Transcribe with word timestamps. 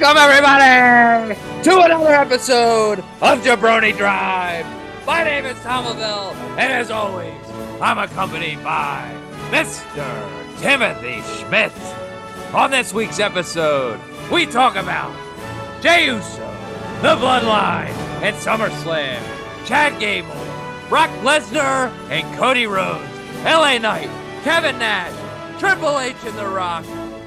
Welcome, 0.00 0.30
everybody, 0.30 1.34
to 1.62 1.80
another 1.82 2.14
episode 2.14 3.00
of 3.20 3.42
Jabroni 3.42 3.94
Drive. 3.94 4.64
My 5.04 5.22
name 5.24 5.44
is 5.44 5.60
Tom 5.60 5.84
and 5.84 6.72
as 6.72 6.90
always, 6.90 7.34
I'm 7.82 7.98
accompanied 7.98 8.64
by 8.64 9.14
Mr. 9.50 10.58
Timothy 10.58 11.20
Schmidt. 11.20 11.72
On 12.54 12.70
this 12.70 12.94
week's 12.94 13.20
episode, 13.20 14.00
we 14.32 14.46
talk 14.46 14.74
about 14.76 15.14
Jey 15.82 16.06
Uso, 16.06 16.48
The 17.02 17.16
Bloodline, 17.16 17.90
and 18.22 18.34
SummerSlam, 18.36 19.20
Chad 19.66 20.00
Gable, 20.00 20.32
Brock 20.88 21.10
Lesnar, 21.20 21.92
and 22.08 22.38
Cody 22.38 22.66
Rhodes, 22.66 23.04
LA 23.44 23.76
Knight, 23.76 24.08
Kevin 24.44 24.78
Nash, 24.78 25.12
Triple 25.60 26.00
H 26.00 26.16
and 26.24 26.38
The 26.38 26.46
Rock, 26.48 26.86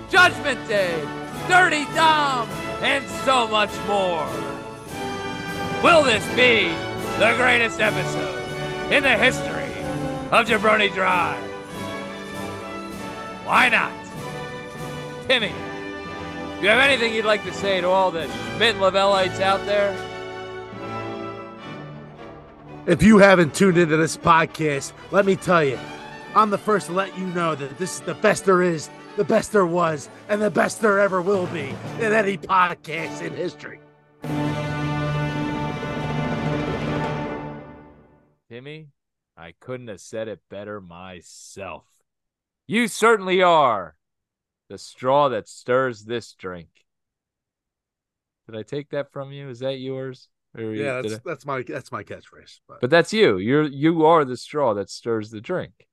Judgment 0.09 0.67
Day, 0.67 0.99
Dirty 1.47 1.85
Dom, 1.93 2.49
and 2.83 3.07
so 3.25 3.47
much 3.47 3.71
more. 3.87 4.27
Will 5.81 6.03
this 6.03 6.25
be 6.35 6.67
the 7.17 7.33
greatest 7.37 7.79
episode 7.79 8.91
in 8.91 9.03
the 9.03 9.17
history 9.17 9.71
of 10.31 10.45
Jabroni 10.45 10.93
Drive? 10.93 11.41
Why 13.45 13.69
not? 13.69 13.93
Timmy, 15.29 15.53
do 16.57 16.63
you 16.63 16.69
have 16.69 16.79
anything 16.79 17.13
you'd 17.13 17.23
like 17.23 17.45
to 17.45 17.53
say 17.53 17.79
to 17.79 17.87
all 17.87 18.11
the 18.11 18.27
Schmidt 18.55 18.75
Lavellites 18.75 19.39
out 19.39 19.65
there? 19.65 19.95
If 22.85 23.01
you 23.01 23.17
haven't 23.17 23.55
tuned 23.55 23.77
into 23.77 23.95
this 23.95 24.17
podcast, 24.17 24.91
let 25.11 25.25
me 25.25 25.37
tell 25.37 25.63
you, 25.63 25.79
I'm 26.35 26.49
the 26.49 26.57
first 26.57 26.87
to 26.87 26.93
let 26.93 27.17
you 27.17 27.27
know 27.27 27.55
that 27.55 27.77
this 27.77 27.95
is 27.95 28.01
the 28.01 28.15
best 28.15 28.43
there 28.43 28.61
is, 28.61 28.89
the 29.15 29.23
best 29.23 29.51
there 29.51 29.65
was, 29.65 30.09
and 30.29 30.41
the 30.41 30.49
best 30.49 30.81
there 30.81 30.99
ever 30.99 31.21
will 31.21 31.47
be 31.47 31.73
in 31.99 32.13
any 32.13 32.37
podcast 32.37 33.21
in 33.21 33.33
history. 33.33 33.79
Timmy, 38.49 38.89
I 39.35 39.53
couldn't 39.59 39.87
have 39.87 39.99
said 40.01 40.27
it 40.27 40.41
better 40.49 40.79
myself. 40.79 41.85
You 42.67 42.87
certainly 42.87 43.41
are 43.41 43.95
the 44.69 44.77
straw 44.77 45.29
that 45.29 45.47
stirs 45.47 46.03
this 46.05 46.33
drink. 46.33 46.69
Did 48.47 48.57
I 48.57 48.63
take 48.63 48.89
that 48.91 49.11
from 49.11 49.31
you? 49.31 49.49
Is 49.49 49.59
that 49.59 49.79
yours? 49.79 50.29
Or 50.55 50.63
Yeah, 50.73 51.01
that's 51.01 51.15
I- 51.15 51.19
that's 51.25 51.45
my 51.45 51.63
that's 51.63 51.91
my 51.91 52.03
catchphrase. 52.03 52.59
But, 52.67 52.81
But 52.81 52.89
that's 52.89 53.11
you. 53.13 53.37
You're 53.37 53.63
you 53.63 54.05
are 54.05 54.23
the 54.23 54.37
straw 54.37 54.73
that 54.75 54.89
stirs 54.89 55.31
the 55.31 55.41
drink. 55.41 55.87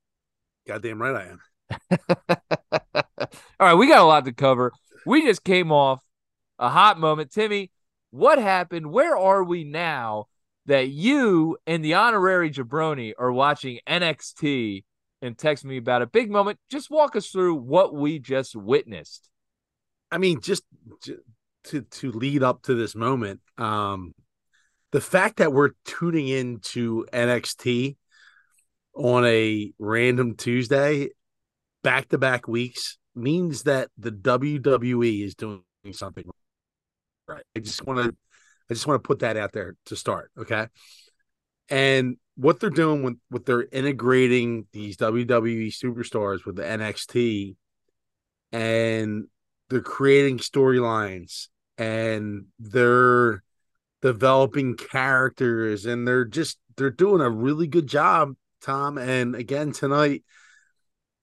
goddamn 0.67 1.01
right 1.01 1.17
I 1.17 1.31
am. 1.31 2.39
All 3.21 3.27
right, 3.61 3.75
we 3.75 3.89
got 3.89 4.01
a 4.01 4.05
lot 4.05 4.25
to 4.25 4.33
cover. 4.33 4.73
We 5.07 5.23
just 5.23 5.45
came 5.45 5.73
off 5.73 6.03
a 6.59 6.69
hot 6.69 6.99
moment. 6.99 7.31
Timmy, 7.31 7.71
what 8.11 8.39
happened? 8.39 8.91
Where 8.91 9.17
are 9.17 9.45
we 9.45 9.65
now 9.65 10.27
that 10.67 10.89
you 10.89 11.59
and 11.67 11.85
the 11.85 11.95
honorary 11.95 12.51
jabroni 12.51 13.13
are 13.19 13.33
watching 13.33 13.81
NXT 13.89 14.85
and 15.23 15.37
text 15.37 15.65
me 15.65 15.77
about 15.77 16.03
a 16.03 16.07
big 16.07 16.31
moment? 16.31 16.59
Just 16.71 16.91
walk 16.91 17.17
us 17.17 17.29
through 17.29 17.57
what 17.57 17.95
we 17.95 18.19
just 18.19 18.57
witnessed. 18.57 19.29
I 20.11 20.19
mean, 20.19 20.41
just 20.41 20.65
to 21.65 21.83
to 21.83 22.13
lead 22.13 22.43
up 22.43 22.63
to 22.63 22.75
this 22.75 22.95
moment, 22.95 23.41
um, 23.59 24.15
the 24.93 25.01
fact 25.01 25.37
that 25.37 25.53
we're 25.53 25.71
tuning 25.85 26.29
into 26.29 27.07
NXT 27.13 27.97
on 28.95 29.25
a 29.25 29.73
random 29.79 30.37
Tuesday, 30.37 31.11
back 31.83 32.09
to 32.09 32.19
back 32.19 32.49
weeks, 32.49 32.99
means 33.15 33.65
that 33.65 33.89
the 33.99 34.11
WWE 34.13 35.25
is 35.25 35.35
doing 35.35 35.63
something 35.93 36.25
right. 37.29 37.45
I 37.57 37.61
just 37.61 37.87
want 37.87 38.05
to, 38.05 38.17
I 38.71 38.75
just 38.75 38.87
want 38.87 39.03
to 39.03 39.07
put 39.07 39.21
that 39.21 39.37
out 39.37 39.53
there 39.53 39.77
to 39.87 39.97
start, 39.97 40.31
okay? 40.39 40.69
And 41.69 42.17
what 42.37 42.59
they're 42.59 42.71
doing 42.71 43.03
with 43.03 43.17
with 43.31 43.45
they're 43.45 43.67
integrating 43.71 44.67
these 44.73 44.97
WWE 44.97 45.69
superstars 45.69 46.45
with 46.45 46.57
the 46.57 46.63
NXT, 46.63 47.57
and 48.53 49.27
they're 49.69 49.81
creating 49.81 50.39
storylines 50.39 51.49
and 51.79 52.47
they're 52.59 53.43
developing 54.03 54.77
characters 54.77 55.87
and 55.87 56.07
they're 56.07 56.25
just 56.25 56.59
they're 56.77 56.91
doing 56.91 57.21
a 57.21 57.31
really 57.31 57.67
good 57.67 57.87
job 57.87 58.35
tom 58.61 58.99
and 58.99 59.35
again 59.35 59.73
tonight 59.73 60.23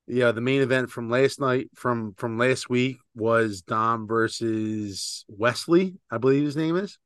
yeah 0.07 0.31
the 0.31 0.41
main 0.41 0.61
event 0.61 0.89
from 0.89 1.09
last 1.09 1.39
night 1.39 1.69
from 1.75 2.13
from 2.13 2.37
last 2.37 2.69
week 2.69 2.97
was 3.15 3.61
dom 3.61 4.07
versus 4.07 5.25
Wes 5.27 5.67
Lee 5.67 5.95
i 6.09 6.17
believe 6.17 6.43
his 6.43 6.55
name 6.57 6.75
is 6.75 6.97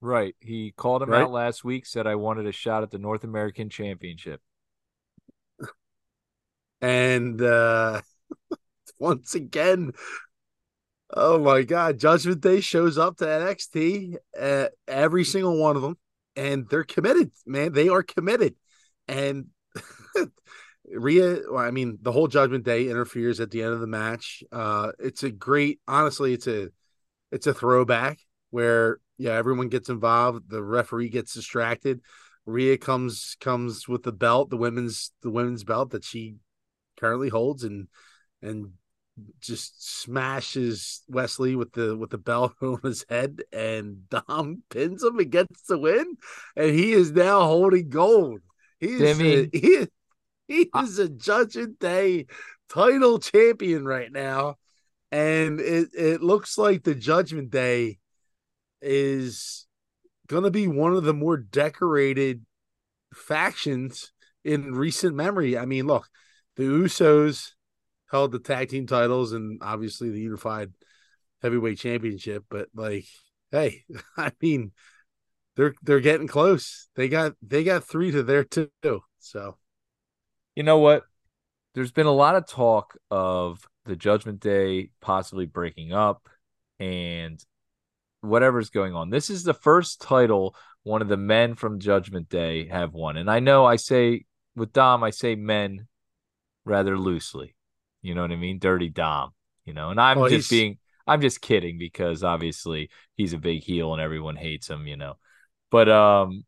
Right. 0.00 0.36
He 0.40 0.72
called 0.76 1.02
him 1.02 1.10
Right. 1.10 1.22
out 1.22 1.32
last 1.32 1.64
week, 1.64 1.84
said 1.84 2.06
I 2.06 2.14
wanted 2.14 2.46
a 2.46 2.52
shot 2.52 2.82
at 2.82 2.90
the 2.90 2.98
North 2.98 3.24
American 3.24 3.68
Championship. 3.68 4.40
and 6.80 7.42
uh 7.42 8.00
once 9.00 9.34
again 9.34 9.90
oh 11.12 11.38
my 11.40 11.62
god 11.62 11.98
judgment 11.98 12.40
day 12.40 12.60
shows 12.60 12.96
up 12.96 13.16
to 13.16 13.24
nxt 13.24 14.14
uh, 14.40 14.68
every 14.86 15.24
single 15.24 15.58
one 15.58 15.74
of 15.74 15.82
them 15.82 15.96
and 16.36 16.68
they're 16.68 16.84
committed 16.84 17.32
man 17.44 17.72
they 17.72 17.88
are 17.88 18.04
committed 18.04 18.54
and 19.08 19.46
Rhea, 20.90 21.40
well, 21.50 21.62
I 21.62 21.70
mean, 21.70 21.98
the 22.00 22.12
whole 22.12 22.28
Judgment 22.28 22.64
Day 22.64 22.88
interferes 22.88 23.40
at 23.40 23.50
the 23.50 23.62
end 23.62 23.74
of 23.74 23.80
the 23.80 23.86
match. 23.86 24.42
Uh, 24.50 24.92
it's 24.98 25.22
a 25.22 25.30
great, 25.30 25.80
honestly, 25.86 26.32
it's 26.32 26.46
a, 26.46 26.68
it's 27.30 27.46
a 27.46 27.54
throwback 27.54 28.18
where 28.50 28.98
yeah, 29.18 29.32
everyone 29.32 29.68
gets 29.68 29.88
involved. 29.88 30.48
The 30.48 30.62
referee 30.62 31.10
gets 31.10 31.34
distracted. 31.34 32.00
Rhea 32.46 32.78
comes 32.78 33.36
comes 33.40 33.86
with 33.86 34.04
the 34.04 34.12
belt, 34.12 34.48
the 34.48 34.56
women's 34.56 35.12
the 35.22 35.30
women's 35.30 35.64
belt 35.64 35.90
that 35.90 36.04
she 36.04 36.36
currently 36.98 37.28
holds, 37.28 37.64
and 37.64 37.88
and 38.40 38.72
just 39.40 40.02
smashes 40.02 41.02
Wes 41.08 41.40
Lee 41.40 41.56
with 41.56 41.72
the 41.72 41.96
with 41.96 42.10
the 42.10 42.18
belt 42.18 42.54
on 42.62 42.80
his 42.82 43.04
head, 43.08 43.42
and 43.52 44.08
Dom 44.08 44.62
pins 44.70 45.02
him 45.02 45.18
and 45.18 45.30
gets 45.30 45.62
the 45.62 45.78
win, 45.78 46.16
and 46.56 46.70
he 46.70 46.92
is 46.92 47.12
now 47.12 47.40
holding 47.40 47.88
gold. 47.88 48.40
He 48.78 48.86
is 48.86 49.20
a, 49.20 49.50
he, 49.52 49.86
he 50.48 50.70
is 50.76 50.98
a 50.98 51.08
Judgment 51.08 51.78
Day 51.78 52.26
title 52.68 53.18
champion 53.18 53.84
right 53.84 54.10
now, 54.10 54.56
and 55.12 55.60
it 55.60 55.90
it 55.92 56.22
looks 56.22 56.58
like 56.58 56.82
the 56.82 56.94
Judgment 56.94 57.50
Day 57.50 57.98
is 58.80 59.66
gonna 60.26 60.50
be 60.50 60.66
one 60.66 60.94
of 60.94 61.04
the 61.04 61.14
more 61.14 61.36
decorated 61.36 62.44
factions 63.14 64.12
in 64.44 64.74
recent 64.74 65.14
memory. 65.14 65.58
I 65.58 65.66
mean, 65.66 65.86
look, 65.86 66.08
the 66.56 66.64
Usos 66.64 67.50
held 68.10 68.32
the 68.32 68.38
tag 68.38 68.70
team 68.70 68.86
titles 68.86 69.32
and 69.32 69.60
obviously 69.62 70.10
the 70.10 70.20
unified 70.20 70.72
heavyweight 71.42 71.78
championship, 71.78 72.44
but 72.48 72.68
like, 72.74 73.04
hey, 73.50 73.84
I 74.16 74.32
mean, 74.40 74.72
they're 75.56 75.74
they're 75.82 76.00
getting 76.00 76.28
close. 76.28 76.88
They 76.94 77.08
got 77.08 77.34
they 77.42 77.64
got 77.64 77.84
three 77.84 78.10
to 78.12 78.22
their 78.22 78.44
two. 78.44 78.70
So 79.18 79.58
You 80.58 80.64
know 80.64 80.78
what? 80.78 81.04
There's 81.76 81.92
been 81.92 82.06
a 82.08 82.12
lot 82.12 82.34
of 82.34 82.44
talk 82.48 82.96
of 83.12 83.64
the 83.84 83.94
Judgment 83.94 84.40
Day 84.40 84.90
possibly 85.00 85.46
breaking 85.46 85.92
up 85.92 86.28
and 86.80 87.40
whatever's 88.22 88.68
going 88.68 88.92
on. 88.92 89.08
This 89.08 89.30
is 89.30 89.44
the 89.44 89.54
first 89.54 90.00
title 90.00 90.56
one 90.82 91.00
of 91.00 91.06
the 91.06 91.16
men 91.16 91.54
from 91.54 91.78
Judgment 91.78 92.28
Day 92.28 92.66
have 92.66 92.92
won. 92.92 93.16
And 93.16 93.30
I 93.30 93.38
know 93.38 93.66
I 93.66 93.76
say 93.76 94.24
with 94.56 94.72
Dom, 94.72 95.04
I 95.04 95.10
say 95.10 95.36
men 95.36 95.86
rather 96.64 96.98
loosely. 96.98 97.54
You 98.02 98.16
know 98.16 98.22
what 98.22 98.32
I 98.32 98.36
mean? 98.36 98.58
Dirty 98.58 98.88
Dom, 98.88 99.30
you 99.64 99.74
know, 99.74 99.90
and 99.90 100.00
I'm 100.00 100.18
Well, 100.18 100.28
just 100.28 100.50
he's- 100.50 100.60
being 100.60 100.78
I'm 101.06 101.20
just 101.20 101.40
kidding 101.40 101.78
because 101.78 102.24
obviously 102.24 102.90
he's 103.14 103.32
a 103.32 103.38
big 103.38 103.62
heel 103.62 103.92
and 103.92 104.02
everyone 104.02 104.34
hates 104.34 104.68
him, 104.68 104.88
you 104.88 104.96
know. 104.96 105.18
But 105.70 105.88
um 105.88 106.42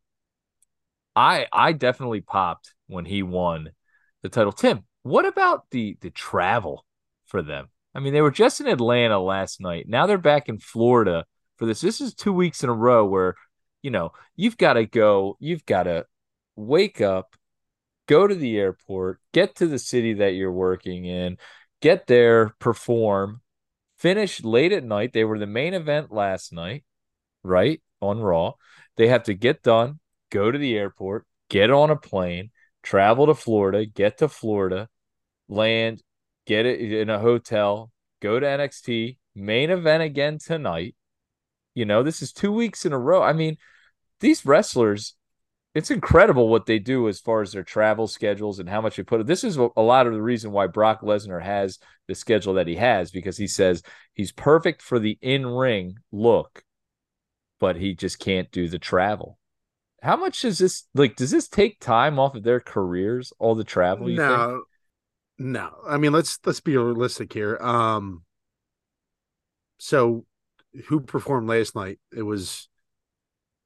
I 1.15 1.47
I 1.53 1.71
definitely 1.71 2.19
popped 2.19 2.73
when 2.87 3.05
he 3.05 3.23
won 3.23 3.71
the 4.21 4.29
title. 4.29 4.51
Tim, 4.51 4.85
what 5.03 5.25
about 5.25 5.69
the 5.71 5.97
the 6.01 6.09
travel 6.09 6.85
for 7.25 7.41
them? 7.41 7.69
I 7.93 7.99
mean, 7.99 8.13
they 8.13 8.21
were 8.21 8.31
just 8.31 8.61
in 8.61 8.67
Atlanta 8.67 9.19
last 9.19 9.59
night. 9.59 9.85
Now 9.87 10.05
they're 10.05 10.17
back 10.17 10.47
in 10.47 10.59
Florida 10.59 11.25
for 11.57 11.65
this. 11.65 11.81
This 11.81 11.99
is 11.99 12.13
two 12.13 12.33
weeks 12.33 12.63
in 12.63 12.69
a 12.69 12.73
row 12.73 13.05
where, 13.05 13.35
you 13.81 13.91
know, 13.91 14.13
you've 14.35 14.57
got 14.57 14.73
to 14.73 14.85
go, 14.85 15.37
you've 15.39 15.65
got 15.65 15.83
to 15.83 16.05
wake 16.55 17.01
up, 17.01 17.35
go 18.07 18.27
to 18.27 18.35
the 18.35 18.57
airport, 18.57 19.19
get 19.33 19.55
to 19.55 19.67
the 19.67 19.79
city 19.79 20.13
that 20.15 20.35
you're 20.35 20.51
working 20.51 21.05
in, 21.05 21.37
get 21.81 22.07
there, 22.07 22.55
perform, 22.59 23.41
finish 23.97 24.43
late 24.43 24.71
at 24.71 24.83
night. 24.83 25.11
They 25.13 25.23
were 25.25 25.39
the 25.39 25.47
main 25.47 25.73
event 25.73 26.11
last 26.11 26.53
night, 26.53 26.83
right? 27.43 27.81
On 27.99 28.19
Raw. 28.19 28.53
They 28.95 29.07
have 29.07 29.23
to 29.23 29.33
get 29.33 29.63
done, 29.63 29.99
go 30.29 30.49
to 30.49 30.57
the 30.57 30.77
airport, 30.77 31.25
get 31.49 31.71
on 31.71 31.89
a 31.89 31.95
plane, 31.95 32.51
travel 32.83 33.27
to 33.27 33.35
Florida, 33.35 33.85
get 33.85 34.17
to 34.19 34.27
Florida, 34.27 34.89
land, 35.47 36.01
get 36.45 36.65
it 36.65 36.79
in 36.81 37.09
a 37.09 37.19
hotel, 37.19 37.91
go 38.21 38.39
to 38.39 38.45
NXT, 38.45 39.17
main 39.35 39.69
event 39.69 40.03
again 40.03 40.37
tonight, 40.37 40.95
You 41.75 41.85
know, 41.85 42.03
this 42.03 42.21
is 42.21 42.33
two 42.33 42.51
weeks 42.51 42.85
in 42.85 42.93
a 42.93 42.99
row. 42.99 43.21
I 43.21 43.33
mean, 43.33 43.57
these 44.19 44.45
wrestlers, 44.45 45.15
it's 45.73 45.91
incredible 45.91 46.49
what 46.49 46.65
they 46.65 46.79
do 46.79 47.07
as 47.07 47.21
far 47.21 47.41
as 47.41 47.53
their 47.53 47.63
travel 47.63 48.07
schedules 48.07 48.59
and 48.59 48.67
how 48.67 48.81
much 48.81 48.97
they 48.97 49.03
put 49.03 49.21
it. 49.21 49.27
This 49.27 49.43
is 49.43 49.55
a 49.57 49.81
lot 49.81 50.05
of 50.07 50.13
the 50.13 50.21
reason 50.21 50.51
why 50.51 50.67
Brock 50.67 51.01
Lesnar 51.01 51.41
has 51.41 51.79
the 52.07 52.15
schedule 52.15 52.55
that 52.55 52.67
he 52.67 52.75
has 52.75 53.11
because 53.11 53.37
he 53.37 53.47
says 53.47 53.83
he's 54.13 54.33
perfect 54.33 54.81
for 54.81 54.99
the 54.99 55.17
in 55.21 55.45
ring 55.47 55.95
look, 56.11 56.63
but 57.59 57.77
he 57.77 57.95
just 57.95 58.19
can't 58.19 58.51
do 58.51 58.67
the 58.67 58.79
travel. 58.79 59.37
How 60.01 60.15
much 60.15 60.41
does 60.41 60.57
this 60.57 60.85
like? 60.95 61.15
Does 61.15 61.31
this 61.31 61.47
take 61.47 61.79
time 61.79 62.17
off 62.17 62.35
of 62.35 62.43
their 62.43 62.59
careers? 62.59 63.31
All 63.37 63.53
the 63.53 63.63
travel? 63.63 64.07
no, 64.07 64.47
think? 65.37 65.51
no. 65.51 65.71
I 65.87 65.97
mean, 65.97 66.11
let's 66.11 66.39
let's 66.43 66.59
be 66.59 66.75
realistic 66.75 67.31
here. 67.33 67.57
Um, 67.61 68.23
so 69.77 70.25
who 70.87 71.01
performed 71.01 71.47
last 71.47 71.75
night? 71.75 71.99
It 72.15 72.23
was 72.23 72.67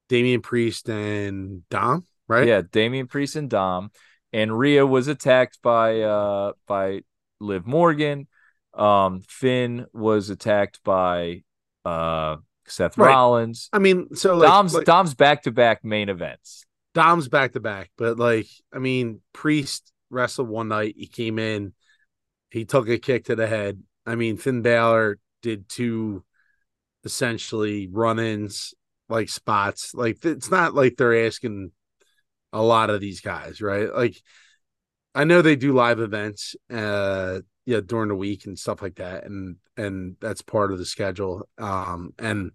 Damian 0.10 0.42
Priest 0.42 0.90
and 0.90 1.68
Dom, 1.70 2.06
right? 2.28 2.48
Yeah, 2.48 2.62
Damian 2.70 3.08
Priest 3.08 3.36
and 3.36 3.50
Dom. 3.50 3.92
And 4.34 4.58
Rhea 4.58 4.86
was 4.86 5.08
attacked 5.08 5.62
by 5.62 6.02
uh 6.02 6.52
by 6.68 7.02
Liv 7.40 7.66
Morgan. 7.66 8.28
Um 8.74 9.22
Finn 9.28 9.86
was 9.94 10.30
attacked 10.30 10.84
by 10.84 11.44
uh 11.86 12.38
Seth 12.68 12.98
right. 12.98 13.10
Rollins. 13.10 13.70
I 13.72 13.80
mean, 13.80 14.16
so 14.16 14.36
like, 14.38 14.48
Dom's 14.48 14.74
like, 14.74 14.86
Dom's 14.86 15.14
back 15.14 15.44
to 15.44 15.52
back 15.52 15.84
main 15.84 16.10
events. 16.10 16.66
Dom's 16.94 17.28
back 17.28 17.54
to 17.54 17.60
back, 17.60 17.92
but 17.98 18.18
like, 18.18 18.48
I 18.74 18.80
mean, 18.80 19.22
Priest 19.34 19.92
wrestled 20.10 20.48
one 20.48 20.70
night. 20.70 20.96
He 20.98 21.08
came 21.08 21.40
in, 21.40 21.74
he 22.50 22.66
took 22.66 22.88
a 22.88 22.98
kick 22.98 23.26
to 23.26 23.36
the 23.36 23.48
head. 23.48 23.82
I 24.06 24.16
mean, 24.16 24.38
Finn 24.38 24.62
Balor 24.62 25.20
did 25.42 25.68
two 25.68 26.24
essentially 27.04 27.88
run-ins 27.92 28.74
like 29.10 29.30
spots. 29.30 29.94
Like 29.94 30.24
it's 30.26 30.50
not 30.50 30.74
like 30.74 30.96
they're 30.98 31.26
asking 31.26 31.72
a 32.52 32.62
lot 32.62 32.90
of 32.90 33.02
these 33.02 33.22
guys, 33.22 33.62
right? 33.62 33.94
Like 33.94 34.16
I 35.14 35.24
know 35.24 35.42
they 35.42 35.56
do 35.56 35.74
live 35.74 36.00
events 36.00 36.56
uh 36.74 37.40
yeah 37.66 37.82
during 37.86 38.10
the 38.10 38.16
week 38.16 38.46
and 38.46 38.58
stuff 38.58 38.82
like 38.82 38.96
that 38.96 39.26
and 39.26 39.58
and 39.78 40.16
that's 40.20 40.42
part 40.42 40.72
of 40.72 40.78
the 40.78 40.86
schedule. 40.86 41.48
Um 41.58 42.14
and 42.20 42.52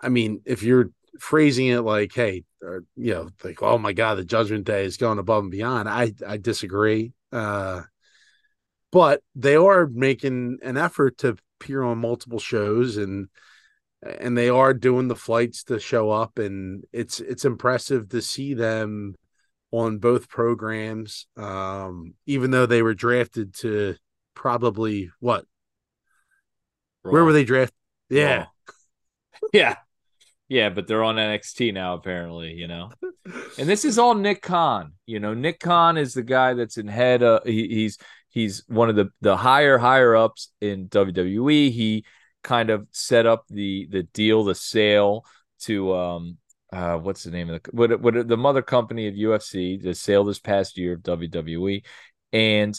I 0.00 0.08
mean 0.08 0.42
if 0.44 0.62
you're 0.62 0.90
phrasing 1.18 1.68
it 1.68 1.80
like 1.80 2.12
hey 2.14 2.44
or 2.60 2.84
you 2.96 3.14
know 3.14 3.30
like 3.42 3.62
oh 3.62 3.78
my 3.78 3.92
god 3.92 4.16
the 4.16 4.24
judgment 4.24 4.64
day 4.64 4.84
is 4.84 4.96
going 4.96 5.18
above 5.18 5.44
and 5.44 5.50
beyond 5.50 5.88
I 5.88 6.12
I 6.26 6.36
disagree. 6.36 7.12
Uh 7.32 7.82
but 8.92 9.22
they 9.34 9.56
are 9.56 9.86
making 9.86 10.58
an 10.62 10.76
effort 10.76 11.18
to 11.18 11.36
appear 11.60 11.82
on 11.82 11.98
multiple 11.98 12.38
shows 12.38 12.96
and 12.96 13.28
and 14.02 14.36
they 14.36 14.48
are 14.48 14.74
doing 14.74 15.08
the 15.08 15.16
flights 15.16 15.64
to 15.64 15.80
show 15.80 16.10
up 16.10 16.38
and 16.38 16.84
it's 16.92 17.20
it's 17.20 17.44
impressive 17.44 18.08
to 18.08 18.20
see 18.22 18.54
them 18.54 19.14
on 19.72 19.98
both 19.98 20.28
programs 20.28 21.26
um 21.36 22.14
even 22.26 22.50
though 22.50 22.66
they 22.66 22.82
were 22.82 22.94
drafted 22.94 23.54
to 23.54 23.94
probably 24.34 25.10
what? 25.20 25.44
Where 27.02 27.24
were 27.24 27.32
they 27.32 27.44
drafted 27.44 27.74
yeah. 28.08 28.46
Yeah. 29.52 29.76
Yeah 30.48 30.68
but 30.70 30.86
they're 30.86 31.04
on 31.04 31.16
NXT 31.16 31.74
now 31.74 31.94
apparently 31.94 32.52
you 32.52 32.68
know? 32.68 32.90
And 33.58 33.68
this 33.68 33.84
is 33.84 33.98
all 33.98 34.14
Nick 34.14 34.42
Khan 34.42 34.92
you 35.06 35.20
know? 35.20 35.34
Nick 35.34 35.60
Khan 35.60 35.96
is 35.96 36.14
the 36.14 36.22
guy 36.22 36.54
that's 36.54 36.78
in 36.78 36.88
head 36.88 37.22
uh, 37.22 37.40
he, 37.44 37.68
he's 37.68 37.98
he's 38.28 38.62
one 38.68 38.88
of 38.88 38.96
the 38.96 39.10
the 39.20 39.36
higher 39.36 39.78
higher 39.78 40.14
ups 40.14 40.52
in 40.60 40.88
WWE 40.88 41.70
he 41.72 42.04
kind 42.46 42.70
of 42.70 42.86
set 42.92 43.26
up 43.26 43.44
the 43.50 43.88
the 43.90 44.04
deal, 44.04 44.44
the 44.44 44.54
sale 44.54 45.24
to 45.58 45.92
um 45.94 46.38
uh 46.72 46.96
what's 46.96 47.22
the 47.22 47.30
name 47.30 47.50
of 47.50 47.62
the 47.62 47.70
what 47.72 48.00
what 48.00 48.28
the 48.28 48.36
mother 48.36 48.62
company 48.62 49.06
of 49.08 49.14
UFC, 49.14 49.80
the 49.80 49.94
sale 49.94 50.24
this 50.24 50.38
past 50.38 50.76
year 50.76 50.94
of 50.94 51.00
WWE, 51.02 51.84
and 52.32 52.78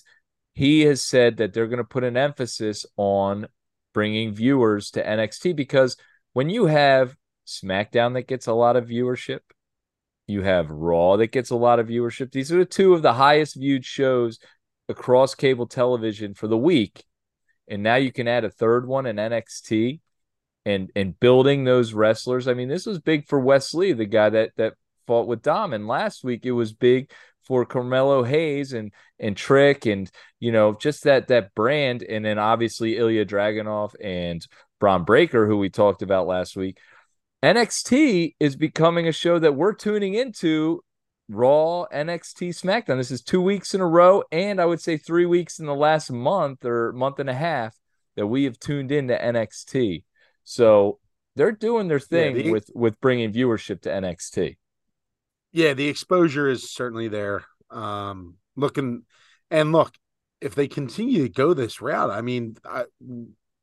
he 0.54 0.82
has 0.82 1.04
said 1.04 1.38
that 1.38 1.54
they're 1.54 1.68
going 1.68 1.78
to 1.78 1.84
put 1.84 2.04
an 2.04 2.18
emphasis 2.18 2.86
on 2.96 3.48
bringing 3.94 4.34
viewers 4.34 4.92
to 4.92 5.04
NXT 5.04 5.56
because 5.56 5.98
when 6.34 6.50
you 6.50 6.66
have 6.66 7.16
SmackDown 7.46 8.14
that 8.14 8.28
gets 8.28 8.48
a 8.48 8.54
lot 8.54 8.76
of 8.76 8.88
viewership, 8.88 9.40
you 10.28 10.42
have 10.42 10.70
Raw 10.70 11.16
that 11.18 11.32
gets 11.32 11.52
a 11.52 11.56
lot 11.56 11.80
of 11.80 11.88
viewership. 11.88 12.32
These 12.32 12.52
are 12.52 12.58
the 12.58 12.66
two 12.66 12.94
of 12.94 13.02
the 13.02 13.14
highest 13.14 13.56
viewed 13.56 13.86
shows 13.86 14.40
across 14.90 15.36
cable 15.36 15.68
television 15.68 16.34
for 16.34 16.48
the 16.48 16.58
week. 16.58 17.04
And 17.68 17.84
now 17.84 17.96
you 17.96 18.12
can 18.12 18.28
add 18.28 18.44
a 18.44 18.50
third 18.50 18.88
one 18.88 19.06
in 19.06 19.18
NXT 19.18 20.00
and 20.68 20.92
and 20.96 21.18
building 21.20 21.64
those 21.64 21.94
wrestlers. 21.94 22.48
I 22.48 22.54
mean, 22.54 22.68
this 22.68 22.86
was 22.86 23.00
big 23.00 23.26
for 23.28 23.40
Wes 23.40 23.74
Lee, 23.74 23.94
the 23.94 24.06
guy 24.06 24.30
that 24.30 24.52
that 24.58 24.74
fought 25.08 25.28
with 25.28 25.42
Dom, 25.42 25.74
and 25.74 25.88
last 25.88 26.24
week 26.26 26.46
it 26.46 26.52
was 26.52 26.74
big 26.74 27.10
for 27.46 27.66
Carmelo 27.66 28.24
Hayes 28.24 28.74
and 28.74 28.92
and 29.18 29.38
Trick 29.38 29.86
and 29.86 30.12
you 30.40 30.52
know 30.52 30.74
just 30.74 31.06
that 31.06 31.30
that 31.30 31.56
brand, 31.56 32.04
and 32.04 32.26
then 32.26 32.38
obviously 32.38 32.98
Ilya 32.98 33.26
Dragunov 33.26 33.96
and 34.04 34.46
Bron 34.80 35.06
Breakker, 35.06 35.48
who 35.48 35.58
we 35.58 35.70
talked 35.70 36.02
about 36.02 36.28
last 36.28 36.58
week. 36.58 36.78
NXT 37.42 38.36
is 38.40 38.56
becoming 38.58 39.08
a 39.08 39.12
show 39.14 39.40
that 39.40 39.56
we're 39.56 39.74
tuning 39.74 40.16
into 40.16 40.84
Raw, 41.30 41.86
NXT, 41.94 42.50
SmackDown. 42.50 42.98
This 42.98 43.12
is 43.12 43.22
two 43.22 43.42
weeks 43.42 43.74
in 43.74 43.80
a 43.80 43.88
row, 43.88 44.24
and 44.32 44.60
I 44.60 44.66
would 44.66 44.82
say 44.82 44.98
three 44.98 45.26
weeks 45.26 45.60
in 45.60 45.66
the 45.66 45.76
last 45.76 46.12
month 46.12 46.66
or 46.66 46.92
month 46.94 47.20
and 47.20 47.30
a 47.30 47.34
half 47.34 47.76
that 48.16 48.28
we 48.28 48.46
have 48.46 48.60
tuned 48.60 48.92
into 48.92 49.16
NXT. 49.16 50.04
So 50.50 51.00
they're 51.36 51.52
doing 51.52 51.88
their 51.88 52.00
thing 52.00 52.36
yeah, 52.36 52.44
the, 52.44 52.52
with 52.52 52.70
with 52.74 53.00
bringing 53.02 53.32
viewership 53.34 53.82
to 53.82 53.90
NXT. 53.90 54.58
Yeah, 55.52 55.74
the 55.74 55.88
exposure 55.88 56.48
is 56.48 56.72
certainly 56.72 57.08
there. 57.08 57.44
Um, 57.70 58.36
looking 58.56 59.04
and 59.52 59.72
look, 59.72 59.94
if 60.40 60.56
they 60.56 60.68
continue 60.68 61.24
to 61.24 61.30
go 61.30 61.54
this 61.54 61.82
route, 61.82 62.12
I 62.12 62.22
mean, 62.22 62.56
I, 62.66 62.86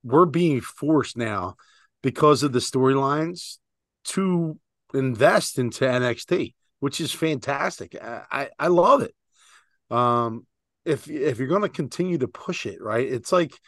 we're 0.02 0.26
being 0.26 0.60
forced 0.60 1.16
now 1.16 1.56
because 2.02 2.42
of 2.42 2.52
the 2.52 2.58
storylines 2.58 3.58
to 4.04 4.58
invest 4.92 5.58
into 5.58 5.84
NXT 5.84 6.52
which 6.84 7.00
is 7.00 7.12
fantastic. 7.12 7.96
I, 7.98 8.50
I, 8.58 8.66
love 8.66 9.00
it. 9.00 9.14
Um, 9.90 10.46
if 10.84 11.08
if 11.08 11.38
you're 11.38 11.48
going 11.48 11.62
to 11.62 11.70
continue 11.70 12.18
to 12.18 12.28
push 12.28 12.66
it, 12.66 12.82
right? 12.82 13.10
It's 13.10 13.32
like, 13.32 13.58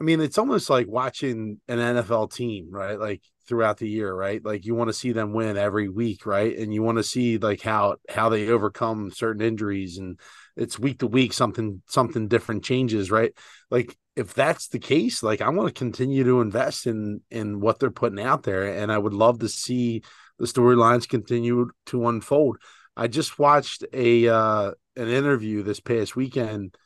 I 0.00 0.04
mean, 0.04 0.20
it's 0.20 0.38
almost 0.38 0.70
like 0.70 0.88
watching 0.88 1.60
an 1.68 1.78
NFL 1.78 2.32
team, 2.32 2.68
right? 2.70 2.98
Like 2.98 3.22
throughout 3.46 3.78
the 3.78 3.88
year, 3.88 4.12
right? 4.12 4.44
Like 4.44 4.64
you 4.64 4.74
want 4.74 4.88
to 4.88 4.94
see 4.94 5.12
them 5.12 5.32
win 5.32 5.56
every 5.56 5.88
week, 5.88 6.26
right? 6.26 6.56
And 6.56 6.74
you 6.74 6.82
want 6.82 6.98
to 6.98 7.04
see 7.04 7.38
like 7.38 7.62
how 7.62 7.96
how 8.08 8.28
they 8.28 8.48
overcome 8.48 9.10
certain 9.12 9.42
injuries, 9.42 9.98
and 9.98 10.18
it's 10.56 10.78
week 10.78 10.98
to 11.00 11.06
week 11.06 11.32
something 11.32 11.82
something 11.86 12.26
different 12.28 12.64
changes, 12.64 13.10
right? 13.10 13.32
Like 13.70 13.96
if 14.16 14.34
that's 14.34 14.68
the 14.68 14.78
case, 14.78 15.22
like 15.22 15.40
I 15.40 15.48
want 15.50 15.68
to 15.68 15.78
continue 15.78 16.24
to 16.24 16.40
invest 16.40 16.86
in 16.86 17.20
in 17.30 17.60
what 17.60 17.78
they're 17.78 17.90
putting 17.90 18.20
out 18.20 18.42
there, 18.42 18.64
and 18.76 18.90
I 18.90 18.98
would 18.98 19.14
love 19.14 19.40
to 19.40 19.48
see 19.48 20.02
the 20.38 20.46
storylines 20.46 21.08
continue 21.08 21.70
to 21.86 22.08
unfold. 22.08 22.58
I 22.96 23.08
just 23.08 23.38
watched 23.38 23.84
a 23.92 24.28
uh, 24.28 24.72
an 24.96 25.08
interview 25.08 25.62
this 25.62 25.80
past 25.80 26.16
weekend 26.16 26.76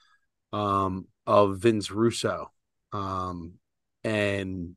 um, 0.53 1.07
of 1.27 1.59
Vince 1.59 1.91
Russo, 1.91 2.51
um, 2.93 3.55
and 4.05 4.77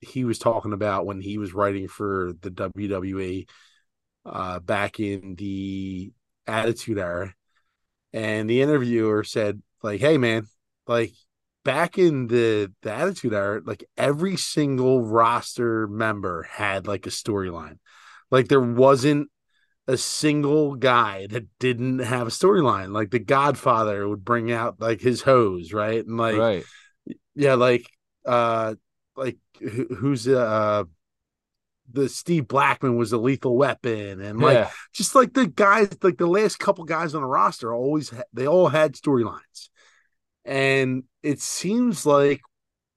he 0.00 0.24
was 0.24 0.38
talking 0.38 0.72
about 0.72 1.06
when 1.06 1.20
he 1.20 1.38
was 1.38 1.54
writing 1.54 1.88
for 1.88 2.32
the 2.40 2.50
WWE 2.50 3.48
uh, 4.24 4.60
back 4.60 5.00
in 5.00 5.34
the 5.36 6.12
Attitude 6.46 6.98
Era, 6.98 7.34
and 8.12 8.48
the 8.48 8.62
interviewer 8.62 9.24
said, 9.24 9.62
"Like, 9.82 10.00
hey 10.00 10.18
man, 10.18 10.46
like 10.86 11.12
back 11.64 11.98
in 11.98 12.28
the 12.28 12.72
the 12.82 12.92
Attitude 12.92 13.34
Era, 13.34 13.60
like 13.64 13.84
every 13.96 14.36
single 14.36 15.02
roster 15.02 15.86
member 15.88 16.44
had 16.44 16.86
like 16.86 17.06
a 17.06 17.10
storyline." 17.10 17.78
Like 18.30 18.48
there 18.48 18.60
wasn't 18.60 19.30
a 19.86 19.96
single 19.96 20.74
guy 20.74 21.26
that 21.28 21.46
didn't 21.58 22.00
have 22.00 22.26
a 22.26 22.30
storyline. 22.30 22.92
Like 22.92 23.10
the 23.10 23.18
Godfather 23.18 24.06
would 24.06 24.24
bring 24.24 24.52
out 24.52 24.80
like 24.80 25.00
his 25.00 25.22
hose, 25.22 25.72
right? 25.72 26.04
And 26.04 26.18
like, 26.18 26.36
right. 26.36 26.64
Yeah, 27.38 27.54
like, 27.54 27.88
uh, 28.26 28.74
like 29.16 29.38
who's 29.60 30.28
uh 30.28 30.84
the 31.90 32.08
Steve 32.08 32.46
Blackman 32.46 32.96
was 32.96 33.12
a 33.12 33.18
lethal 33.18 33.56
weapon, 33.56 34.20
and 34.20 34.40
like 34.40 34.56
yeah. 34.56 34.70
just 34.92 35.14
like 35.14 35.32
the 35.32 35.46
guys, 35.46 35.88
like 36.02 36.18
the 36.18 36.26
last 36.26 36.58
couple 36.58 36.84
guys 36.84 37.14
on 37.14 37.22
the 37.22 37.28
roster, 37.28 37.72
always 37.72 38.12
they 38.32 38.46
all 38.46 38.68
had 38.68 38.94
storylines, 38.94 39.70
and 40.44 41.04
it 41.22 41.40
seems 41.40 42.04
like 42.04 42.40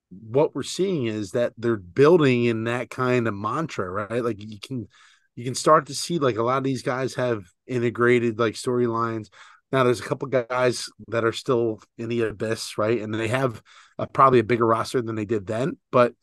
what 0.09 0.53
we're 0.53 0.63
seeing 0.63 1.05
is 1.05 1.31
that 1.31 1.53
they're 1.57 1.77
building 1.77 2.45
in 2.45 2.65
that 2.65 2.89
kind 2.89 3.27
of 3.27 3.33
mantra, 3.33 3.89
right? 3.89 4.23
Like 4.23 4.41
you 4.41 4.59
can 4.59 4.87
you 5.35 5.45
can 5.45 5.55
start 5.55 5.85
to 5.87 5.95
see 5.95 6.19
like 6.19 6.37
a 6.37 6.43
lot 6.43 6.57
of 6.57 6.63
these 6.63 6.83
guys 6.83 7.15
have 7.15 7.43
integrated 7.67 8.39
like 8.39 8.55
storylines. 8.55 9.29
Now 9.71 9.83
there's 9.83 9.99
a 9.99 10.03
couple 10.03 10.27
guys 10.27 10.89
that 11.07 11.23
are 11.23 11.31
still 11.31 11.81
in 11.97 12.09
the 12.09 12.23
abyss, 12.23 12.77
right? 12.77 13.01
And 13.01 13.13
they 13.13 13.29
have 13.29 13.61
a, 13.97 14.07
probably 14.07 14.39
a 14.39 14.43
bigger 14.43 14.65
roster 14.65 15.01
than 15.01 15.15
they 15.15 15.25
did 15.25 15.47
then, 15.47 15.77
but 15.91 16.13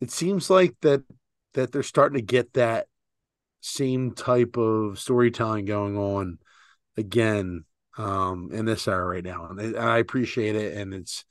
it 0.00 0.10
seems 0.10 0.50
like 0.50 0.74
that 0.82 1.02
that 1.54 1.70
they're 1.70 1.82
starting 1.82 2.18
to 2.18 2.24
get 2.24 2.52
that 2.54 2.86
same 3.60 4.12
type 4.12 4.56
of 4.56 4.98
storytelling 4.98 5.64
going 5.64 5.96
on 5.96 6.38
again 6.96 7.64
um, 7.96 8.50
in 8.52 8.64
this 8.64 8.88
era 8.88 9.06
right 9.06 9.24
now, 9.24 9.46
and 9.46 9.76
I 9.76 9.98
appreciate 9.98 10.56
it, 10.56 10.76
and 10.76 10.92
it's 10.92 11.24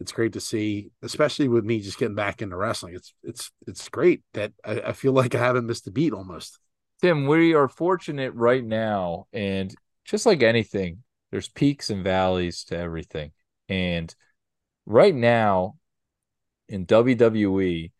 it's 0.00 0.12
great 0.12 0.32
to 0.34 0.40
see, 0.40 0.90
especially 1.02 1.48
with 1.48 1.64
me 1.64 1.80
just 1.80 1.98
getting 1.98 2.14
back 2.14 2.42
into 2.42 2.56
wrestling. 2.56 2.94
It's 2.94 3.14
it's 3.22 3.50
it's 3.66 3.88
great 3.88 4.22
that 4.34 4.52
I, 4.64 4.80
I 4.80 4.92
feel 4.92 5.12
like 5.12 5.34
I 5.34 5.38
haven't 5.38 5.66
missed 5.66 5.86
a 5.86 5.90
beat 5.90 6.12
almost. 6.12 6.58
Tim, 7.02 7.26
we 7.26 7.54
are 7.54 7.68
fortunate 7.68 8.32
right 8.34 8.64
now, 8.64 9.26
and 9.32 9.74
just 10.04 10.26
like 10.26 10.42
anything, 10.42 11.02
there's 11.34 11.48
peaks 11.48 11.90
and 11.90 12.04
valleys 12.04 12.62
to 12.62 12.78
everything. 12.78 13.32
And 13.68 14.14
right 14.86 15.12
now 15.12 15.74
in 16.68 16.86
WWE, 16.86 17.90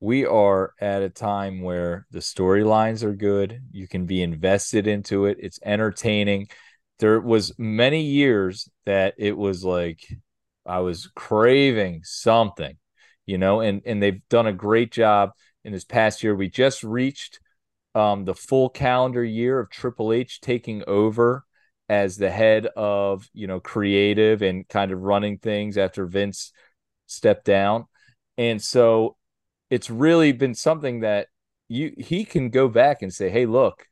we 0.00 0.26
are 0.26 0.74
at 0.80 1.00
a 1.00 1.08
time 1.08 1.60
where 1.62 2.08
the 2.10 2.18
storylines 2.18 3.04
are 3.04 3.14
good. 3.14 3.62
You 3.70 3.86
can 3.86 4.06
be 4.06 4.24
invested 4.24 4.88
into 4.88 5.26
it. 5.26 5.36
It's 5.38 5.60
entertaining. 5.64 6.48
There 6.98 7.20
was 7.20 7.56
many 7.56 8.02
years 8.02 8.68
that 8.86 9.14
it 9.18 9.38
was 9.38 9.64
like 9.64 10.04
I 10.66 10.80
was 10.80 11.12
craving 11.14 12.00
something, 12.02 12.76
you 13.24 13.38
know, 13.38 13.60
and 13.60 13.82
and 13.86 14.02
they've 14.02 14.28
done 14.28 14.48
a 14.48 14.52
great 14.52 14.90
job 14.90 15.30
in 15.62 15.72
this 15.72 15.84
past 15.84 16.24
year. 16.24 16.34
We 16.34 16.48
just 16.48 16.82
reached 16.82 17.38
um, 17.94 18.24
the 18.24 18.34
full 18.34 18.68
calendar 18.68 19.22
year 19.22 19.60
of 19.60 19.70
Triple 19.70 20.12
H 20.12 20.40
taking 20.40 20.82
over 20.88 21.44
as 21.90 22.16
the 22.16 22.30
head 22.30 22.66
of 22.76 23.28
you 23.34 23.48
know 23.48 23.58
creative 23.58 24.42
and 24.42 24.66
kind 24.68 24.92
of 24.92 25.00
running 25.00 25.38
things 25.38 25.76
after 25.76 26.06
Vince 26.06 26.52
stepped 27.06 27.44
down, 27.44 27.86
and 28.38 28.62
so 28.62 29.16
it's 29.70 29.90
really 29.90 30.30
been 30.30 30.54
something 30.54 31.00
that 31.00 31.26
you 31.68 31.92
he 31.98 32.24
can 32.24 32.50
go 32.50 32.68
back 32.68 33.02
and 33.02 33.12
say, 33.12 33.28
hey, 33.28 33.44
look, 33.44 33.86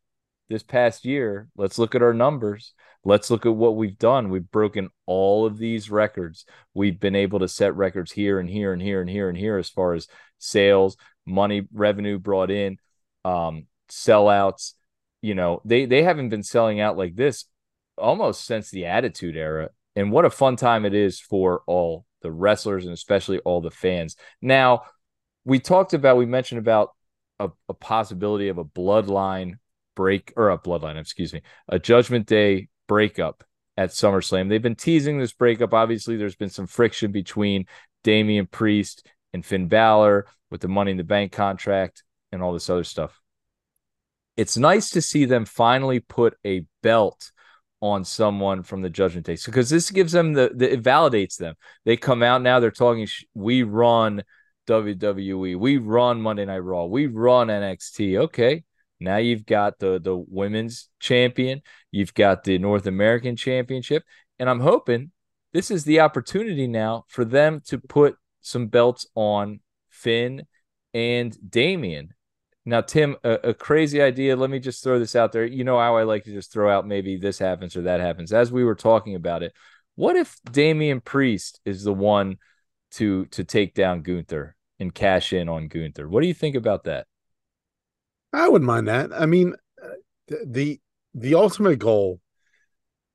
this 0.48 0.62
past 0.62 1.04
year, 1.04 1.48
let's 1.56 1.76
look 1.76 1.96
at 1.96 2.02
our 2.02 2.14
numbers. 2.14 2.72
Let's 3.04 3.30
look 3.32 3.46
at 3.46 3.54
what 3.54 3.74
we've 3.74 3.98
done. 3.98 4.30
We've 4.30 4.50
broken 4.50 4.90
all 5.06 5.44
of 5.44 5.58
these 5.58 5.90
records. 5.90 6.44
We've 6.74 7.00
been 7.00 7.16
able 7.16 7.40
to 7.40 7.48
set 7.48 7.74
records 7.74 8.12
here 8.12 8.38
and 8.38 8.48
here 8.48 8.72
and 8.72 8.80
here 8.80 9.00
and 9.00 9.10
here 9.10 9.28
and 9.28 9.36
here 9.36 9.58
as 9.58 9.68
far 9.68 9.94
as 9.94 10.06
sales, 10.38 10.96
money, 11.26 11.66
revenue 11.72 12.18
brought 12.20 12.50
in, 12.50 12.76
um, 13.24 13.66
sellouts. 13.90 14.74
You 15.20 15.34
know, 15.34 15.62
they 15.64 15.86
they 15.86 16.04
haven't 16.04 16.28
been 16.28 16.44
selling 16.44 16.78
out 16.78 16.96
like 16.96 17.16
this 17.16 17.44
almost 17.98 18.44
since 18.44 18.70
the 18.70 18.86
Attitude 18.86 19.36
Era. 19.36 19.70
And 19.96 20.12
what 20.12 20.24
a 20.24 20.30
fun 20.30 20.56
time 20.56 20.84
it 20.84 20.94
is 20.94 21.20
for 21.20 21.62
all 21.66 22.04
the 22.22 22.30
wrestlers 22.30 22.84
and 22.84 22.92
especially 22.92 23.38
all 23.40 23.60
the 23.60 23.70
fans. 23.70 24.16
Now, 24.40 24.82
we 25.44 25.60
talked 25.60 25.94
about, 25.94 26.16
we 26.16 26.26
mentioned 26.26 26.58
about 26.58 26.90
a, 27.38 27.50
a 27.68 27.74
possibility 27.74 28.48
of 28.48 28.58
a 28.58 28.64
bloodline 28.64 29.54
break 29.94 30.32
or 30.36 30.50
a 30.50 30.58
bloodline, 30.58 30.98
excuse 30.98 31.32
me, 31.32 31.42
a 31.68 31.78
Judgment 31.78 32.26
Day 32.26 32.68
breakup 32.86 33.44
at 33.76 33.90
SummerSlam. 33.90 34.48
They've 34.48 34.62
been 34.62 34.76
teasing 34.76 35.18
this 35.18 35.32
breakup. 35.32 35.74
Obviously, 35.74 36.16
there's 36.16 36.36
been 36.36 36.50
some 36.50 36.66
friction 36.66 37.12
between 37.12 37.66
Damian 38.04 38.46
Priest 38.46 39.06
and 39.32 39.44
Finn 39.44 39.68
Balor 39.68 40.26
with 40.50 40.60
the 40.60 40.68
Money 40.68 40.92
in 40.92 40.96
the 40.96 41.04
Bank 41.04 41.32
contract 41.32 42.02
and 42.32 42.42
all 42.42 42.52
this 42.52 42.70
other 42.70 42.84
stuff 42.84 43.20
it's 44.38 44.56
nice 44.56 44.90
to 44.90 45.02
see 45.02 45.24
them 45.24 45.44
finally 45.44 45.98
put 45.98 46.38
a 46.46 46.64
belt 46.80 47.32
on 47.80 48.04
someone 48.04 48.62
from 48.62 48.82
the 48.82 48.90
judgment 48.90 49.26
day. 49.26 49.36
Because 49.44 49.70
this 49.70 49.90
gives 49.90 50.12
them 50.12 50.32
the, 50.32 50.50
the 50.54 50.72
it 50.72 50.82
validates 50.82 51.36
them. 51.36 51.54
They 51.84 51.96
come 51.96 52.22
out 52.22 52.42
now 52.42 52.60
they're 52.60 52.70
talking 52.70 53.06
we 53.34 53.62
run 53.62 54.22
wwe 54.68 55.56
we 55.56 55.78
run 55.78 56.20
monday 56.20 56.44
night 56.44 56.58
raw 56.58 56.84
we 56.84 57.06
run 57.06 57.48
nxt 57.48 58.18
okay 58.18 58.62
now 59.00 59.16
you've 59.16 59.46
got 59.46 59.78
the 59.78 59.98
the 59.98 60.14
women's 60.14 60.90
champion 61.00 61.62
you've 61.90 62.12
got 62.12 62.44
the 62.44 62.58
north 62.58 62.86
american 62.86 63.34
championship 63.34 64.02
and 64.38 64.50
i'm 64.50 64.60
hoping 64.60 65.10
this 65.54 65.70
is 65.70 65.84
the 65.84 66.00
opportunity 66.00 66.66
now 66.66 67.02
for 67.08 67.24
them 67.24 67.62
to 67.64 67.78
put 67.78 68.16
some 68.42 68.66
belts 68.66 69.06
on 69.14 69.60
finn 69.88 70.46
and 70.94 71.36
Damian 71.48 72.14
now, 72.68 72.82
Tim, 72.82 73.16
a, 73.24 73.32
a, 73.44 73.54
crazy 73.54 74.02
idea. 74.02 74.36
Let 74.36 74.50
me 74.50 74.58
just 74.58 74.84
throw 74.84 74.98
this 74.98 75.16
out 75.16 75.32
there. 75.32 75.46
You 75.46 75.64
know 75.64 75.78
how 75.78 75.96
I 75.96 76.02
like 76.02 76.24
to 76.24 76.32
just 76.32 76.52
throw 76.52 76.70
out 76.70 76.86
maybe 76.86 77.16
this 77.16 77.38
happens 77.38 77.74
or 77.76 77.82
that 77.82 78.00
happens. 78.00 78.30
As 78.30 78.52
we 78.52 78.62
were 78.62 78.74
talking 78.74 79.14
about 79.14 79.42
it, 79.42 79.54
what 79.94 80.16
if 80.16 80.36
Damian 80.52 81.00
Priest 81.00 81.60
is 81.64 81.82
the 81.82 81.94
one 81.94 82.36
to 82.92 83.24
to 83.26 83.42
take 83.42 83.72
down 83.72 84.02
Gunther 84.02 84.54
and 84.78 84.94
cash 84.94 85.32
in 85.32 85.48
on 85.48 85.68
Gunther? 85.68 86.10
What 86.10 86.20
do 86.20 86.26
you 86.26 86.34
think 86.34 86.56
about 86.56 86.84
that? 86.84 87.06
I 88.34 88.48
wouldn't 88.48 88.66
mind 88.66 88.88
that. 88.88 89.14
I 89.14 89.24
mean, 89.24 89.54
the 90.28 90.78
the 91.14 91.34
ultimate 91.36 91.78
goal 91.78 92.20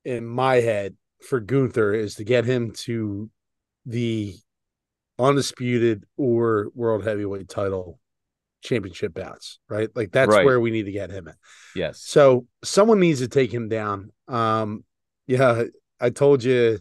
in 0.04 0.26
my 0.26 0.56
head 0.56 0.98
for 1.22 1.40
Gunther 1.40 1.94
is 1.94 2.16
to 2.16 2.24
get 2.24 2.46
him 2.46 2.72
to 2.72 3.30
the 3.86 4.36
undisputed 5.20 6.06
or 6.18 6.72
world 6.74 7.04
heavyweight 7.04 7.50
title 7.50 8.00
championship 8.64 9.14
bouts, 9.14 9.60
right? 9.70 9.90
Like 9.96 10.12
that's 10.12 10.30
right. 10.30 10.46
where 10.46 10.60
we 10.60 10.72
need 10.72 10.86
to 10.86 10.92
get 10.92 11.12
him 11.12 11.28
in. 11.28 11.36
Yes. 11.76 12.02
So 12.02 12.48
someone 12.64 13.00
needs 13.00 13.20
to 13.20 13.28
take 13.28 13.54
him 13.54 13.70
down. 13.70 14.12
Um, 14.28 14.84
yeah, 15.28 15.64
I 16.00 16.10
told 16.10 16.44
you 16.44 16.80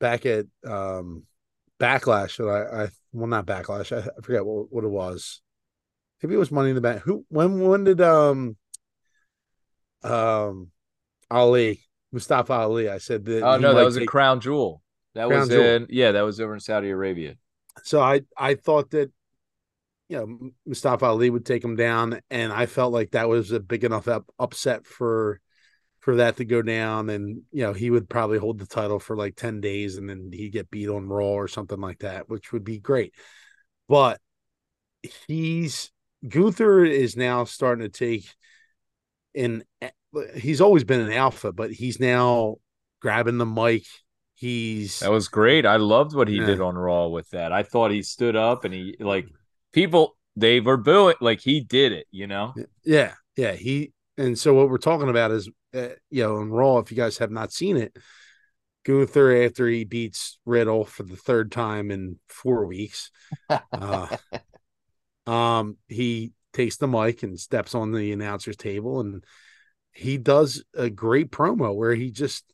back 0.00 0.26
at 0.26 0.46
um 0.66 1.24
backlash 1.78 2.38
that 2.38 2.48
I, 2.48 2.84
I 2.84 2.88
well 3.12 3.26
not 3.26 3.46
backlash, 3.46 3.96
I, 3.96 4.00
I 4.00 4.20
forget 4.22 4.44
what, 4.44 4.72
what 4.72 4.84
it 4.84 4.88
was. 4.88 5.40
Maybe 6.22 6.34
it 6.34 6.38
was 6.38 6.50
money 6.50 6.70
in 6.70 6.74
the 6.74 6.80
bank. 6.80 7.02
Who 7.02 7.24
when 7.28 7.60
when 7.60 7.84
did 7.84 8.00
um 8.00 8.56
um 10.02 10.70
Ali 11.30 11.80
Mustafa 12.12 12.52
Ali? 12.52 12.88
I 12.88 12.98
said 12.98 13.24
that. 13.26 13.42
Oh 13.42 13.58
no, 13.58 13.74
that 13.74 13.84
was 13.84 13.96
take... 13.96 14.04
a 14.04 14.06
crown 14.06 14.40
jewel. 14.40 14.82
That 15.14 15.28
crown 15.28 15.40
was 15.40 15.48
jewel. 15.50 15.64
in 15.64 15.86
yeah, 15.90 16.12
that 16.12 16.22
was 16.22 16.40
over 16.40 16.54
in 16.54 16.60
Saudi 16.60 16.90
Arabia. 16.90 17.36
So 17.82 18.00
I 18.00 18.22
I 18.36 18.54
thought 18.54 18.90
that 18.90 19.10
you 20.08 20.18
know 20.18 20.50
Mustafa 20.66 21.06
Ali 21.06 21.30
would 21.30 21.46
take 21.46 21.64
him 21.64 21.76
down, 21.76 22.20
and 22.30 22.52
I 22.52 22.66
felt 22.66 22.92
like 22.92 23.12
that 23.12 23.28
was 23.28 23.52
a 23.52 23.60
big 23.60 23.84
enough 23.84 24.08
up, 24.08 24.24
upset 24.38 24.86
for 24.86 25.40
for 26.00 26.16
that 26.16 26.36
to 26.36 26.44
go 26.44 26.60
down, 26.60 27.08
and 27.08 27.42
you 27.50 27.62
know 27.62 27.72
he 27.72 27.90
would 27.90 28.08
probably 28.08 28.38
hold 28.38 28.58
the 28.58 28.66
title 28.66 28.98
for 28.98 29.16
like 29.16 29.36
ten 29.36 29.60
days, 29.60 29.96
and 29.96 30.08
then 30.08 30.30
he'd 30.32 30.52
get 30.52 30.70
beat 30.70 30.88
on 30.88 31.08
Raw 31.08 31.32
or 31.32 31.48
something 31.48 31.80
like 31.80 32.00
that, 32.00 32.28
which 32.28 32.52
would 32.52 32.64
be 32.64 32.78
great. 32.78 33.14
But 33.88 34.20
he's 35.26 35.90
Gunther 36.26 36.84
is 36.84 37.16
now 37.16 37.44
starting 37.44 37.84
to 37.84 37.88
take 37.88 38.26
in. 39.32 39.64
Eh, 39.80 39.90
he's 40.36 40.60
always 40.60 40.84
been 40.84 41.00
an 41.00 41.12
alpha, 41.12 41.52
but 41.52 41.70
he's 41.70 41.98
now 41.98 42.56
grabbing 43.00 43.38
the 43.38 43.46
mic. 43.46 43.84
He's 44.34 45.00
that 45.00 45.10
was 45.10 45.28
great. 45.28 45.64
I 45.64 45.76
loved 45.76 46.14
what 46.14 46.28
he 46.28 46.36
yeah. 46.36 46.46
did 46.46 46.60
on 46.60 46.76
Raw 46.76 47.08
with 47.08 47.30
that. 47.30 47.52
I 47.52 47.62
thought 47.62 47.90
he 47.90 48.02
stood 48.02 48.36
up 48.36 48.64
and 48.64 48.74
he 48.74 48.96
like 49.00 49.26
people 49.74 50.16
they 50.36 50.60
were 50.60 50.76
booing 50.76 51.16
like 51.20 51.40
he 51.40 51.60
did 51.60 51.92
it, 51.92 52.06
you 52.10 52.26
know. 52.26 52.54
Yeah, 52.84 53.12
yeah. 53.36 53.52
He 53.52 53.92
and 54.16 54.38
so 54.38 54.54
what 54.54 54.70
we're 54.70 54.78
talking 54.78 55.10
about 55.10 55.32
is, 55.32 55.50
uh, 55.74 55.88
you 56.10 56.22
know, 56.22 56.38
in 56.38 56.50
Raw. 56.50 56.78
If 56.78 56.90
you 56.90 56.96
guys 56.96 57.18
have 57.18 57.30
not 57.30 57.52
seen 57.52 57.76
it, 57.76 57.96
Gunther 58.84 59.44
after 59.44 59.68
he 59.68 59.84
beats 59.84 60.38
Riddle 60.46 60.84
for 60.84 61.02
the 61.02 61.16
third 61.16 61.52
time 61.52 61.90
in 61.90 62.18
four 62.28 62.66
weeks, 62.66 63.10
uh, 63.72 64.16
um, 65.26 65.76
he 65.88 66.32
takes 66.52 66.76
the 66.76 66.88
mic 66.88 67.22
and 67.22 67.38
steps 67.38 67.74
on 67.74 67.92
the 67.92 68.12
announcer's 68.12 68.56
table 68.56 69.00
and 69.00 69.24
he 69.92 70.18
does 70.18 70.64
a 70.74 70.88
great 70.88 71.30
promo 71.30 71.74
where 71.74 71.94
he 71.94 72.10
just 72.10 72.44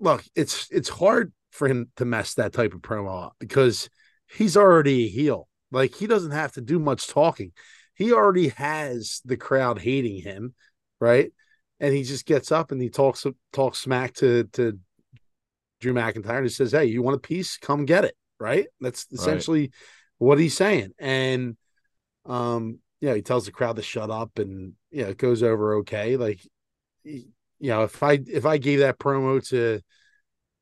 look. 0.00 0.24
It's 0.34 0.68
it's 0.70 0.88
hard 0.88 1.32
for 1.50 1.68
him 1.68 1.90
to 1.96 2.04
mess 2.04 2.34
that 2.34 2.52
type 2.52 2.72
of 2.72 2.80
promo 2.80 3.26
up 3.26 3.36
because 3.38 3.90
he's 4.30 4.56
already 4.56 5.04
a 5.04 5.08
heel 5.08 5.48
like 5.70 5.94
he 5.94 6.06
doesn't 6.06 6.32
have 6.32 6.52
to 6.52 6.60
do 6.60 6.78
much 6.78 7.06
talking. 7.08 7.52
He 7.94 8.12
already 8.12 8.48
has 8.48 9.20
the 9.24 9.36
crowd 9.36 9.78
hating 9.78 10.22
him, 10.22 10.54
right? 11.00 11.32
And 11.78 11.94
he 11.94 12.02
just 12.02 12.26
gets 12.26 12.52
up 12.52 12.72
and 12.72 12.80
he 12.80 12.88
talks 12.88 13.26
talks 13.52 13.78
smack 13.78 14.14
to 14.14 14.44
to 14.52 14.78
Drew 15.80 15.94
McIntyre 15.94 16.36
and 16.36 16.46
he 16.46 16.50
says, 16.50 16.72
"Hey, 16.72 16.86
you 16.86 17.02
want 17.02 17.16
a 17.16 17.20
piece? 17.20 17.56
Come 17.56 17.84
get 17.84 18.04
it." 18.04 18.16
Right? 18.38 18.66
That's 18.80 19.06
essentially 19.12 19.60
right. 19.60 19.70
what 20.18 20.38
he's 20.38 20.56
saying. 20.56 20.92
And 20.98 21.56
um, 22.24 22.78
yeah, 23.00 23.14
he 23.14 23.22
tells 23.22 23.46
the 23.46 23.52
crowd 23.52 23.76
to 23.76 23.82
shut 23.82 24.10
up, 24.10 24.38
and 24.38 24.74
yeah, 24.90 25.06
it 25.06 25.18
goes 25.18 25.42
over 25.42 25.76
okay. 25.76 26.16
Like, 26.16 26.40
you 27.04 27.24
know, 27.60 27.84
if 27.84 28.02
I 28.02 28.20
if 28.26 28.46
I 28.46 28.58
gave 28.58 28.80
that 28.80 28.98
promo 28.98 29.46
to 29.48 29.80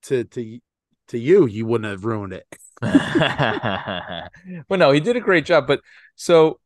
to 0.04 0.24
to 0.24 0.60
to 1.08 1.18
you, 1.18 1.46
you 1.46 1.66
wouldn't 1.66 1.90
have 1.90 2.04
ruined 2.04 2.32
it. 2.32 2.46
well, 4.68 4.78
no, 4.78 4.90
he 4.90 5.00
did 5.00 5.16
a 5.16 5.20
great 5.20 5.44
job. 5.44 5.66
But 5.66 5.80
so 6.14 6.60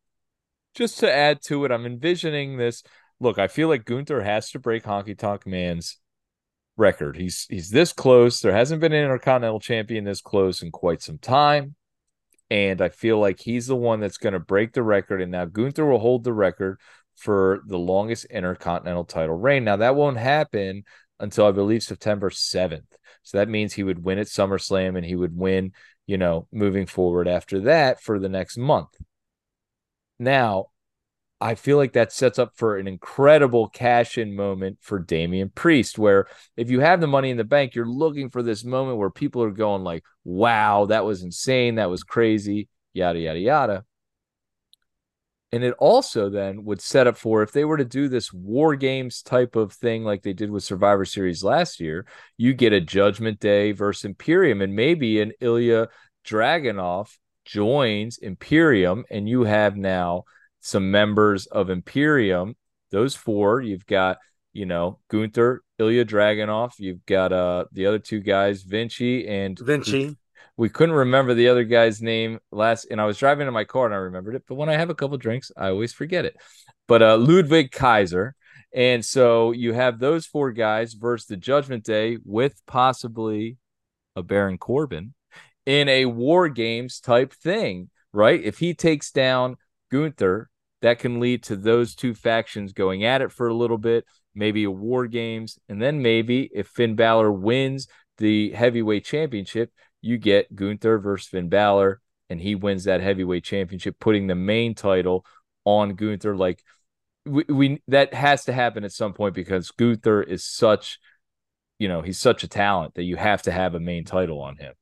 just 0.74 0.98
to 1.00 1.12
add 1.12 1.42
to 1.42 1.64
it, 1.64 1.72
I'm 1.72 1.86
envisioning 1.86 2.56
this. 2.56 2.82
Look, 3.20 3.38
I 3.38 3.48
feel 3.48 3.68
like 3.68 3.84
Gunther 3.84 4.22
has 4.22 4.50
to 4.50 4.58
break 4.58 4.84
Honky 4.84 5.16
Tonk 5.16 5.46
Man's 5.46 5.98
record. 6.76 7.16
He's 7.16 7.46
he's 7.48 7.70
this 7.70 7.92
close. 7.92 8.40
There 8.40 8.52
hasn't 8.52 8.80
been 8.80 8.92
an 8.92 9.04
Intercontinental 9.04 9.60
Champion 9.60 10.04
this 10.04 10.20
close 10.20 10.62
in 10.62 10.70
quite 10.70 11.02
some 11.02 11.18
time. 11.18 11.74
And 12.50 12.82
I 12.82 12.90
feel 12.90 13.18
like 13.18 13.40
he's 13.40 13.66
the 13.66 13.76
one 13.76 14.00
that's 14.00 14.18
going 14.18 14.34
to 14.34 14.38
break 14.38 14.74
the 14.74 14.82
record. 14.82 15.22
And 15.22 15.32
now 15.32 15.46
Gunther 15.46 15.86
will 15.86 15.98
hold 15.98 16.24
the 16.24 16.34
record 16.34 16.78
for 17.16 17.62
the 17.66 17.78
longest 17.78 18.24
intercontinental 18.26 19.04
title 19.04 19.36
reign. 19.36 19.64
Now, 19.64 19.76
that 19.76 19.96
won't 19.96 20.18
happen 20.18 20.84
until 21.22 21.46
I 21.46 21.52
believe 21.52 21.82
September 21.82 22.28
7th. 22.28 22.98
So 23.22 23.38
that 23.38 23.48
means 23.48 23.72
he 23.72 23.84
would 23.84 24.04
win 24.04 24.18
at 24.18 24.26
SummerSlam 24.26 24.96
and 24.96 25.06
he 25.06 25.14
would 25.14 25.34
win, 25.34 25.72
you 26.06 26.18
know, 26.18 26.48
moving 26.52 26.84
forward 26.86 27.28
after 27.28 27.60
that 27.60 28.02
for 28.02 28.18
the 28.18 28.28
next 28.28 28.58
month. 28.58 28.90
Now, 30.18 30.66
I 31.40 31.54
feel 31.54 31.76
like 31.76 31.94
that 31.94 32.12
sets 32.12 32.38
up 32.38 32.52
for 32.56 32.76
an 32.76 32.86
incredible 32.86 33.68
cash 33.68 34.18
in 34.18 34.34
moment 34.34 34.78
for 34.80 34.98
Damian 34.98 35.50
Priest, 35.50 35.98
where 35.98 36.26
if 36.56 36.70
you 36.70 36.80
have 36.80 37.00
the 37.00 37.06
money 37.06 37.30
in 37.30 37.36
the 37.36 37.44
bank, 37.44 37.74
you're 37.74 37.86
looking 37.86 38.28
for 38.28 38.42
this 38.42 38.64
moment 38.64 38.98
where 38.98 39.10
people 39.10 39.42
are 39.42 39.50
going 39.50 39.82
like, 39.82 40.04
wow, 40.24 40.86
that 40.86 41.04
was 41.04 41.22
insane. 41.22 41.76
That 41.76 41.90
was 41.90 42.02
crazy, 42.02 42.68
yada, 42.92 43.18
yada, 43.18 43.38
yada. 43.38 43.84
And 45.52 45.62
it 45.62 45.74
also 45.78 46.30
then 46.30 46.64
would 46.64 46.80
set 46.80 47.06
up 47.06 47.18
for 47.18 47.42
if 47.42 47.52
they 47.52 47.66
were 47.66 47.76
to 47.76 47.84
do 47.84 48.08
this 48.08 48.32
war 48.32 48.74
games 48.74 49.20
type 49.20 49.54
of 49.54 49.72
thing 49.74 50.02
like 50.02 50.22
they 50.22 50.32
did 50.32 50.50
with 50.50 50.64
Survivor 50.64 51.04
Series 51.04 51.44
last 51.44 51.78
year, 51.78 52.06
you 52.38 52.54
get 52.54 52.72
a 52.72 52.80
Judgment 52.80 53.38
Day 53.38 53.72
versus 53.72 54.06
Imperium, 54.06 54.62
and 54.62 54.74
maybe 54.74 55.20
an 55.20 55.32
Ilya 55.40 55.88
Dragunov 56.24 57.10
joins 57.44 58.16
Imperium, 58.18 59.04
and 59.10 59.28
you 59.28 59.44
have 59.44 59.76
now 59.76 60.24
some 60.60 60.90
members 60.90 61.46
of 61.46 61.68
Imperium. 61.68 62.56
Those 62.90 63.14
four, 63.14 63.60
you've 63.60 63.86
got, 63.86 64.18
you 64.54 64.64
know, 64.64 65.00
Gunther, 65.08 65.62
Ilya 65.78 66.06
Dragunov, 66.06 66.72
you've 66.78 67.04
got 67.04 67.32
uh 67.32 67.64
the 67.72 67.86
other 67.86 67.98
two 67.98 68.20
guys, 68.20 68.62
Vinci 68.62 69.28
and 69.28 69.58
Vinci 69.58 70.16
we 70.56 70.68
couldn't 70.68 70.94
remember 70.94 71.34
the 71.34 71.48
other 71.48 71.64
guy's 71.64 72.02
name 72.02 72.38
last 72.50 72.86
and 72.90 73.00
i 73.00 73.04
was 73.04 73.18
driving 73.18 73.46
in 73.46 73.54
my 73.54 73.64
car 73.64 73.86
and 73.86 73.94
i 73.94 73.98
remembered 73.98 74.34
it 74.34 74.44
but 74.46 74.54
when 74.54 74.68
i 74.68 74.76
have 74.76 74.90
a 74.90 74.94
couple 74.94 75.16
drinks 75.16 75.50
i 75.56 75.68
always 75.68 75.92
forget 75.92 76.24
it. 76.24 76.36
But 76.88 77.02
uh 77.02 77.16
ludwig 77.16 77.70
kaiser 77.70 78.34
and 78.74 79.04
so 79.04 79.52
you 79.52 79.72
have 79.72 79.98
those 79.98 80.26
four 80.26 80.52
guys 80.52 80.94
versus 80.94 81.26
the 81.26 81.36
judgment 81.36 81.84
day 81.84 82.18
with 82.24 82.60
possibly 82.66 83.56
a 84.16 84.22
baron 84.22 84.58
corbin 84.58 85.14
in 85.64 85.88
a 85.88 86.06
war 86.06 86.48
games 86.48 87.00
type 87.00 87.32
thing 87.32 87.88
right? 88.12 88.42
If 88.42 88.58
he 88.58 88.74
takes 88.74 89.10
down 89.10 89.56
gunther 89.90 90.50
that 90.82 90.98
can 90.98 91.20
lead 91.20 91.44
to 91.44 91.56
those 91.56 91.94
two 91.94 92.14
factions 92.14 92.72
going 92.72 93.04
at 93.04 93.22
it 93.22 93.32
for 93.32 93.48
a 93.48 93.54
little 93.54 93.78
bit 93.78 94.04
maybe 94.34 94.64
a 94.64 94.70
war 94.70 95.06
games 95.06 95.58
and 95.68 95.80
then 95.80 96.00
maybe 96.02 96.50
if 96.54 96.66
finn 96.68 96.94
Balor 96.94 97.30
wins 97.30 97.86
the 98.18 98.50
heavyweight 98.52 99.04
championship 99.04 99.70
you 100.02 100.18
get 100.18 100.54
Gunther 100.54 100.98
versus 100.98 101.28
Finn 101.28 101.48
Balor, 101.48 102.00
and 102.28 102.40
he 102.40 102.54
wins 102.54 102.84
that 102.84 103.00
heavyweight 103.00 103.44
championship, 103.44 103.96
putting 103.98 104.26
the 104.26 104.34
main 104.34 104.74
title 104.74 105.24
on 105.64 105.94
Gunther. 105.94 106.36
Like 106.36 106.62
we, 107.24 107.44
we 107.48 107.82
that 107.88 108.12
has 108.12 108.44
to 108.44 108.52
happen 108.52 108.84
at 108.84 108.92
some 108.92 109.14
point 109.14 109.34
because 109.34 109.70
Gunther 109.70 110.22
is 110.24 110.44
such, 110.44 110.98
you 111.78 111.88
know, 111.88 112.02
he's 112.02 112.18
such 112.18 112.42
a 112.42 112.48
talent 112.48 112.94
that 112.94 113.04
you 113.04 113.16
have 113.16 113.42
to 113.42 113.52
have 113.52 113.74
a 113.74 113.80
main 113.80 114.04
title 114.04 114.42
on 114.42 114.56
him. 114.56 114.74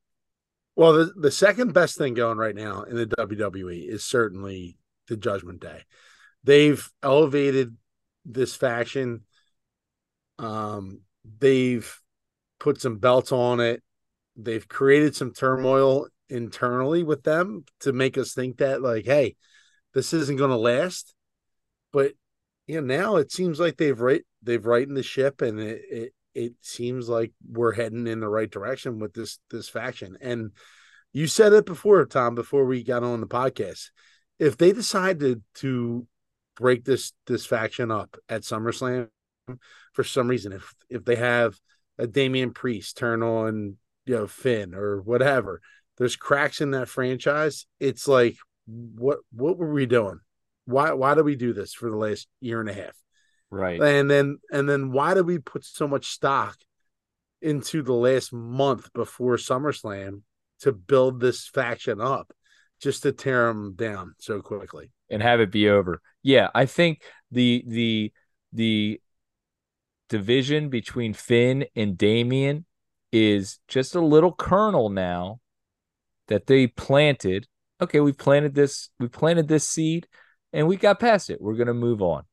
Well, 0.75 0.95
the, 0.95 1.13
the 1.15 1.31
second 1.31 1.75
best 1.75 1.99
thing 1.99 2.15
going 2.15 2.39
right 2.39 2.55
now 2.55 2.83
in 2.83 2.97
the 2.97 3.07
WWE 3.07 3.87
is 3.87 4.03
certainly 4.03 4.79
the 5.09 5.17
Judgment 5.17 5.61
Day. 5.61 5.83
They've 6.43 6.91
elevated 7.03 7.77
this 8.25 8.55
faction. 8.55 9.25
Um, 10.39 11.03
they've 11.39 12.01
put 12.59 12.81
some 12.81 12.97
belts 12.97 13.33
on 13.33 13.61
it 13.61 13.83
they've 14.45 14.69
created 14.69 15.15
some 15.15 15.33
turmoil 15.33 16.07
internally 16.29 17.03
with 17.03 17.23
them 17.25 17.65
to 17.81 17.93
make 17.93 18.17
us 18.17 18.33
think 18.33 18.59
that 18.59 18.81
like 18.83 19.05
hey 19.05 19.35
this 19.95 20.13
isn't 20.13 20.37
going 20.37 20.51
to 20.51 20.57
last. 20.57 21.15
But 21.93 22.13
you 22.67 22.81
know 22.81 22.87
now 22.87 23.17
it 23.17 23.33
seems 23.33 23.59
like 23.59 23.77
they've 23.77 24.01
right 24.01 24.23
they've 24.43 24.65
righted 24.65 24.95
the 24.95 25.03
ship 25.03 25.43
and 25.43 25.59
it, 25.61 25.83
it 25.91 26.13
it 26.33 26.53
seems 26.61 27.09
like 27.09 27.33
we're 27.49 27.73
heading 27.73 28.07
in 28.07 28.21
the 28.21 28.29
right 28.29 28.51
direction 28.51 28.99
with 28.99 29.13
this 29.13 29.39
this 29.51 29.69
faction. 29.69 30.17
And 30.21 30.53
you 31.13 31.27
said 31.27 31.53
it 31.53 31.67
before 31.67 32.05
tom 32.07 32.35
before 32.35 32.65
we 32.65 32.85
got 32.85 33.03
on 33.03 33.21
the 33.21 33.27
podcast. 33.27 33.91
If 34.39 34.57
they 34.57 34.73
decide 34.73 35.21
to 35.21 35.43
to 35.57 36.07
break 36.57 36.85
this 36.85 37.13
this 37.27 37.47
faction 37.47 37.91
up 37.91 38.17
at 38.29 38.43
SummerSlam 38.43 39.09
for 39.93 40.05
some 40.05 40.29
reason 40.29 40.53
if 40.53 40.73
if 40.89 41.05
they 41.05 41.17
have 41.17 41.59
a 41.99 42.07
Damian 42.07 42.53
Priest 42.53 42.97
turn 42.97 43.23
on 43.23 43.77
you 44.07 44.15
know 44.15 44.27
Finn 44.27 44.75
or 44.75 45.01
whatever. 45.01 45.61
There's 45.99 46.17
cracks 46.17 46.61
in 46.61 46.71
that 46.73 46.89
franchise. 46.89 47.67
It's 47.79 48.09
like 48.09 48.37
what 48.67 49.19
what 49.33 49.59
were 49.59 49.73
we 49.73 49.87
doing? 49.87 50.21
Why 50.65 50.93
why 50.93 51.15
did 51.15 51.25
we 51.25 51.37
do 51.37 51.53
this 51.53 51.75
for 51.75 51.91
the 51.91 51.97
last 51.97 52.29
year 52.41 52.61
and 52.61 52.69
a 52.69 52.75
half? 52.75 52.97
Right. 53.51 53.81
And 53.81 54.11
then 54.11 54.39
and 54.53 54.69
then 54.69 54.93
why 54.93 55.15
did 55.15 55.27
we 55.27 55.39
put 55.39 55.65
so 55.65 55.89
much 55.89 56.07
stock 56.07 56.57
into 57.43 57.83
the 57.83 57.95
last 57.95 58.33
month 58.33 58.93
before 58.93 59.37
SummerSlam 59.37 60.23
to 60.61 60.73
build 60.73 61.21
this 61.21 61.49
faction 61.49 62.01
up 62.01 62.33
just 62.81 63.03
to 63.03 63.13
tear 63.13 63.49
them 63.49 63.75
down 63.75 64.15
so 64.19 64.41
quickly 64.41 64.91
and 65.09 65.23
have 65.23 65.41
it 65.41 65.51
be 65.51 65.69
over? 65.69 66.01
Yeah, 66.23 66.49
I 66.55 66.67
think 66.67 67.03
the 67.31 67.65
the 67.67 68.13
the 68.53 69.01
division 70.09 70.69
between 70.69 71.15
Finn 71.15 71.67
and 71.75 71.97
Damian 71.97 72.67
is 73.13 73.59
just 73.69 73.95
a 73.95 74.01
little 74.01 74.33
kernel 74.33 74.89
now 74.89 75.41
that 76.29 76.47
they 76.47 76.67
planted. 76.67 77.47
Okay, 77.81 78.01
we 78.01 78.13
planted 78.13 78.55
this, 78.55 78.91
we 78.99 79.09
planted 79.09 79.49
this 79.49 79.67
seed 79.67 80.07
and 80.53 80.67
we 80.67 80.77
got 80.77 81.01
past 81.01 81.31
it. 81.31 81.41
We're 81.41 81.55
going 81.55 81.69
to 81.69 81.75
move 81.75 82.03
on. 82.03 82.25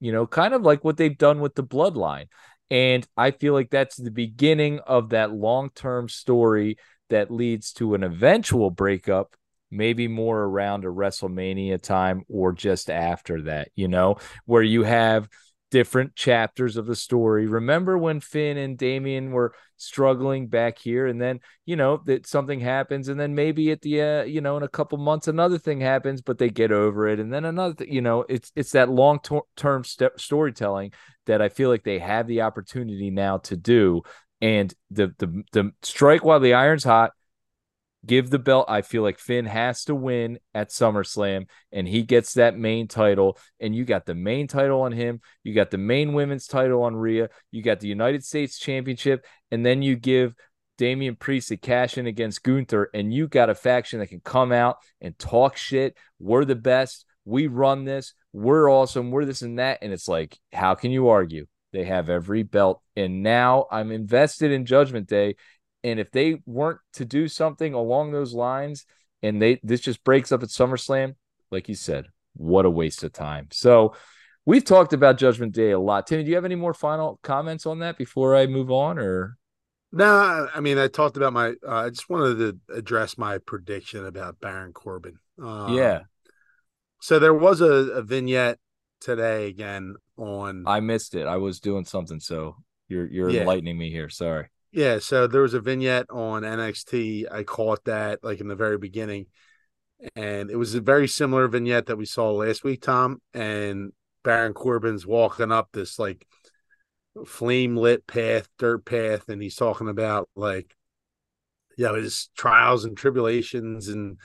You 0.00 0.12
know, 0.12 0.26
kind 0.26 0.54
of 0.54 0.62
like 0.62 0.84
what 0.84 0.96
they've 0.96 1.16
done 1.16 1.40
with 1.40 1.54
the 1.54 1.64
bloodline. 1.64 2.26
And 2.70 3.06
I 3.16 3.30
feel 3.30 3.52
like 3.52 3.70
that's 3.70 3.96
the 3.96 4.10
beginning 4.10 4.80
of 4.80 5.10
that 5.10 5.32
long 5.32 5.70
term 5.70 6.08
story 6.08 6.76
that 7.08 7.30
leads 7.30 7.72
to 7.74 7.94
an 7.94 8.04
eventual 8.04 8.70
breakup, 8.70 9.34
maybe 9.70 10.06
more 10.06 10.40
around 10.40 10.84
a 10.84 10.88
WrestleMania 10.88 11.80
time 11.80 12.22
or 12.28 12.52
just 12.52 12.90
after 12.90 13.42
that, 13.42 13.70
you 13.74 13.88
know, 13.88 14.16
where 14.44 14.62
you 14.62 14.82
have 14.82 15.28
different 15.70 16.14
chapters 16.14 16.76
of 16.76 16.86
the 16.86 16.96
story. 16.96 17.46
Remember 17.46 17.98
when 17.98 18.20
Finn 18.20 18.56
and 18.56 18.78
Damian 18.78 19.30
were 19.30 19.54
struggling 19.76 20.48
back 20.48 20.78
here, 20.78 21.06
and 21.06 21.20
then 21.20 21.40
you 21.66 21.76
know 21.76 22.02
that 22.06 22.26
something 22.26 22.60
happens, 22.60 23.08
and 23.08 23.18
then 23.18 23.34
maybe 23.34 23.70
at 23.70 23.82
the 23.82 24.02
uh, 24.02 24.22
you 24.22 24.40
know 24.40 24.56
in 24.56 24.62
a 24.62 24.68
couple 24.68 24.98
months 24.98 25.28
another 25.28 25.58
thing 25.58 25.80
happens, 25.80 26.22
but 26.22 26.38
they 26.38 26.50
get 26.50 26.72
over 26.72 27.08
it, 27.08 27.20
and 27.20 27.32
then 27.32 27.44
another 27.44 27.74
th- 27.74 27.90
you 27.90 28.00
know 28.00 28.24
it's 28.28 28.52
it's 28.56 28.72
that 28.72 28.88
long 28.88 29.20
term 29.56 29.84
st- 29.84 30.18
storytelling 30.18 30.92
that 31.26 31.42
I 31.42 31.48
feel 31.48 31.68
like 31.68 31.84
they 31.84 31.98
have 31.98 32.26
the 32.26 32.42
opportunity 32.42 33.10
now 33.10 33.38
to 33.38 33.56
do, 33.56 34.02
and 34.40 34.72
the 34.90 35.14
the 35.18 35.44
the 35.52 35.72
strike 35.82 36.24
while 36.24 36.40
the 36.40 36.54
iron's 36.54 36.84
hot 36.84 37.12
give 38.06 38.30
the 38.30 38.38
belt. 38.38 38.66
I 38.68 38.82
feel 38.82 39.02
like 39.02 39.18
Finn 39.18 39.46
has 39.46 39.84
to 39.84 39.94
win 39.94 40.38
at 40.54 40.70
SummerSlam 40.70 41.46
and 41.72 41.86
he 41.86 42.02
gets 42.02 42.34
that 42.34 42.56
main 42.56 42.88
title. 42.88 43.38
And 43.60 43.74
you 43.74 43.84
got 43.84 44.06
the 44.06 44.14
main 44.14 44.46
title 44.46 44.82
on 44.82 44.92
him. 44.92 45.20
You 45.42 45.54
got 45.54 45.70
the 45.70 45.78
main 45.78 46.12
women's 46.12 46.46
title 46.46 46.82
on 46.82 46.96
Rhea. 46.96 47.28
You 47.50 47.62
got 47.62 47.80
the 47.80 47.88
United 47.88 48.24
States 48.24 48.58
Championship. 48.58 49.26
And 49.50 49.64
then 49.64 49.82
you 49.82 49.96
give 49.96 50.34
Damian 50.76 51.16
Priest 51.16 51.50
a 51.50 51.56
cash 51.56 51.98
in 51.98 52.06
against 52.06 52.42
Gunther. 52.42 52.90
And 52.94 53.12
you 53.12 53.28
got 53.28 53.50
a 53.50 53.54
faction 53.54 53.98
that 53.98 54.08
can 54.08 54.20
come 54.20 54.52
out 54.52 54.76
and 55.00 55.18
talk 55.18 55.56
shit. 55.56 55.96
We're 56.18 56.44
the 56.44 56.54
best. 56.54 57.04
We 57.24 57.46
run 57.46 57.84
this. 57.84 58.14
We're 58.32 58.70
awesome. 58.70 59.10
We're 59.10 59.24
this 59.24 59.42
and 59.42 59.58
that. 59.58 59.78
And 59.82 59.92
it's 59.92 60.08
like, 60.08 60.38
how 60.52 60.74
can 60.74 60.90
you 60.90 61.08
argue? 61.08 61.46
They 61.72 61.84
have 61.84 62.08
every 62.08 62.44
belt. 62.44 62.80
And 62.96 63.22
now 63.22 63.66
I'm 63.70 63.90
invested 63.90 64.52
in 64.52 64.64
Judgment 64.64 65.06
Day 65.06 65.36
and 65.88 66.00
if 66.00 66.10
they 66.10 66.40
weren't 66.46 66.80
to 66.94 67.04
do 67.04 67.28
something 67.28 67.74
along 67.74 68.12
those 68.12 68.34
lines 68.34 68.84
and 69.22 69.40
they 69.40 69.60
this 69.62 69.80
just 69.80 70.04
breaks 70.04 70.32
up 70.32 70.42
at 70.42 70.48
SummerSlam, 70.48 71.14
like 71.50 71.68
you 71.68 71.74
said, 71.74 72.06
what 72.34 72.66
a 72.66 72.70
waste 72.70 73.02
of 73.04 73.12
time. 73.12 73.48
So 73.52 73.94
we've 74.44 74.64
talked 74.64 74.92
about 74.92 75.18
Judgment 75.18 75.54
Day 75.54 75.70
a 75.70 75.78
lot. 75.78 76.06
Timmy, 76.06 76.24
do 76.24 76.30
you 76.30 76.36
have 76.36 76.44
any 76.44 76.54
more 76.54 76.74
final 76.74 77.18
comments 77.22 77.66
on 77.66 77.80
that 77.80 77.98
before 77.98 78.36
I 78.36 78.46
move 78.46 78.70
on 78.70 78.98
or 78.98 79.36
no, 79.90 80.48
I 80.54 80.60
mean 80.60 80.78
I 80.78 80.88
talked 80.88 81.16
about 81.16 81.32
my. 81.32 81.54
Uh, 81.66 81.86
I 81.86 81.88
just 81.88 82.10
wanted 82.10 82.38
to 82.38 82.74
address 82.76 83.16
my 83.16 83.38
prediction 83.38 84.04
about 84.04 84.38
Baron 84.38 84.72
Corbin. 84.72 85.18
Uh, 85.42 85.68
yeah. 85.70 86.00
So 87.00 87.18
there 87.18 87.32
was 87.32 87.60
a, 87.60 87.72
a, 87.72 88.02
vignette 88.02 88.58
today 89.00 89.46
again 89.46 89.94
on. 90.18 90.64
I 90.66 90.80
missed 90.80 91.14
it. 91.14 91.26
I 91.26 91.38
was 91.38 91.60
doing 91.60 91.86
something, 91.86 92.20
so 92.20 92.56
you're 92.88 93.06
you're 93.06 93.30
yeah. 93.30 93.40
enlightening 93.40 93.78
me 93.78 93.90
here. 93.90 94.10
Sorry. 94.10 94.48
Yeah, 94.70 94.98
so 94.98 95.26
there 95.26 95.42
was 95.42 95.54
a 95.54 95.60
vignette 95.60 96.06
on 96.10 96.44
NXT. 96.44 97.26
I 97.30 97.42
caught 97.42 97.84
that 97.84 98.22
like 98.22 98.40
in 98.40 98.48
the 98.48 98.56
very 98.56 98.78
beginning, 98.78 99.26
and 100.14 100.50
it 100.50 100.56
was 100.56 100.74
a 100.74 100.80
very 100.80 101.08
similar 101.08 101.48
vignette 101.48 101.86
that 101.86 101.96
we 101.96 102.04
saw 102.04 102.30
last 102.32 102.64
week, 102.64 102.82
Tom. 102.82 103.20
And 103.32 103.92
Baron 104.22 104.52
Corbin's 104.52 105.06
walking 105.06 105.52
up 105.52 105.70
this 105.72 105.98
like 105.98 106.26
flame 107.26 107.76
lit 107.76 108.06
path, 108.06 108.48
dirt 108.58 108.84
path, 108.84 109.28
and 109.28 109.40
he's 109.40 109.56
talking 109.56 109.88
about 109.88 110.28
like, 110.36 110.74
you 111.76 111.84
know, 111.84 111.94
his 111.94 112.28
trials 112.36 112.84
and 112.84 112.96
tribulations 112.96 113.88
and 113.88 114.18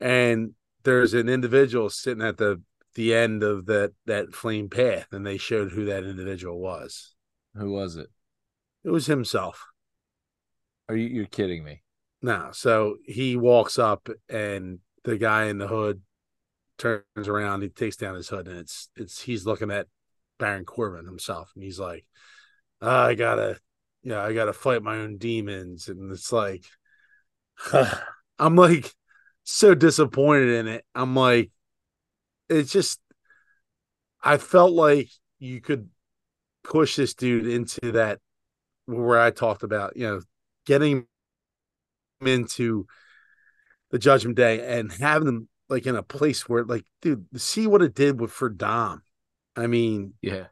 and 0.00 0.52
there's 0.84 1.14
an 1.14 1.28
individual 1.28 1.88
sitting 1.88 2.24
at 2.24 2.36
the 2.36 2.60
the 2.94 3.14
end 3.14 3.42
of 3.42 3.66
that 3.66 3.92
that 4.06 4.34
flame 4.34 4.68
path, 4.68 5.08
and 5.12 5.26
they 5.26 5.38
showed 5.38 5.72
who 5.72 5.86
that 5.86 6.04
individual 6.04 6.60
was. 6.60 7.14
Who 7.54 7.70
was 7.72 7.96
it? 7.96 8.08
It 8.84 8.90
was 8.90 9.06
himself. 9.06 9.66
Are 10.88 10.96
you 10.96 11.08
you're 11.08 11.26
kidding 11.26 11.64
me? 11.64 11.82
No, 12.20 12.50
so 12.52 12.96
he 13.04 13.36
walks 13.36 13.78
up, 13.78 14.08
and 14.28 14.78
the 15.04 15.16
guy 15.16 15.44
in 15.44 15.58
the 15.58 15.66
hood 15.68 16.02
turns 16.78 17.28
around. 17.28 17.62
He 17.62 17.68
takes 17.68 17.96
down 17.96 18.14
his 18.14 18.28
hood, 18.28 18.48
and 18.48 18.58
it's 18.58 18.88
it's 18.96 19.20
he's 19.22 19.46
looking 19.46 19.70
at 19.70 19.86
Baron 20.38 20.64
Corbin 20.64 21.06
himself, 21.06 21.50
and 21.54 21.64
he's 21.64 21.78
like, 21.78 22.06
oh, 22.80 22.88
"I 22.88 23.14
gotta, 23.14 23.58
yeah, 24.02 24.22
I 24.22 24.32
gotta 24.32 24.52
fight 24.52 24.82
my 24.82 24.96
own 24.96 25.18
demons," 25.18 25.88
and 25.88 26.12
it's 26.12 26.32
like, 26.32 26.64
I'm 28.38 28.56
like 28.56 28.92
so 29.44 29.74
disappointed 29.74 30.48
in 30.48 30.68
it. 30.68 30.84
I'm 30.94 31.14
like, 31.16 31.50
it's 32.48 32.72
just, 32.72 33.00
I 34.22 34.38
felt 34.38 34.72
like 34.72 35.08
you 35.38 35.60
could 35.60 35.88
push 36.62 36.96
this 36.96 37.14
dude 37.14 37.46
into 37.46 37.92
that 37.92 38.20
where 38.86 39.20
I 39.20 39.30
talked 39.30 39.62
about, 39.62 39.96
you 39.96 40.06
know, 40.06 40.20
getting 40.66 41.06
into 42.20 42.86
the 43.90 43.98
Judgment 43.98 44.36
Day 44.36 44.78
and 44.78 44.92
having 44.92 45.26
them 45.26 45.48
like 45.68 45.86
in 45.86 45.96
a 45.96 46.02
place 46.02 46.48
where, 46.48 46.64
like, 46.64 46.84
dude, 47.00 47.26
see 47.36 47.66
what 47.66 47.82
it 47.82 47.94
did 47.94 48.20
with 48.20 48.30
for 48.30 48.48
Dom. 48.50 49.02
I 49.56 49.66
mean, 49.66 50.14
yeah, 50.22 50.46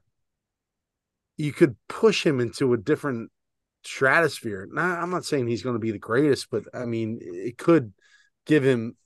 you 1.37 1.53
could 1.53 1.77
push 1.89 2.25
him 2.25 2.41
into 2.41 2.73
a 2.73 2.79
different 2.79 3.31
stratosphere. 3.83 4.69
Now, 4.71 5.01
I'm 5.01 5.11
not 5.11 5.25
saying 5.25 5.47
he's 5.47 5.63
going 5.63 5.75
to 5.75 5.81
be 5.81 5.91
the 5.91 5.99
greatest, 5.99 6.51
but 6.51 6.65
I 6.75 6.85
mean, 6.85 7.19
it 7.23 7.57
could 7.57 7.93
give 8.47 8.63
him 8.63 8.97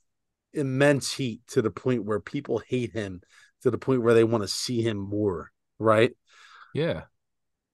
immense 0.53 1.13
heat 1.13 1.41
to 1.47 1.61
the 1.61 1.71
point 1.71 2.05
where 2.05 2.19
people 2.19 2.61
hate 2.67 2.91
him 2.91 3.21
to 3.61 3.71
the 3.71 3.77
point 3.77 4.01
where 4.01 4.13
they 4.13 4.23
want 4.23 4.43
to 4.43 4.47
see 4.47 4.81
him 4.81 4.97
more, 4.97 5.51
right? 5.79 6.11
Yeah. 6.73 7.03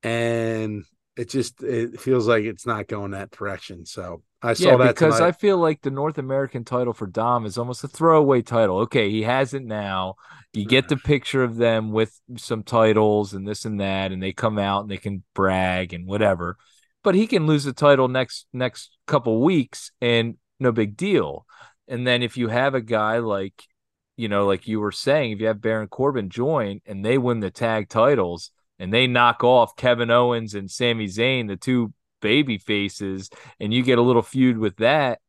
And 0.03 0.83
it 1.15 1.29
just 1.29 1.61
it 1.61 1.99
feels 1.99 2.27
like 2.27 2.45
it's 2.45 2.65
not 2.65 2.87
going 2.87 3.11
that 3.11 3.31
direction. 3.31 3.85
So 3.85 4.23
I 4.41 4.53
saw 4.53 4.71
yeah, 4.71 4.77
that 4.77 4.95
because 4.95 5.15
tonight. 5.15 5.27
I 5.27 5.31
feel 5.33 5.57
like 5.57 5.81
the 5.81 5.91
North 5.91 6.17
American 6.17 6.63
title 6.63 6.93
for 6.93 7.05
Dom 7.05 7.45
is 7.45 7.57
almost 7.57 7.83
a 7.83 7.87
throwaway 7.87 8.41
title. 8.41 8.79
Okay, 8.79 9.09
he 9.09 9.23
has 9.23 9.53
it 9.53 9.63
now. 9.63 10.15
You 10.53 10.65
get 10.65 10.87
the 10.87 10.95
mm. 10.95 11.03
picture 11.03 11.43
of 11.43 11.57
them 11.57 11.91
with 11.91 12.19
some 12.37 12.63
titles 12.63 13.33
and 13.33 13.47
this 13.47 13.65
and 13.65 13.79
that, 13.81 14.11
and 14.11 14.23
they 14.23 14.31
come 14.31 14.57
out 14.57 14.81
and 14.81 14.91
they 14.91 14.97
can 14.97 15.23
brag 15.33 15.93
and 15.93 16.07
whatever. 16.07 16.57
But 17.03 17.15
he 17.15 17.27
can 17.27 17.45
lose 17.45 17.65
the 17.65 17.73
title 17.73 18.07
next 18.07 18.47
next 18.53 18.97
couple 19.05 19.41
weeks 19.41 19.91
and 20.01 20.37
no 20.59 20.71
big 20.71 20.95
deal. 20.95 21.45
And 21.87 22.07
then 22.07 22.23
if 22.23 22.37
you 22.37 22.47
have 22.47 22.73
a 22.73 22.81
guy 22.81 23.17
like, 23.17 23.63
you 24.15 24.29
know, 24.29 24.45
like 24.45 24.67
you 24.67 24.79
were 24.79 24.93
saying, 24.93 25.31
if 25.31 25.41
you 25.41 25.47
have 25.47 25.61
Baron 25.61 25.87
Corbin 25.87 26.29
join 26.29 26.79
and 26.85 27.03
they 27.03 27.17
win 27.17 27.41
the 27.41 27.51
tag 27.51 27.89
titles 27.89 28.51
and 28.81 28.91
they 28.91 29.05
knock 29.07 29.43
off 29.43 29.75
Kevin 29.75 30.09
Owens 30.09 30.55
and 30.55 30.69
Sami 30.69 31.05
Zayn, 31.05 31.47
the 31.47 31.55
two 31.55 31.93
baby 32.19 32.57
faces, 32.57 33.29
and 33.59 33.71
you 33.73 33.83
get 33.83 33.99
a 33.99 34.01
little 34.01 34.23
feud 34.23 34.57
with 34.57 34.77
that, 34.77 35.19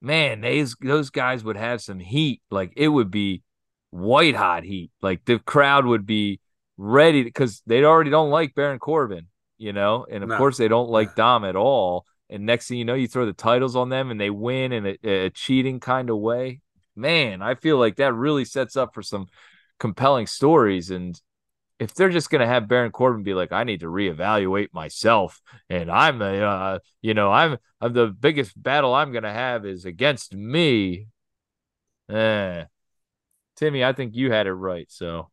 man, 0.00 0.40
those 0.40 0.76
those 0.80 1.10
guys 1.10 1.44
would 1.44 1.56
have 1.56 1.80
some 1.80 1.98
heat. 1.98 2.42
Like 2.50 2.72
it 2.76 2.88
would 2.88 3.10
be 3.10 3.42
white 3.90 4.34
hot 4.36 4.64
heat. 4.64 4.90
Like 5.00 5.24
the 5.24 5.38
crowd 5.38 5.86
would 5.86 6.06
be 6.06 6.40
ready 6.76 7.22
because 7.22 7.62
they 7.66 7.84
already 7.84 8.10
don't 8.10 8.30
like 8.30 8.54
Baron 8.54 8.78
Corbin, 8.78 9.28
you 9.58 9.72
know, 9.72 10.06
and 10.10 10.22
of 10.24 10.30
No. 10.30 10.36
course 10.36 10.56
they 10.56 10.68
don't 10.68 10.90
like 10.90 11.14
Dom 11.14 11.44
at 11.44 11.56
all. 11.56 12.04
And 12.30 12.46
next 12.46 12.68
thing 12.68 12.78
you 12.78 12.84
know, 12.84 12.94
you 12.94 13.06
throw 13.06 13.26
the 13.26 13.32
titles 13.32 13.76
on 13.76 13.90
them 13.90 14.10
and 14.10 14.20
they 14.20 14.30
win 14.30 14.72
in 14.72 14.86
a, 14.86 14.96
a 15.08 15.30
cheating 15.30 15.78
kind 15.80 16.10
of 16.10 16.18
way. 16.18 16.60
Man, 16.96 17.42
I 17.42 17.54
feel 17.54 17.78
like 17.78 17.96
that 17.96 18.14
really 18.14 18.44
sets 18.44 18.76
up 18.76 18.94
for 18.94 19.02
some 19.02 19.26
compelling 19.78 20.26
stories. 20.26 20.90
And 20.90 21.20
if 21.78 21.94
they're 21.94 22.10
just 22.10 22.30
going 22.30 22.40
to 22.40 22.46
have 22.46 22.68
Baron 22.68 22.92
Corbin 22.92 23.22
be 23.22 23.34
like, 23.34 23.52
I 23.52 23.64
need 23.64 23.80
to 23.80 23.86
reevaluate 23.86 24.68
myself, 24.72 25.40
and 25.68 25.90
I'm 25.90 26.22
a, 26.22 26.40
uh, 26.40 26.78
you 27.02 27.14
know, 27.14 27.32
I'm, 27.32 27.58
I'm 27.80 27.92
the 27.92 28.06
biggest 28.06 28.60
battle 28.60 28.94
I'm 28.94 29.12
going 29.12 29.24
to 29.24 29.32
have 29.32 29.66
is 29.66 29.84
against 29.84 30.34
me. 30.34 31.08
Eh. 32.08 32.64
Timmy, 33.56 33.84
I 33.84 33.92
think 33.92 34.14
you 34.14 34.30
had 34.30 34.46
it 34.46 34.52
right. 34.52 34.90
So 34.90 35.30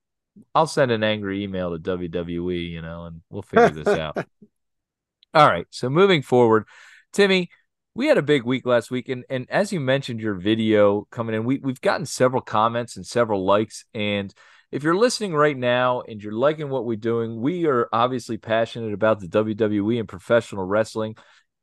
I'll 0.54 0.68
send 0.68 0.92
an 0.92 1.04
angry 1.04 1.44
email 1.44 1.78
to 1.78 1.98
WWE, 1.98 2.70
you 2.70 2.82
know, 2.82 3.06
and 3.06 3.22
we'll 3.30 3.42
figure 3.42 3.70
this 3.70 3.88
out. 3.88 4.18
All 5.34 5.48
right. 5.48 5.66
So 5.70 5.90
moving 5.90 6.22
forward, 6.22 6.66
Timmy, 7.14 7.50
we 7.94 8.08
had 8.08 8.18
a 8.18 8.24
big 8.24 8.44
week 8.44 8.66
last 8.66 8.90
week, 8.90 9.10
and 9.10 9.26
and 9.30 9.50
as 9.50 9.74
you 9.74 9.80
mentioned, 9.80 10.22
your 10.22 10.36
video 10.36 11.08
coming 11.12 11.36
in, 11.36 11.44
we 11.44 11.58
we've 11.58 11.82
gotten 11.82 12.06
several 12.06 12.42
comments 12.42 12.96
and 12.96 13.06
several 13.06 13.46
likes. 13.46 13.86
And 13.94 14.34
if 14.72 14.84
you're 14.84 14.96
listening 14.96 15.34
right 15.34 15.58
now 15.58 16.02
and 16.02 16.22
you're 16.24 16.34
liking 16.34 16.70
what 16.70 16.86
we're 16.86 16.96
doing, 16.98 17.40
we 17.42 17.66
are 17.66 17.90
obviously 17.92 18.38
passionate 18.38 18.94
about 18.94 19.20
the 19.20 19.28
WWE 19.28 20.00
and 20.00 20.08
professional 20.08 20.64
wrestling, 20.64 21.16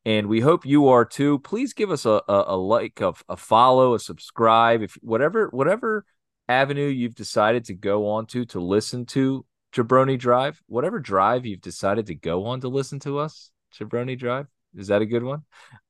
and 0.04 0.26
we 0.28 0.40
hope 0.40 0.66
you 0.66 0.88
are 0.88 1.04
too. 1.04 1.38
Please 1.40 1.72
give 1.72 1.90
us 1.90 2.04
a 2.06 2.22
a, 2.28 2.44
a 2.48 2.56
like, 2.56 3.00
a, 3.00 3.14
a 3.28 3.36
follow, 3.36 3.94
a 3.94 3.98
subscribe, 3.98 4.82
if 4.82 4.94
whatever 5.02 5.48
whatever 5.48 6.04
avenue 6.48 6.86
you've 6.88 7.14
decided 7.14 7.64
to 7.66 7.74
go 7.74 8.08
on 8.10 8.26
to 8.26 8.44
to 8.46 8.60
listen 8.60 9.06
to 9.06 9.44
Jabroni 9.74 10.18
Drive, 10.18 10.62
whatever 10.66 10.98
drive 10.98 11.44
you've 11.44 11.60
decided 11.60 12.06
to 12.06 12.14
go 12.14 12.46
on 12.46 12.60
to 12.62 12.68
listen 12.68 13.00
to 13.00 13.18
us, 13.18 13.50
Jabroni 13.78 14.18
Drive. 14.18 14.46
Is 14.76 14.88
that 14.88 15.02
a 15.02 15.06
good 15.06 15.22
one? 15.22 15.42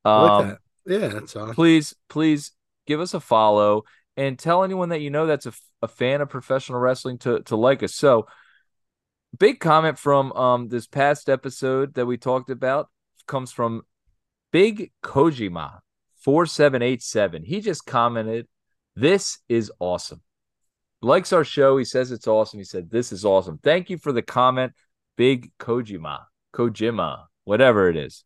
I 0.05 0.23
like 0.23 0.31
Um, 0.31 0.49
that. 0.49 0.59
Yeah, 0.87 1.09
that's 1.09 1.37
all. 1.37 1.53
please, 1.53 1.95
please 2.09 2.53
give 2.87 3.01
us 3.01 3.15
a 3.15 3.21
follow 3.21 3.85
and 4.17 4.39
tell 4.39 4.65
anyone 4.65 4.89
that 4.89 5.01
you 5.01 5.11
know 5.11 5.27
that's 5.27 5.47
a, 5.47 5.53
a 5.83 5.89
fan 5.89 6.21
of 6.21 6.29
professional 6.29 6.81
wrestling 6.81 7.19
to 7.19 7.41
to 7.43 7.57
like 7.57 7.83
us. 7.83 7.95
So, 7.95 8.27
big 9.37 9.61
comment 9.61 9.99
from 9.99 10.33
um 10.33 10.69
this 10.69 10.87
past 10.87 11.29
episode 11.29 11.95
that 11.95 12.07
we 12.07 12.17
talked 12.17 12.51
about 12.51 12.89
comes 13.27 13.53
from 13.53 13.83
Big 14.51 14.93
Kojima 15.03 15.81
four 16.17 16.47
seven 16.47 16.83
eight 16.83 17.03
seven. 17.03 17.43
He 17.43 17.61
just 17.61 17.87
commented, 17.87 18.49
"This 18.95 19.39
is 19.49 19.71
awesome." 19.79 20.23
Likes 21.01 21.33
our 21.33 21.45
show. 21.45 21.77
He 21.79 21.85
says 21.85 22.11
it's 22.11 22.27
awesome. 22.27 22.59
He 22.59 22.65
said, 22.65 22.91
"This 22.91 23.13
is 23.13 23.25
awesome." 23.25 23.59
Thank 23.63 23.91
you 23.91 23.99
for 23.99 24.13
the 24.13 24.23
comment, 24.23 24.73
Big 25.17 25.53
Kojima, 25.59 26.25
Kojima, 26.55 27.27
whatever 27.45 27.89
it 27.89 27.97
is. 27.97 28.25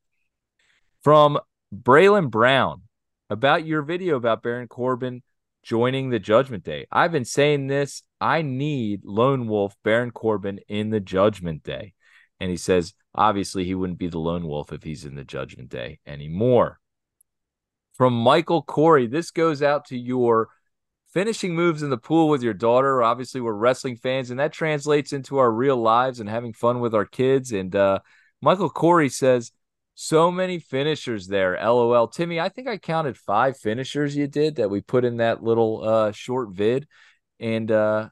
From 1.02 1.38
Braylon 1.74 2.30
Brown 2.30 2.82
about 3.28 3.66
your 3.66 3.82
video 3.82 4.16
about 4.16 4.42
Baron 4.42 4.68
Corbin 4.68 5.22
joining 5.62 6.10
the 6.10 6.18
Judgment 6.18 6.64
Day. 6.64 6.86
I've 6.90 7.12
been 7.12 7.24
saying 7.24 7.66
this. 7.66 8.02
I 8.20 8.42
need 8.42 9.02
Lone 9.04 9.46
Wolf 9.46 9.76
Baron 9.84 10.10
Corbin 10.10 10.60
in 10.68 10.90
the 10.90 11.00
Judgment 11.00 11.62
Day. 11.62 11.94
And 12.40 12.50
he 12.50 12.56
says, 12.56 12.94
obviously, 13.14 13.64
he 13.64 13.74
wouldn't 13.74 13.98
be 13.98 14.08
the 14.08 14.18
Lone 14.18 14.46
Wolf 14.46 14.72
if 14.72 14.82
he's 14.82 15.04
in 15.04 15.14
the 15.14 15.24
Judgment 15.24 15.68
Day 15.68 16.00
anymore. 16.06 16.80
From 17.94 18.14
Michael 18.14 18.62
Corey, 18.62 19.06
this 19.06 19.30
goes 19.30 19.62
out 19.62 19.86
to 19.86 19.98
your 19.98 20.48
finishing 21.12 21.54
moves 21.54 21.82
in 21.82 21.90
the 21.90 21.98
pool 21.98 22.28
with 22.28 22.42
your 22.42 22.54
daughter. 22.54 23.02
Obviously, 23.02 23.40
we're 23.40 23.52
wrestling 23.52 23.96
fans, 23.96 24.30
and 24.30 24.40
that 24.40 24.52
translates 24.52 25.12
into 25.12 25.38
our 25.38 25.50
real 25.50 25.76
lives 25.76 26.18
and 26.18 26.28
having 26.28 26.52
fun 26.52 26.80
with 26.80 26.94
our 26.94 27.04
kids. 27.04 27.52
And 27.52 27.76
uh, 27.76 28.00
Michael 28.40 28.70
Corey 28.70 29.08
says, 29.08 29.52
so 29.94 30.30
many 30.30 30.58
finishers 30.58 31.26
there. 31.26 31.58
LOL. 31.62 32.08
Timmy, 32.08 32.40
I 32.40 32.48
think 32.48 32.68
I 32.68 32.78
counted 32.78 33.16
five 33.16 33.56
finishers 33.56 34.16
you 34.16 34.26
did 34.26 34.56
that 34.56 34.70
we 34.70 34.80
put 34.80 35.04
in 35.04 35.18
that 35.18 35.42
little 35.42 35.84
uh, 35.84 36.12
short 36.12 36.50
vid. 36.50 36.86
And 37.38 37.70
uh, 37.70 38.08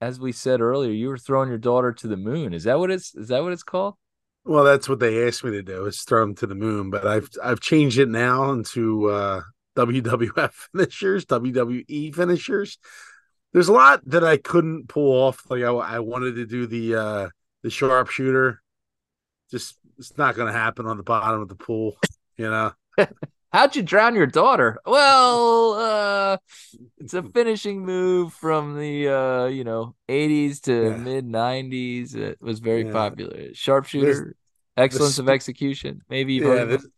as 0.00 0.20
we 0.20 0.32
said 0.32 0.60
earlier, 0.60 0.92
you 0.92 1.08
were 1.08 1.18
throwing 1.18 1.48
your 1.48 1.58
daughter 1.58 1.92
to 1.92 2.06
the 2.06 2.16
moon. 2.16 2.52
Is 2.52 2.64
that 2.64 2.78
what 2.78 2.90
it's 2.90 3.14
is 3.14 3.28
that 3.28 3.42
what 3.42 3.52
it's 3.52 3.62
called? 3.62 3.94
Well, 4.44 4.64
that's 4.64 4.88
what 4.88 4.98
they 4.98 5.26
asked 5.26 5.42
me 5.42 5.52
to 5.52 5.62
do 5.62 5.86
is 5.86 6.02
throw 6.02 6.20
them 6.20 6.34
to 6.36 6.46
the 6.46 6.54
moon, 6.54 6.90
but 6.90 7.06
I've 7.06 7.30
I've 7.42 7.60
changed 7.60 7.98
it 7.98 8.08
now 8.08 8.50
into 8.50 9.10
uh, 9.10 9.42
WWF 9.76 10.52
finishers, 10.72 11.24
WWE 11.26 12.14
finishers. 12.14 12.78
There's 13.52 13.68
a 13.68 13.72
lot 13.72 14.02
that 14.06 14.24
I 14.24 14.36
couldn't 14.36 14.88
pull 14.88 15.12
off. 15.12 15.48
Like 15.48 15.62
I, 15.62 15.68
I 15.68 15.98
wanted 16.00 16.34
to 16.34 16.46
do 16.46 16.66
the 16.66 16.94
uh, 16.96 17.28
the 17.62 17.70
sharpshooter. 17.70 18.60
Just 19.50 19.78
it's 19.98 20.16
not 20.18 20.34
going 20.34 20.52
to 20.52 20.58
happen 20.58 20.86
on 20.86 20.96
the 20.96 21.02
bottom 21.02 21.40
of 21.40 21.48
the 21.48 21.54
pool, 21.54 21.96
you 22.36 22.50
know. 22.50 22.72
How'd 23.52 23.76
you 23.76 23.82
drown 23.82 24.16
your 24.16 24.26
daughter? 24.26 24.78
Well, 24.84 25.72
uh, 25.74 26.38
it's 26.98 27.14
a 27.14 27.22
finishing 27.32 27.84
move 27.84 28.32
from 28.32 28.78
the 28.78 29.08
uh, 29.08 29.46
you 29.46 29.64
know 29.64 29.94
80s 30.08 30.60
to 30.62 30.90
Yeah. 30.90 30.96
mid 30.96 31.24
90s. 31.24 32.14
It 32.14 32.40
was 32.40 32.60
very 32.60 32.84
Yeah. 32.84 32.90
popular. 32.92 33.54
Sharpshooter, 33.54 34.34
excellence 34.76 35.18
of 35.18 35.28
execution. 35.28 36.02
Maybe 36.08 36.34
you've 36.34 36.44
Yeah, 36.44 36.64
the, 36.64 36.90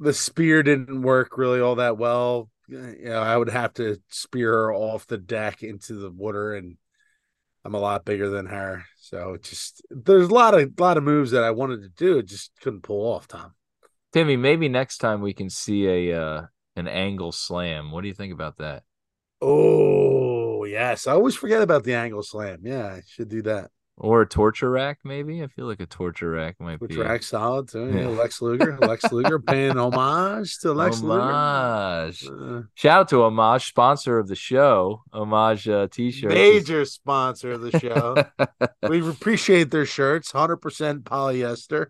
the 0.00 0.12
spear 0.12 0.62
didn't 0.62 1.02
work 1.02 1.38
really 1.38 1.60
all 1.60 1.76
that 1.76 1.98
well. 1.98 2.50
You 2.68 2.96
know, 3.04 3.20
I 3.22 3.36
would 3.36 3.50
have 3.50 3.74
to 3.74 4.00
spear 4.08 4.52
her 4.52 4.74
off 4.74 5.06
the 5.06 5.18
deck 5.18 5.62
into 5.62 5.94
the 5.94 6.10
water, 6.10 6.54
and 6.54 6.76
I'm 7.64 7.74
a 7.74 7.78
lot 7.78 8.04
bigger 8.04 8.28
than 8.28 8.46
her, 8.46 8.84
so 8.98 9.38
just 9.40 9.82
there's 9.90 10.28
a 10.28 10.34
lot 10.34 10.58
of 10.58 10.78
lot 10.78 10.98
of 10.98 11.04
moves 11.04 11.30
that 11.30 11.42
I 11.42 11.50
wanted 11.50 11.82
to 11.82 11.88
do, 11.88 12.22
just 12.22 12.52
couldn't 12.60 12.82
pull 12.82 13.10
off. 13.10 13.26
Tom, 13.26 13.54
Timmy, 14.12 14.36
maybe 14.36 14.68
next 14.68 14.98
time 14.98 15.22
we 15.22 15.32
can 15.32 15.48
see 15.48 15.86
a 16.10 16.20
uh, 16.22 16.42
an 16.76 16.88
angle 16.88 17.32
slam. 17.32 17.90
What 17.90 18.02
do 18.02 18.08
you 18.08 18.14
think 18.14 18.32
about 18.34 18.58
that? 18.58 18.82
Oh 19.40 20.64
yes, 20.64 21.06
I 21.06 21.12
always 21.12 21.36
forget 21.36 21.62
about 21.62 21.84
the 21.84 21.94
angle 21.94 22.22
slam. 22.22 22.60
Yeah, 22.62 22.86
I 22.86 23.02
should 23.06 23.28
do 23.28 23.42
that. 23.42 23.70
Or 23.96 24.22
a 24.22 24.26
torture 24.26 24.70
rack, 24.70 24.98
maybe. 25.04 25.40
I 25.42 25.46
feel 25.46 25.66
like 25.66 25.78
a 25.78 25.86
torture 25.86 26.30
rack 26.30 26.56
might 26.58 26.80
Torture 26.80 26.94
be. 26.96 27.00
rack 27.00 27.22
solid 27.22 27.68
too. 27.68 27.92
Yeah, 27.96 28.08
Lex 28.20 28.42
Luger. 28.42 28.76
Lex 28.78 29.12
Luger 29.12 29.38
paying 29.38 29.78
homage 29.78 30.58
to 30.58 30.72
Lex 30.72 31.00
Homage. 31.00 32.22
Luger. 32.24 32.58
Uh, 32.58 32.62
Shout 32.74 33.00
out 33.02 33.08
to 33.10 33.22
Homage, 33.22 33.64
sponsor 33.66 34.18
of 34.18 34.26
the 34.26 34.34
show. 34.34 35.02
Homage 35.12 35.68
uh, 35.68 35.86
t-shirt. 35.92 36.32
major 36.32 36.84
sponsor 36.84 37.52
of 37.52 37.60
the 37.60 37.78
show. 37.78 38.16
we 38.88 39.08
appreciate 39.08 39.70
their 39.70 39.86
shirts, 39.86 40.32
hundred 40.32 40.56
percent 40.56 41.04
polyester. 41.04 41.86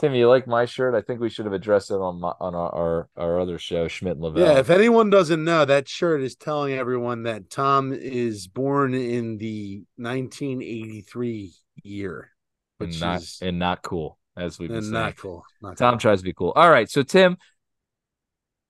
Tim, 0.00 0.14
you 0.14 0.30
like 0.30 0.46
my 0.46 0.64
shirt? 0.64 0.94
I 0.94 1.02
think 1.02 1.20
we 1.20 1.28
should 1.28 1.44
have 1.44 1.52
addressed 1.52 1.90
it 1.90 2.00
on 2.00 2.20
my, 2.20 2.32
on 2.40 2.54
our, 2.54 2.74
our, 2.74 3.08
our 3.18 3.38
other 3.38 3.58
show, 3.58 3.86
Schmidt 3.86 4.14
and 4.14 4.22
Lavelle. 4.22 4.46
Yeah, 4.46 4.58
if 4.58 4.70
anyone 4.70 5.10
doesn't 5.10 5.44
know, 5.44 5.66
that 5.66 5.88
shirt 5.88 6.22
is 6.22 6.34
telling 6.34 6.72
everyone 6.72 7.24
that 7.24 7.50
Tom 7.50 7.92
is 7.92 8.46
born 8.46 8.94
in 8.94 9.36
the 9.36 9.84
1983 9.96 11.52
year, 11.82 12.30
which 12.78 12.92
and 12.92 13.00
not 13.00 13.20
is 13.20 13.38
and 13.42 13.58
not 13.58 13.82
cool, 13.82 14.18
as 14.38 14.58
we've 14.58 14.70
been 14.70 14.78
and 14.78 14.86
saying. 14.86 14.94
not 14.94 15.16
cool. 15.16 15.44
Not 15.60 15.76
Tom 15.76 15.92
cool. 15.92 15.98
tries 16.00 16.20
to 16.20 16.24
be 16.24 16.32
cool. 16.32 16.54
All 16.56 16.70
right, 16.70 16.88
so 16.90 17.02
Tim, 17.02 17.36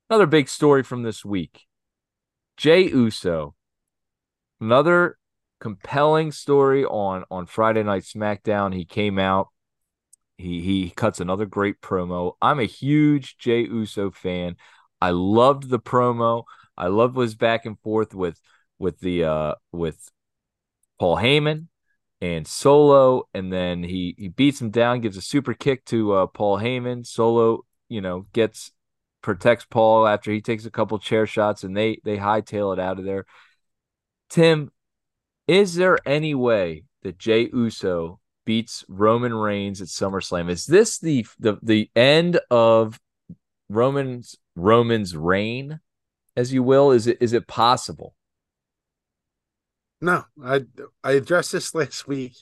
another 0.09 0.27
big 0.27 0.49
story 0.49 0.83
from 0.83 1.05
this 1.05 1.25
week. 1.25 1.69
Jey 2.57 2.89
Uso, 2.89 3.55
another 4.61 5.17
compelling 5.61 6.33
story 6.33 6.85
on 6.85 7.23
on 7.31 7.47
Friday 7.47 7.85
Night 7.85 8.03
SmackDown. 8.03 8.75
He 8.75 8.85
came 8.85 9.17
out. 9.17 9.47
He 10.41 10.61
he 10.63 10.91
cuts 10.91 11.21
another 11.21 11.47
great 11.47 11.81
promo. 11.81 12.35
I'm 12.41 12.61
a 12.61 12.65
huge 12.65 13.39
Jey 13.39 13.63
Uso 13.63 14.11
fan. 14.11 14.57
I 15.01 15.11
loved 15.11 15.69
the 15.69 15.79
promo. 15.79 16.45
I 16.77 16.89
loved 16.89 17.17
his 17.17 17.35
back 17.35 17.67
and 17.67 17.79
forth 17.81 18.15
with 18.15 18.41
with 18.79 19.01
the 19.01 19.25
uh 19.25 19.55
with 19.73 20.11
Paul 20.99 21.17
Heyman 21.17 21.69
and 22.21 22.47
Solo, 22.47 23.29
and 23.33 23.53
then 23.53 23.83
he 23.83 24.15
he 24.19 24.29
beats 24.29 24.61
him 24.61 24.71
down, 24.71 25.01
gives 25.01 25.17
a 25.17 25.23
super 25.23 25.55
kick 25.55 25.85
to 25.87 26.13
uh, 26.13 26.27
Paul 26.27 26.59
Heyman. 26.59 27.07
Solo, 27.07 27.65
you 27.89 28.01
know, 28.01 28.27
gets 28.33 28.73
protects 29.23 29.65
Paul 29.65 30.07
after 30.07 30.31
he 30.31 30.41
takes 30.41 30.65
a 30.65 30.71
couple 30.71 30.99
chair 30.99 31.27
shots, 31.27 31.65
and 31.65 31.77
they 31.77 32.01
they 32.05 32.17
hightail 32.17 32.73
it 32.73 32.81
out 32.81 32.99
of 32.99 33.05
there. 33.05 33.25
Tim, 34.29 34.71
is 35.49 35.75
there 35.75 35.99
any 36.07 36.35
way 36.35 36.85
that 37.03 37.19
Jey 37.19 37.49
Uso 37.53 38.20
beats 38.45 38.85
Roman 38.89 39.35
Reigns 39.35 39.81
at 39.81 39.89
SummerSlam? 39.89 40.51
Is 40.51 40.67
this 40.67 40.99
the 40.99 41.27
the 41.39 41.59
the 41.63 41.91
end 41.95 42.41
of 42.51 43.01
Roman's 43.69 44.37
Roman's 44.57 45.17
reign, 45.17 45.81
as 46.37 46.53
you 46.53 46.63
will? 46.63 46.91
Is 46.91 47.07
it 47.07 47.19
is 47.21 47.33
it 47.33 47.47
possible? 47.47 48.15
No, 50.01 50.25
I 50.43 50.63
I 51.05 51.13
addressed 51.13 51.53
this 51.53 51.75
last 51.75 52.09
week. 52.09 52.37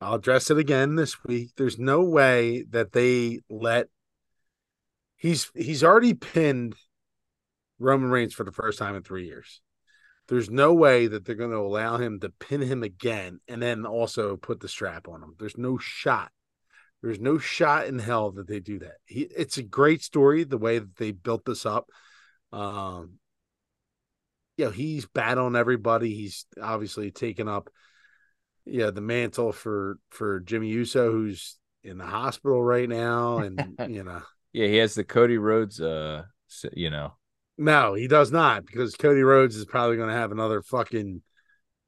I'll 0.00 0.14
address 0.14 0.50
it 0.50 0.58
again 0.58 0.96
this 0.96 1.22
week. 1.24 1.52
There's 1.56 1.78
no 1.78 2.02
way 2.02 2.64
that 2.70 2.92
they 2.92 3.40
let 3.48 3.86
he's 5.16 5.50
he's 5.54 5.84
already 5.84 6.14
pinned 6.14 6.74
Roman 7.78 8.10
Reigns 8.10 8.34
for 8.34 8.44
the 8.44 8.52
first 8.52 8.78
time 8.78 8.96
in 8.96 9.02
three 9.02 9.26
years. 9.26 9.60
There's 10.32 10.48
no 10.48 10.72
way 10.72 11.08
that 11.08 11.26
they're 11.26 11.34
going 11.34 11.50
to 11.50 11.58
allow 11.58 11.98
him 11.98 12.18
to 12.20 12.30
pin 12.30 12.62
him 12.62 12.82
again 12.82 13.40
and 13.48 13.60
then 13.60 13.84
also 13.84 14.38
put 14.38 14.60
the 14.60 14.68
strap 14.68 15.06
on 15.06 15.22
him. 15.22 15.34
There's 15.38 15.58
no 15.58 15.76
shot. 15.76 16.32
There's 17.02 17.20
no 17.20 17.36
shot 17.36 17.86
in 17.86 17.98
hell 17.98 18.30
that 18.30 18.48
they 18.48 18.58
do 18.58 18.78
that. 18.78 18.94
He, 19.04 19.28
it's 19.36 19.58
a 19.58 19.62
great 19.62 20.02
story 20.02 20.44
the 20.44 20.56
way 20.56 20.78
that 20.78 20.96
they 20.96 21.10
built 21.10 21.44
this 21.44 21.66
up. 21.66 21.90
Um, 22.50 23.18
you 24.56 24.64
know, 24.64 24.70
he's 24.70 25.04
battling 25.04 25.54
everybody. 25.54 26.14
He's 26.14 26.46
obviously 26.58 27.10
taken 27.10 27.46
up, 27.46 27.68
yeah, 28.64 28.90
the 28.90 29.02
mantle 29.02 29.52
for 29.52 29.98
for 30.08 30.40
Jimmy 30.40 30.68
Uso, 30.68 31.12
who's 31.12 31.58
in 31.84 31.98
the 31.98 32.06
hospital 32.06 32.64
right 32.64 32.88
now, 32.88 33.40
and 33.40 33.76
you 33.86 34.02
know, 34.02 34.22
Yeah, 34.54 34.68
he 34.68 34.76
has 34.76 34.94
the 34.94 35.04
Cody 35.04 35.36
Rhodes, 35.36 35.78
uh, 35.78 36.22
you 36.72 36.88
know, 36.88 37.18
no, 37.62 37.94
he 37.94 38.08
does 38.08 38.32
not 38.32 38.66
because 38.66 38.96
Cody 38.96 39.22
Rhodes 39.22 39.56
is 39.56 39.64
probably 39.64 39.96
going 39.96 40.08
to 40.08 40.14
have 40.14 40.32
another 40.32 40.62
fucking 40.62 41.22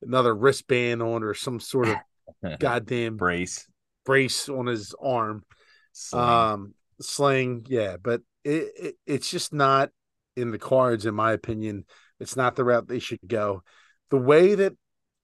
another 0.02 0.34
wristband 0.34 1.02
on 1.02 1.22
or 1.22 1.34
some 1.34 1.60
sort 1.60 1.88
of 1.88 1.96
goddamn 2.58 3.16
brace. 3.16 3.66
brace 4.04 4.48
on 4.48 4.66
his 4.66 4.94
arm. 5.00 5.44
sling. 5.92 6.22
Um, 6.22 6.74
sling, 7.00 7.66
yeah, 7.68 7.96
but 8.02 8.22
it, 8.44 8.72
it 8.76 8.94
it's 9.06 9.30
just 9.30 9.52
not 9.52 9.90
in 10.36 10.50
the 10.50 10.58
cards, 10.58 11.06
in 11.06 11.14
my 11.14 11.32
opinion. 11.32 11.84
It's 12.20 12.36
not 12.36 12.56
the 12.56 12.64
route 12.64 12.88
they 12.88 13.00
should 13.00 13.20
go. 13.26 13.62
The 14.10 14.18
way 14.18 14.54
that 14.54 14.74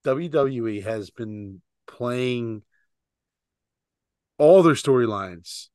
WWE 0.05 0.83
has 0.83 1.09
been 1.09 1.61
playing 1.87 2.63
all 4.37 4.63
their 4.63 4.73
storylines, 4.73 5.67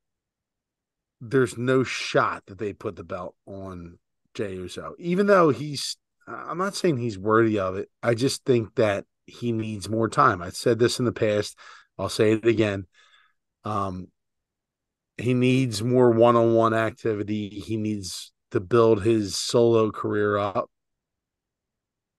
there's 1.21 1.57
no 1.57 1.85
shot 1.85 2.45
that 2.47 2.59
they 2.59 2.73
put 2.73 2.97
the 2.97 3.05
belt 3.05 3.35
on 3.47 3.99
Jey 4.37 4.55
Uso, 4.55 4.95
even 4.99 5.27
though 5.27 5.51
he's. 5.51 5.97
I'm 6.29 6.59
not 6.59 6.75
saying 6.75 6.97
he's 6.97 7.19
worthy 7.19 7.59
of 7.61 7.77
it. 7.77 7.89
I 8.03 8.15
just 8.15 8.45
think 8.45 8.75
that 8.75 9.05
he 9.27 9.53
needs 9.53 9.89
more 9.89 10.09
time. 10.09 10.43
I 10.43 10.51
said 10.51 10.79
this 10.79 10.99
in 10.99 11.05
the 11.05 11.13
past. 11.13 11.57
I'll 11.99 12.09
say 12.09 12.33
it 12.33 12.47
again. 12.47 12.87
Um, 13.65 14.09
he 15.17 15.35
needs 15.35 15.83
more 15.83 16.11
one-on-one 16.11 16.75
activity. 16.75 17.49
He 17.49 17.77
needs 17.77 18.33
to 18.51 18.61
build 18.61 19.03
his 19.03 19.37
solo 19.37 19.93
career 19.93 20.37
up 20.37 20.69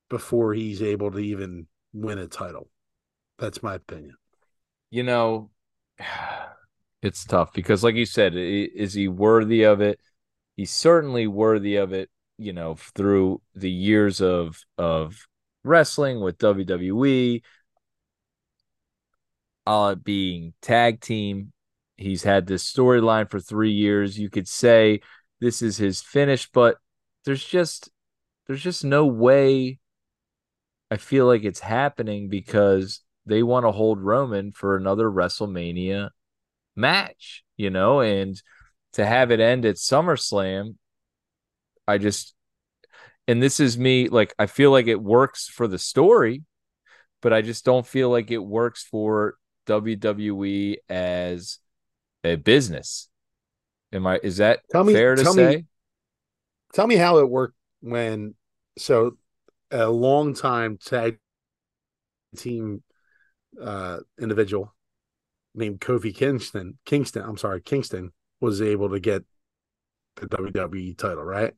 before 0.08 0.54
he's 0.54 0.82
able 0.82 1.10
to 1.10 1.18
even 1.18 1.66
win 1.92 2.18
a 2.18 2.26
title. 2.26 2.68
That's 3.38 3.62
my 3.62 3.74
opinion. 3.74 4.14
you 4.90 5.02
know, 5.02 5.50
it's 7.02 7.24
tough 7.24 7.52
because, 7.52 7.84
like 7.84 7.94
you 7.94 8.06
said, 8.06 8.32
is 8.34 8.94
he 8.94 9.06
worthy 9.06 9.64
of 9.64 9.80
it? 9.80 10.00
He's 10.58 10.72
certainly 10.72 11.28
worthy 11.28 11.76
of 11.76 11.92
it. 11.92 12.10
You 12.36 12.52
know, 12.52 12.74
through 12.74 13.42
the 13.54 13.70
years 13.70 14.20
of 14.20 14.60
of 14.76 15.28
wrestling 15.62 16.20
with 16.20 16.36
WWE, 16.38 17.42
uh, 19.66 19.94
being 19.94 20.54
tag 20.60 21.00
team, 21.00 21.52
he's 21.96 22.24
had 22.24 22.46
this 22.46 22.70
storyline 22.70 23.30
for 23.30 23.38
three 23.38 23.70
years. 23.70 24.18
You 24.18 24.30
could 24.30 24.48
say 24.48 25.00
this 25.40 25.62
is 25.62 25.76
his 25.76 26.02
finish, 26.02 26.50
but 26.50 26.78
there's 27.24 27.44
just 27.44 27.88
there's 28.48 28.62
just 28.62 28.84
no 28.84 29.06
way. 29.06 29.78
I 30.90 30.96
feel 30.96 31.26
like 31.26 31.44
it's 31.44 31.60
happening 31.60 32.28
because 32.28 33.02
they 33.26 33.44
want 33.44 33.64
to 33.64 33.70
hold 33.70 34.00
Roman 34.00 34.50
for 34.50 34.76
another 34.76 35.08
WrestleMania 35.08 36.10
match, 36.74 37.44
you 37.56 37.70
know, 37.70 38.00
and 38.00 38.42
to 38.98 39.06
have 39.06 39.30
it 39.30 39.40
end 39.40 39.64
at 39.64 39.76
SummerSlam, 39.76 40.74
I 41.86 41.98
just, 41.98 42.34
and 43.26 43.42
this 43.42 43.60
is 43.60 43.78
me, 43.78 44.08
like, 44.08 44.34
I 44.38 44.46
feel 44.46 44.70
like 44.70 44.86
it 44.88 45.00
works 45.00 45.48
for 45.48 45.66
the 45.66 45.78
story, 45.78 46.42
but 47.22 47.32
I 47.32 47.40
just 47.42 47.64
don't 47.64 47.86
feel 47.86 48.10
like 48.10 48.30
it 48.30 48.38
works 48.38 48.82
for 48.84 49.36
WWE 49.66 50.76
as 50.88 51.58
a 52.24 52.36
business. 52.36 53.08
Am 53.92 54.06
I, 54.06 54.20
is 54.22 54.36
that 54.38 54.60
Tell 54.70 54.84
me- 54.84 54.92
fair 54.92 55.14
to 55.14 55.22
tell 55.22 55.34
me- 55.34 55.42
say? 55.42 55.64
Tell 56.74 56.86
me 56.86 56.96
how 56.96 57.18
it 57.18 57.30
worked 57.30 57.56
when 57.80 58.34
so 58.76 59.16
a 59.70 59.88
long 59.88 60.34
time 60.34 60.76
tag 60.76 61.18
team 62.36 62.82
uh 63.60 63.98
individual 64.20 64.74
named 65.54 65.80
Kofi 65.80 66.14
Kingston 66.14 66.78
Kingston, 66.84 67.22
I'm 67.22 67.38
sorry, 67.38 67.62
Kingston 67.62 68.12
was 68.40 68.62
able 68.62 68.90
to 68.90 69.00
get 69.00 69.24
the 70.16 70.26
WWE 70.26 70.96
title, 70.96 71.24
right? 71.24 71.54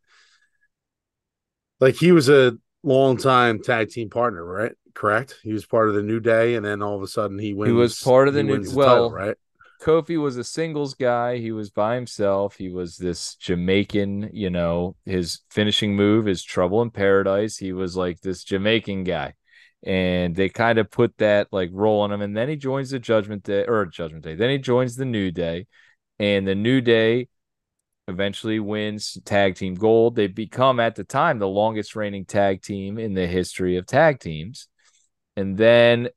Like 1.81 1.97
he 1.97 2.13
was 2.13 2.29
a 2.29 2.59
long 2.83 3.17
time 3.17 3.63
tag 3.63 3.91
team 3.91 4.11
partner, 4.11 4.45
right? 4.45 4.73
Correct. 4.95 5.39
He 5.43 5.53
was 5.53 5.67
part 5.67 5.89
of 5.89 5.95
the 5.95 6.03
New 6.03 6.21
Day, 6.21 6.55
and 6.55 6.65
then 6.65 6.83
all 6.83 6.97
of 6.97 7.03
a 7.03 7.07
sudden 7.07 7.39
he 7.39 7.55
wins. 7.55 7.71
He 7.71 7.73
was 7.73 8.01
part 8.01 8.29
of 8.29 8.35
the 8.35 8.43
New- 8.43 8.53
wins 8.53 8.75
well, 8.75 9.11
title, 9.11 9.13
right? 9.13 9.37
Kofi 9.81 10.21
was 10.21 10.37
a 10.37 10.45
singles 10.45 10.95
guy. 10.95 11.39
He 11.39 11.53
was 11.53 11.71
by 11.71 11.95
himself. 11.95 12.57
He 12.57 12.69
was 12.69 12.99
this 12.99 13.35
Jamaican, 13.37 14.31
you 14.33 14.51
know, 14.51 14.95
his 15.07 15.41
finishing 15.49 15.97
move 15.97 16.29
is 16.29 16.43
Trouble 16.43 16.83
in 16.83 16.91
Paradise. 16.91 17.57
He 17.57 17.73
was 17.73 17.97
like 17.97 18.21
this 18.21 18.45
Jamaican 18.45 19.05
guy. 19.05 19.35
And 19.83 20.37
they 20.37 20.51
kind 20.51 20.79
of 20.79 20.91
put 20.91 21.17
that 21.17 21.49
like 21.51 21.71
role 21.73 22.03
on 22.03 22.13
him. 22.13 22.21
And 22.21 22.37
then 22.37 22.51
he 22.51 22.57
joins 22.57 22.91
the 22.91 22.99
Judgment 22.99 23.43
Day 23.45 23.65
or 23.65 23.87
Judgment 23.87 24.23
Day. 24.23 24.35
Then 24.35 24.51
he 24.51 24.59
joins 24.59 24.97
the 24.97 25.07
New 25.07 25.31
Day. 25.31 25.67
And 26.21 26.47
the 26.47 26.55
New 26.55 26.83
Day 26.83 27.29
eventually 28.07 28.61
wins 28.61 29.19
tag 29.25 29.55
team 29.55 29.75
gold. 29.75 30.17
They 30.17 30.27
become 30.27 30.79
at 30.79 30.95
the 30.95 31.03
time 31.03 31.39
the 31.39 31.49
longest 31.49 31.97
reigning 31.97 32.27
tag 32.27 32.61
team 32.61 32.99
in 32.99 33.15
the 33.15 33.27
history 33.27 33.79
of 33.79 33.87
tag 33.87 34.21
teams. 34.21 34.69
And 35.35 35.57
then 35.57 36.11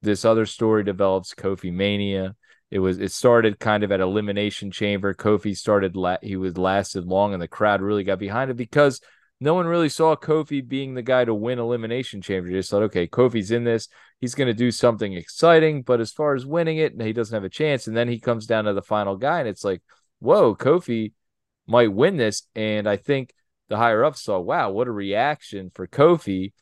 this 0.00 0.24
other 0.24 0.46
story 0.46 0.84
develops 0.84 1.34
Kofi 1.34 1.72
Mania. 1.72 2.36
It 2.70 2.78
was 2.78 3.00
it 3.00 3.10
started 3.10 3.58
kind 3.58 3.82
of 3.82 3.90
at 3.90 4.00
Elimination 4.00 4.70
Chamber. 4.70 5.12
Kofi 5.12 5.56
started 5.56 5.96
la- 5.96 6.18
he 6.22 6.36
was 6.36 6.56
lasted 6.56 7.04
long 7.04 7.32
and 7.32 7.42
the 7.42 7.48
crowd 7.48 7.80
really 7.82 8.04
got 8.04 8.20
behind 8.20 8.52
it 8.52 8.56
because 8.56 9.00
no 9.40 9.54
one 9.54 9.66
really 9.66 9.88
saw 9.88 10.16
Kofi 10.16 10.66
being 10.66 10.94
the 10.94 11.02
guy 11.02 11.24
to 11.24 11.34
win 11.34 11.60
Elimination 11.60 12.20
Chamber. 12.20 12.48
They 12.48 12.56
Just 12.56 12.70
thought, 12.70 12.82
okay, 12.84 13.06
Kofi's 13.06 13.52
in 13.52 13.64
this. 13.64 13.88
He's 14.20 14.34
going 14.34 14.48
to 14.48 14.54
do 14.54 14.72
something 14.72 15.12
exciting. 15.12 15.82
But 15.82 16.00
as 16.00 16.10
far 16.10 16.34
as 16.34 16.44
winning 16.44 16.78
it, 16.78 17.00
he 17.00 17.12
doesn't 17.12 17.34
have 17.34 17.44
a 17.44 17.48
chance. 17.48 17.86
And 17.86 17.96
then 17.96 18.08
he 18.08 18.18
comes 18.18 18.46
down 18.46 18.64
to 18.64 18.72
the 18.72 18.82
final 18.82 19.16
guy, 19.16 19.38
and 19.38 19.48
it's 19.48 19.64
like, 19.64 19.80
whoa, 20.18 20.56
Kofi 20.56 21.12
might 21.66 21.92
win 21.92 22.16
this. 22.16 22.42
And 22.56 22.88
I 22.88 22.96
think 22.96 23.32
the 23.68 23.76
higher 23.76 24.04
ups 24.04 24.22
saw, 24.22 24.40
wow, 24.40 24.70
what 24.70 24.88
a 24.88 24.92
reaction 24.92 25.70
for 25.72 25.86
Kofi. 25.86 26.52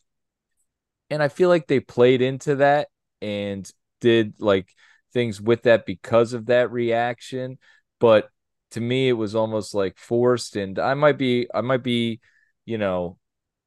And 1.09 1.23
I 1.23 1.29
feel 1.29 1.49
like 1.49 1.67
they 1.67 1.81
played 1.81 2.21
into 2.21 2.57
that 2.57 2.89
and 3.23 3.71
did 4.03 4.35
like 4.39 4.69
things 5.15 5.41
with 5.41 5.63
that 5.63 5.87
because 5.87 6.35
of 6.35 6.47
that 6.47 6.71
reaction. 6.71 7.57
But 8.01 8.29
to 8.73 8.81
me, 8.83 9.09
it 9.09 9.15
was 9.15 9.35
almost 9.35 9.73
like 9.73 9.97
forced. 9.97 10.57
And 10.57 10.79
I 10.79 10.93
might 10.93 11.17
be, 11.17 11.49
I 11.55 11.63
might 11.63 11.83
be, 11.83 12.21
you 12.67 12.77
know, 12.77 13.17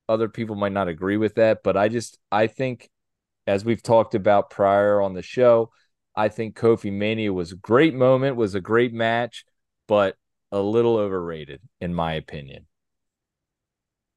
other 0.08 0.30
people 0.30 0.56
might 0.56 0.72
not 0.72 0.88
agree 0.88 1.18
with 1.18 1.36
that. 1.36 1.64
But 1.64 1.76
I 1.76 1.90
just, 1.90 2.20
I 2.32 2.48
think, 2.48 2.90
as 3.48 3.66
we've 3.66 3.82
talked 3.82 4.14
about 4.14 4.52
prior 4.52 5.02
on 5.02 5.14
the 5.14 5.24
show, 5.24 5.72
I 6.16 6.30
think 6.30 6.56
Kofi 6.56 6.92
Mania 6.92 7.34
was 7.34 7.52
a 7.52 7.56
great 7.56 7.96
moment, 7.96 8.36
was 8.36 8.54
a 8.54 8.62
great 8.62 8.94
match, 8.94 9.46
but 9.88 10.16
a 10.52 10.60
little 10.60 10.98
overrated, 10.98 11.62
in 11.80 11.94
my 11.94 12.14
opinion. 12.14 12.66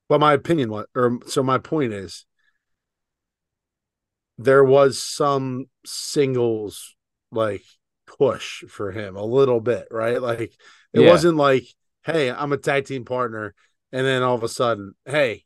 But 0.09 0.21
my 0.21 0.35
opinion 0.35 0.71
was, 0.71 0.87
or 0.95 1.21
so 1.27 1.43
my 1.43 1.59
point 1.59 1.93
is, 1.93 2.27
there 4.39 4.65
was 4.65 5.03
some 5.03 5.67
singles 5.87 6.97
like 7.31 7.63
push 8.07 8.65
for 8.69 8.91
him 8.91 9.17
a 9.17 9.25
little 9.25 9.61
bit, 9.61 9.89
right? 9.91 10.21
Like 10.21 10.53
it 10.93 11.01
yeah. 11.01 11.09
wasn't 11.09 11.37
like, 11.37 11.65
hey, 12.05 12.31
I'm 12.31 12.53
a 12.53 12.57
tag 12.57 12.87
team 12.87 13.05
partner, 13.05 13.55
and 13.93 14.07
then 14.07 14.23
all 14.23 14.35
of 14.35 14.43
a 14.43 14.49
sudden, 14.49 14.95
hey, 15.05 15.45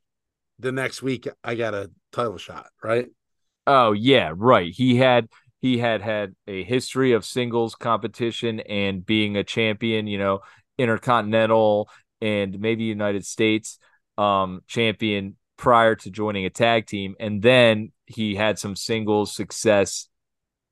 the 0.58 0.72
next 0.72 1.02
week 1.02 1.28
I 1.44 1.54
got 1.54 1.74
a 1.74 1.90
title 2.12 2.38
shot, 2.38 2.68
right? 2.82 3.08
Oh 3.66 3.92
yeah, 3.92 4.32
right. 4.34 4.72
He 4.72 4.96
had 4.96 5.28
he 5.60 5.78
had 5.78 6.00
had 6.00 6.34
a 6.46 6.62
history 6.62 7.12
of 7.12 7.24
singles 7.24 7.74
competition 7.74 8.60
and 8.60 9.04
being 9.04 9.36
a 9.36 9.44
champion, 9.44 10.06
you 10.06 10.18
know, 10.18 10.40
intercontinental 10.78 11.88
and 12.20 12.58
maybe 12.60 12.84
United 12.84 13.26
States 13.26 13.78
um 14.18 14.62
champion 14.66 15.36
prior 15.58 15.94
to 15.94 16.10
joining 16.10 16.46
a 16.46 16.50
tag 16.50 16.86
team 16.86 17.14
and 17.20 17.42
then 17.42 17.92
he 18.06 18.34
had 18.34 18.58
some 18.58 18.74
singles 18.74 19.34
success 19.34 20.08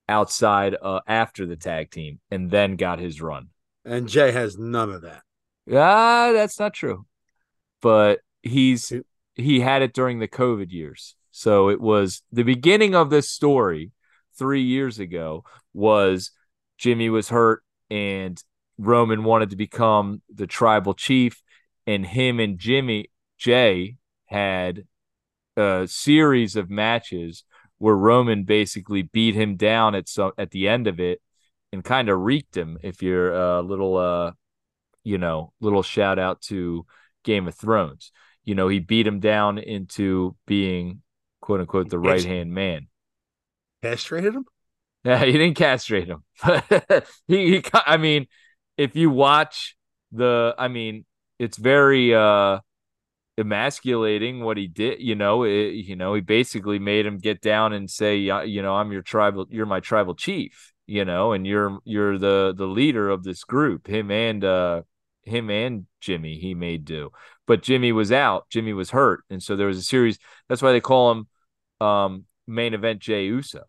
outside 0.08 0.76
uh, 0.80 1.00
after 1.06 1.46
the 1.46 1.56
tag 1.56 1.90
team 1.90 2.20
and 2.30 2.50
then 2.50 2.76
got 2.76 2.98
his 2.98 3.20
run. 3.20 3.48
And 3.84 4.08
Jey 4.08 4.32
has 4.32 4.58
none 4.58 4.90
of 4.90 5.02
that. 5.02 5.22
Ah, 5.70 6.32
that's 6.32 6.58
not 6.58 6.74
true. 6.74 7.06
But 7.84 8.20
he's 8.42 8.94
he 9.34 9.60
had 9.60 9.82
it 9.82 9.92
during 9.92 10.18
the 10.18 10.26
COVID 10.26 10.72
years. 10.72 11.16
So 11.32 11.68
it 11.68 11.82
was 11.82 12.22
the 12.32 12.42
beginning 12.42 12.94
of 12.94 13.10
this 13.10 13.28
story 13.28 13.92
3 14.38 14.62
years 14.62 14.98
ago 14.98 15.44
was 15.74 16.30
Jimmy 16.78 17.10
was 17.10 17.28
hurt 17.28 17.62
and 17.90 18.42
Roman 18.78 19.22
wanted 19.22 19.50
to 19.50 19.56
become 19.56 20.22
the 20.34 20.46
tribal 20.46 20.94
chief 20.94 21.42
and 21.86 22.06
him 22.06 22.40
and 22.40 22.58
Jimmy 22.58 23.10
Jey 23.36 23.96
had 24.26 24.84
a 25.58 25.86
series 25.86 26.56
of 26.56 26.70
matches 26.70 27.44
where 27.76 27.94
Roman 27.94 28.44
basically 28.44 29.02
beat 29.02 29.34
him 29.34 29.56
down 29.56 29.94
at 29.94 30.08
some 30.08 30.32
at 30.38 30.52
the 30.52 30.68
end 30.68 30.86
of 30.86 30.98
it 31.00 31.20
and 31.70 31.84
kind 31.84 32.08
of 32.08 32.18
reeked 32.20 32.56
him. 32.56 32.78
If 32.82 33.02
you're 33.02 33.34
a 33.34 33.60
little, 33.60 33.98
uh, 33.98 34.32
you 35.02 35.18
know, 35.18 35.52
little 35.60 35.82
shout 35.82 36.18
out 36.18 36.40
to 36.48 36.86
Game 37.24 37.48
of 37.48 37.54
Thrones. 37.54 38.12
You 38.44 38.54
know, 38.54 38.68
he 38.68 38.78
beat 38.78 39.06
him 39.06 39.20
down 39.20 39.58
into 39.58 40.36
being 40.46 41.02
quote 41.40 41.60
unquote 41.60 41.90
the 41.90 41.98
right 41.98 42.24
hand 42.24 42.52
man. 42.52 42.88
Castrated 43.82 44.34
him? 44.34 44.44
Yeah, 45.06 45.22
he 45.22 45.32
didn't 45.32 45.56
castrate 45.56 46.08
him. 46.08 46.22
he, 47.28 47.50
he, 47.50 47.64
I 47.74 47.98
mean, 47.98 48.26
if 48.78 48.96
you 48.96 49.10
watch 49.10 49.76
the, 50.12 50.54
I 50.56 50.68
mean, 50.68 51.04
it's 51.38 51.58
very, 51.58 52.14
uh, 52.14 52.60
emasculating 53.36 54.44
what 54.44 54.56
he 54.56 54.68
did 54.68 55.00
you 55.00 55.16
know 55.16 55.42
it, 55.42 55.72
you 55.72 55.96
know 55.96 56.14
he 56.14 56.20
basically 56.20 56.78
made 56.78 57.04
him 57.04 57.18
get 57.18 57.40
down 57.40 57.72
and 57.72 57.90
say 57.90 58.16
you 58.16 58.62
know 58.62 58.76
i'm 58.76 58.92
your 58.92 59.02
tribal 59.02 59.44
you're 59.50 59.66
my 59.66 59.80
tribal 59.80 60.14
chief 60.14 60.72
you 60.86 61.04
know 61.04 61.32
and 61.32 61.44
you're 61.44 61.78
you're 61.84 62.16
the 62.16 62.54
the 62.56 62.66
leader 62.66 63.10
of 63.10 63.24
this 63.24 63.42
group 63.42 63.88
him 63.88 64.10
and 64.12 64.44
uh 64.44 64.82
him 65.26 65.50
and 65.50 65.86
jimmy 66.00 66.38
he 66.38 66.54
made 66.54 66.84
do 66.84 67.10
but 67.46 67.62
jimmy 67.62 67.92
was 67.92 68.12
out 68.12 68.46
jimmy 68.50 68.72
was 68.72 68.90
hurt 68.90 69.20
and 69.30 69.42
so 69.42 69.56
there 69.56 69.66
was 69.66 69.78
a 69.78 69.82
series 69.82 70.18
that's 70.48 70.62
why 70.62 70.72
they 70.72 70.80
call 70.80 71.12
him 71.12 71.26
um 71.80 72.24
main 72.46 72.74
event 72.74 73.00
Jey 73.00 73.26
Uso 73.26 73.64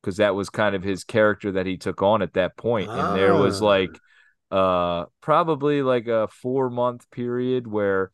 because 0.00 0.18
that 0.18 0.34
was 0.34 0.50
kind 0.50 0.74
of 0.74 0.82
his 0.82 1.04
character 1.04 1.52
that 1.52 1.66
he 1.66 1.76
took 1.76 2.02
on 2.02 2.22
at 2.22 2.34
that 2.34 2.56
point. 2.56 2.90
and 2.90 3.16
there 3.18 3.34
was 3.34 3.60
like 3.60 3.90
ah. 4.50 4.56
uh 4.56 5.06
probably 5.20 5.82
like 5.82 6.06
a 6.06 6.28
four 6.28 6.70
month 6.70 7.10
period 7.10 7.66
where 7.66 8.12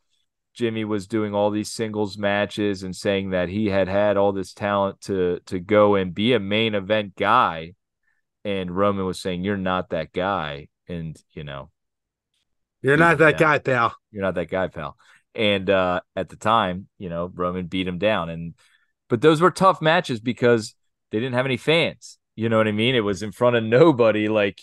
Jimmy 0.55 0.85
was 0.85 1.07
doing 1.07 1.35
all 1.35 1.51
these 1.51 1.73
singles 1.73 2.19
matches 2.19 2.83
and 2.83 2.95
saying 2.95 3.31
that 3.31 3.49
he 3.49 3.67
had 3.67 3.89
had 3.89 4.17
all 4.17 4.33
this 4.33 4.53
talent 4.53 5.01
to 5.03 5.41
to 5.47 5.59
go 5.59 5.95
and 5.95 6.15
be 6.15 6.33
a 6.35 6.41
main 6.41 6.75
event 6.75 7.17
guy 7.17 7.73
and 8.45 8.71
Roman 8.71 9.07
was 9.07 9.21
saying 9.21 9.45
you're 9.45 9.57
not 9.57 9.91
that 9.91 10.13
guy 10.13 10.69
and 10.89 11.17
you 11.33 11.45
know 11.45 11.71
you're 12.83 12.97
not 12.97 13.19
that 13.19 13.39
guy 13.39 13.59
pal. 13.59 13.95
You're 14.11 14.23
not 14.23 14.35
that 14.35 14.51
guy 14.51 14.69
pal. 14.69 14.97
And 15.35 15.71
uh 15.71 16.01
at 16.15 16.29
the 16.29 16.37
time 16.37 16.89
you 16.99 17.09
know 17.09 17.31
Roman 17.33 17.67
beat 17.67 17.87
him 17.87 17.99
down. 17.99 18.29
And 18.31 18.55
but 19.09 19.21
those 19.21 19.41
were 19.41 19.51
tough 19.51 19.81
matches 19.81 20.21
because 20.21 20.75
they 21.11 21.19
didn't 21.21 21.35
have 21.35 21.47
any 21.47 21.57
fans. 21.57 22.19
You 22.35 22.49
know 22.49 22.59
what 22.59 22.69
I 22.69 22.73
mean? 22.73 22.95
It 22.95 23.01
was 23.01 23.23
in 23.23 23.33
front 23.33 23.57
of 23.57 23.65
nobody 23.65 24.29
like 24.29 24.61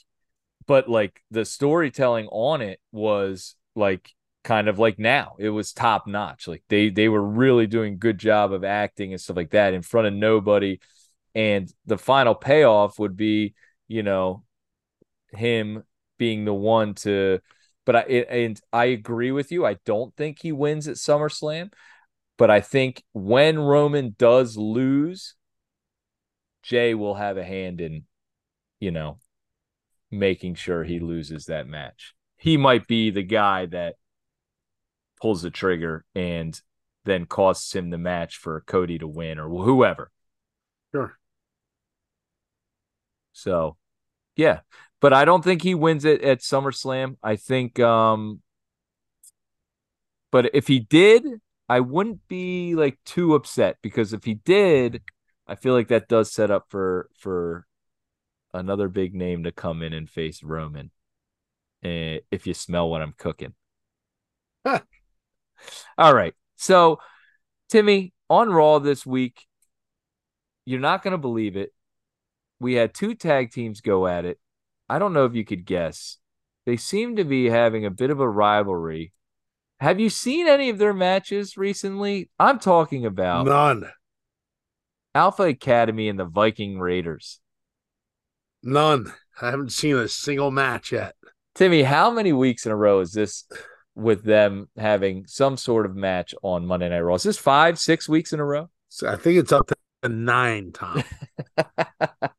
but 0.68 0.88
like 0.88 1.22
the 1.32 1.46
storytelling 1.46 2.28
on 2.28 2.62
it 2.62 2.80
was 2.92 3.56
like 3.76 4.14
kind 4.44 4.68
of 4.68 4.80
like 4.80 5.00
now. 5.00 5.36
It 5.40 5.50
was 5.50 5.74
top 5.74 6.08
notch. 6.08 6.48
Like 6.48 6.64
they 6.70 6.90
they 6.90 7.10
were 7.10 7.24
really 7.24 7.68
doing 7.68 7.98
good 8.00 8.18
job 8.18 8.52
of 8.54 8.64
acting 8.64 9.12
and 9.12 9.22
stuff 9.22 9.38
like 9.38 9.52
that 9.52 9.74
in 9.74 9.82
front 9.82 10.08
of 10.08 10.14
nobody. 10.14 10.80
And 11.36 11.72
the 11.86 11.98
final 11.98 12.36
payoff 12.36 13.00
would 13.00 13.16
be 13.16 13.54
you 13.88 14.04
know 14.04 14.44
him 15.32 15.84
being 16.18 16.46
the 16.46 16.54
one 16.54 16.96
to 16.96 17.40
but 17.90 17.96
I 17.96 18.02
and 18.02 18.62
I 18.72 18.86
agree 18.86 19.32
with 19.32 19.52
you 19.52 19.66
I 19.66 19.78
don't 19.84 20.16
think 20.16 20.38
he 20.40 20.52
wins 20.52 20.88
at 20.88 20.98
SummerSlam 20.98 21.74
but 22.38 22.52
I 22.52 22.62
think 22.62 23.02
when 23.14 23.58
Roman 23.58 24.14
does 24.16 24.56
lose 24.56 25.34
Jey 26.62 26.94
will 26.94 27.16
have 27.16 27.38
a 27.38 27.44
hand 27.44 27.82
in 27.82 28.04
you 28.80 28.92
know 28.92 29.18
making 30.12 30.54
sure 30.54 30.84
he 30.84 31.00
loses 31.00 31.46
that 31.46 31.66
match 31.66 32.14
he 32.38 32.58
might 32.58 32.86
be 32.86 33.10
the 33.10 33.24
guy 33.24 33.66
that 33.66 33.96
pulls 35.20 35.42
the 35.42 35.50
trigger 35.50 36.06
and 36.14 36.62
then 37.06 37.26
costs 37.26 37.74
him 37.74 37.90
the 37.90 37.98
match 37.98 38.38
for 38.38 38.62
Cody 38.68 39.00
to 39.00 39.08
win 39.08 39.40
or 39.40 39.50
whoever. 39.50 40.12
Sure. 40.94 41.18
So, 43.34 43.78
yeah, 44.40 44.62
but 45.02 45.12
I 45.12 45.26
don't 45.26 45.44
think 45.44 45.62
he 45.62 45.76
wins 45.76 46.06
it 46.06 46.22
at 46.22 46.40
SummerSlam. 46.40 47.18
I 47.22 47.36
think, 47.36 47.78
um, 47.82 48.42
but 50.32 50.56
if 50.56 50.68
he 50.68 50.80
did, 50.80 51.26
I 51.68 51.82
wouldn't 51.82 52.26
be 52.30 52.74
like 52.74 52.98
too 53.04 53.36
upset 53.36 53.80
because 53.82 54.14
if 54.14 54.24
he 54.24 54.36
did, 54.36 55.02
I 55.46 55.56
feel 55.56 55.74
like 55.74 55.90
that 55.90 56.08
does 56.08 56.32
set 56.32 56.52
up 56.52 56.68
for 56.70 57.10
for 57.18 57.68
another 58.54 58.88
big 58.88 59.14
name 59.14 59.44
to 59.44 59.52
come 59.52 59.84
in 59.84 59.92
and 59.92 60.10
face 60.10 60.42
Roman. 60.42 60.92
Uh, 61.84 62.24
if 62.32 62.48
you 62.48 62.54
smell 62.54 62.90
what 62.90 63.02
I'm 63.02 63.14
cooking. 63.18 63.56
All 64.66 66.16
right. 66.16 66.34
So, 66.56 67.00
Timmy, 67.68 68.14
on 68.30 68.50
Raw 68.50 68.80
this 68.80 69.06
week, 69.06 69.48
you're 70.64 70.80
not 70.80 71.04
going 71.04 71.12
to 71.12 71.18
believe 71.18 71.58
it. 71.58 71.74
We 72.60 72.74
had 72.74 72.94
two 72.94 73.16
tag 73.16 73.52
teams 73.52 73.82
go 73.82 74.08
at 74.08 74.26
it. 74.26 74.40
I 74.88 75.00
don't 75.00 75.14
know 75.14 75.26
if 75.26 75.36
you 75.36 75.46
could 75.46 75.66
guess. 75.66 76.18
They 76.66 76.78
seem 76.78 77.16
to 77.16 77.24
be 77.24 77.50
having 77.50 77.86
a 77.86 77.92
bit 77.92 78.10
of 78.10 78.20
a 78.20 78.30
rivalry. 78.30 79.14
Have 79.80 80.00
you 80.00 80.10
seen 80.10 80.48
any 80.48 80.70
of 80.70 80.78
their 80.78 80.94
matches 80.94 81.58
recently? 81.58 82.30
I'm 82.38 82.60
talking 82.60 83.06
about 83.06 83.46
none. 83.46 83.90
Alpha 85.16 85.44
Academy 85.44 86.10
and 86.10 86.20
the 86.20 86.26
Viking 86.26 86.80
Raiders. 86.80 87.40
None. 88.62 89.12
I 89.42 89.52
haven't 89.52 89.72
seen 89.72 89.96
a 89.96 90.08
single 90.08 90.52
match 90.52 90.92
yet. 90.92 91.16
Timmy, 91.56 91.84
how 91.84 92.12
many 92.12 92.34
weeks 92.34 92.66
in 92.66 92.72
a 92.72 92.76
row 92.76 93.00
is 93.00 93.14
this 93.14 93.46
with 94.00 94.24
them 94.24 94.70
having 94.78 95.26
some 95.28 95.58
sort 95.58 95.86
of 95.86 95.96
match 95.96 96.34
on 96.42 96.66
Monday 96.66 96.90
Night 96.90 97.00
Raw. 97.00 97.16
Is 97.16 97.24
this 97.24 97.38
five, 97.38 97.78
six 97.78 98.08
weeks 98.08 98.34
in 98.34 98.40
a 98.40 98.46
row? 98.46 98.70
So 98.88 99.08
I 99.08 99.18
think 99.18 99.38
it's 99.38 99.52
up 99.52 99.68
to 99.68 100.10
nine, 100.10 100.72
Tom. 100.72 101.04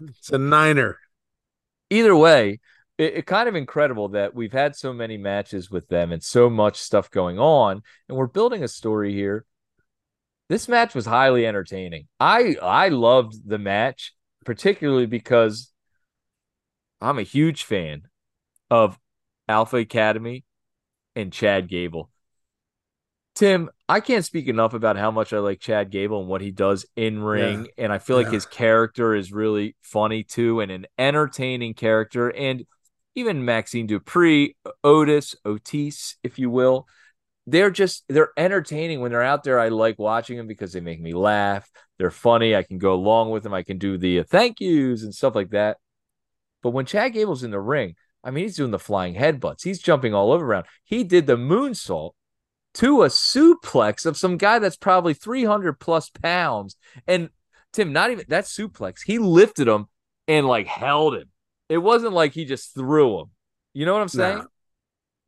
it's 0.00 0.30
a 0.30 0.38
niner. 0.38 0.98
Either 1.90 2.14
way, 2.14 2.60
it, 2.98 3.14
it, 3.14 3.26
kind 3.26 3.48
of 3.48 3.54
incredible 3.54 4.08
that 4.10 4.34
we've 4.34 4.52
had 4.52 4.76
so 4.76 4.92
many 4.92 5.16
matches 5.16 5.70
with 5.70 5.88
them 5.88 6.12
and 6.12 6.22
so 6.22 6.50
much 6.50 6.76
stuff 6.76 7.10
going 7.10 7.38
on, 7.38 7.82
and 8.08 8.18
we're 8.18 8.26
building 8.26 8.62
a 8.62 8.68
story 8.68 9.12
here. 9.14 9.44
This 10.48 10.68
match 10.68 10.94
was 10.94 11.06
highly 11.06 11.46
entertaining. 11.46 12.08
I 12.18 12.56
I 12.60 12.88
loved 12.88 13.48
the 13.48 13.58
match, 13.58 14.14
particularly 14.44 15.06
because 15.06 15.72
I'm 17.00 17.18
a 17.18 17.22
huge 17.22 17.64
fan 17.64 18.02
of 18.70 18.98
Alpha 19.48 19.76
Academy 19.76 20.44
and 21.14 21.32
Chad 21.32 21.68
Gable. 21.68 22.10
Tim, 23.38 23.70
I 23.88 24.00
can't 24.00 24.24
speak 24.24 24.48
enough 24.48 24.74
about 24.74 24.96
how 24.96 25.12
much 25.12 25.32
I 25.32 25.38
like 25.38 25.60
Chad 25.60 25.90
Gable 25.90 26.18
and 26.18 26.28
what 26.28 26.40
he 26.40 26.50
does 26.50 26.84
in 26.96 27.22
ring. 27.22 27.66
Yeah. 27.66 27.84
And 27.84 27.92
I 27.92 27.98
feel 27.98 28.18
yeah. 28.18 28.24
like 28.24 28.32
his 28.32 28.46
character 28.46 29.14
is 29.14 29.32
really 29.32 29.76
funny 29.80 30.24
too 30.24 30.58
and 30.58 30.72
an 30.72 30.86
entertaining 30.98 31.74
character. 31.74 32.30
And 32.30 32.66
even 33.14 33.44
Maxxine 33.44 33.86
Dupri, 33.86 34.56
Otis, 34.82 35.36
Otis, 35.44 36.16
if 36.24 36.40
you 36.40 36.50
will, 36.50 36.88
they're 37.46 37.70
just 37.70 38.02
they're 38.08 38.32
entertaining 38.36 39.00
when 39.00 39.12
they're 39.12 39.22
out 39.22 39.44
there. 39.44 39.60
I 39.60 39.68
like 39.68 40.00
watching 40.00 40.36
them 40.36 40.48
because 40.48 40.72
they 40.72 40.80
make 40.80 41.00
me 41.00 41.12
laugh. 41.12 41.70
They're 41.96 42.10
funny. 42.10 42.56
I 42.56 42.64
can 42.64 42.78
go 42.78 42.92
along 42.92 43.30
with 43.30 43.44
them. 43.44 43.54
I 43.54 43.62
can 43.62 43.78
do 43.78 43.98
the 43.98 44.18
uh, 44.18 44.24
thank 44.24 44.60
yous 44.60 45.04
and 45.04 45.14
stuff 45.14 45.36
like 45.36 45.50
that. 45.50 45.76
But 46.60 46.70
when 46.70 46.86
Chad 46.86 47.12
Gable's 47.12 47.44
in 47.44 47.52
the 47.52 47.60
ring, 47.60 47.94
I 48.24 48.32
mean, 48.32 48.42
he's 48.42 48.56
doing 48.56 48.72
the 48.72 48.80
flying 48.80 49.14
headbutts. 49.14 49.62
He's 49.62 49.78
jumping 49.78 50.12
all 50.12 50.32
over 50.32 50.44
around. 50.44 50.66
He 50.82 51.04
did 51.04 51.28
the 51.28 51.36
moonsault 51.36 52.14
to 52.74 53.02
a 53.02 53.08
suplex 53.08 54.06
of 54.06 54.16
some 54.16 54.36
guy 54.36 54.58
that's 54.58 54.76
probably 54.76 55.14
300 55.14 55.80
plus 55.80 56.10
pounds. 56.10 56.76
And 57.06 57.30
Tim, 57.72 57.92
not 57.92 58.10
even 58.10 58.24
that 58.28 58.44
suplex, 58.44 58.98
he 59.04 59.18
lifted 59.18 59.68
him 59.68 59.86
and 60.26 60.46
like 60.46 60.66
held 60.66 61.14
him. 61.14 61.30
It 61.68 61.78
wasn't 61.78 62.12
like 62.12 62.32
he 62.32 62.44
just 62.44 62.74
threw 62.74 63.20
him. 63.20 63.26
You 63.74 63.86
know 63.86 63.92
what 63.92 64.02
I'm 64.02 64.08
saying? 64.08 64.38
Nah. 64.38 64.44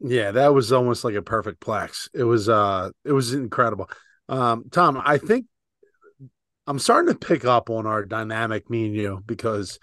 Yeah, 0.02 0.30
that 0.30 0.54
was 0.54 0.72
almost 0.72 1.04
like 1.04 1.14
a 1.14 1.22
perfect 1.22 1.60
plex. 1.60 2.08
It 2.14 2.24
was 2.24 2.48
uh 2.48 2.90
it 3.04 3.12
was 3.12 3.34
incredible. 3.34 3.90
Um 4.28 4.64
Tom, 4.70 5.00
I 5.04 5.18
think 5.18 5.46
I'm 6.66 6.78
starting 6.78 7.12
to 7.12 7.18
pick 7.18 7.44
up 7.44 7.68
on 7.68 7.86
our 7.86 8.04
dynamic 8.04 8.70
me 8.70 8.86
and 8.86 8.94
you 8.94 9.22
because 9.26 9.78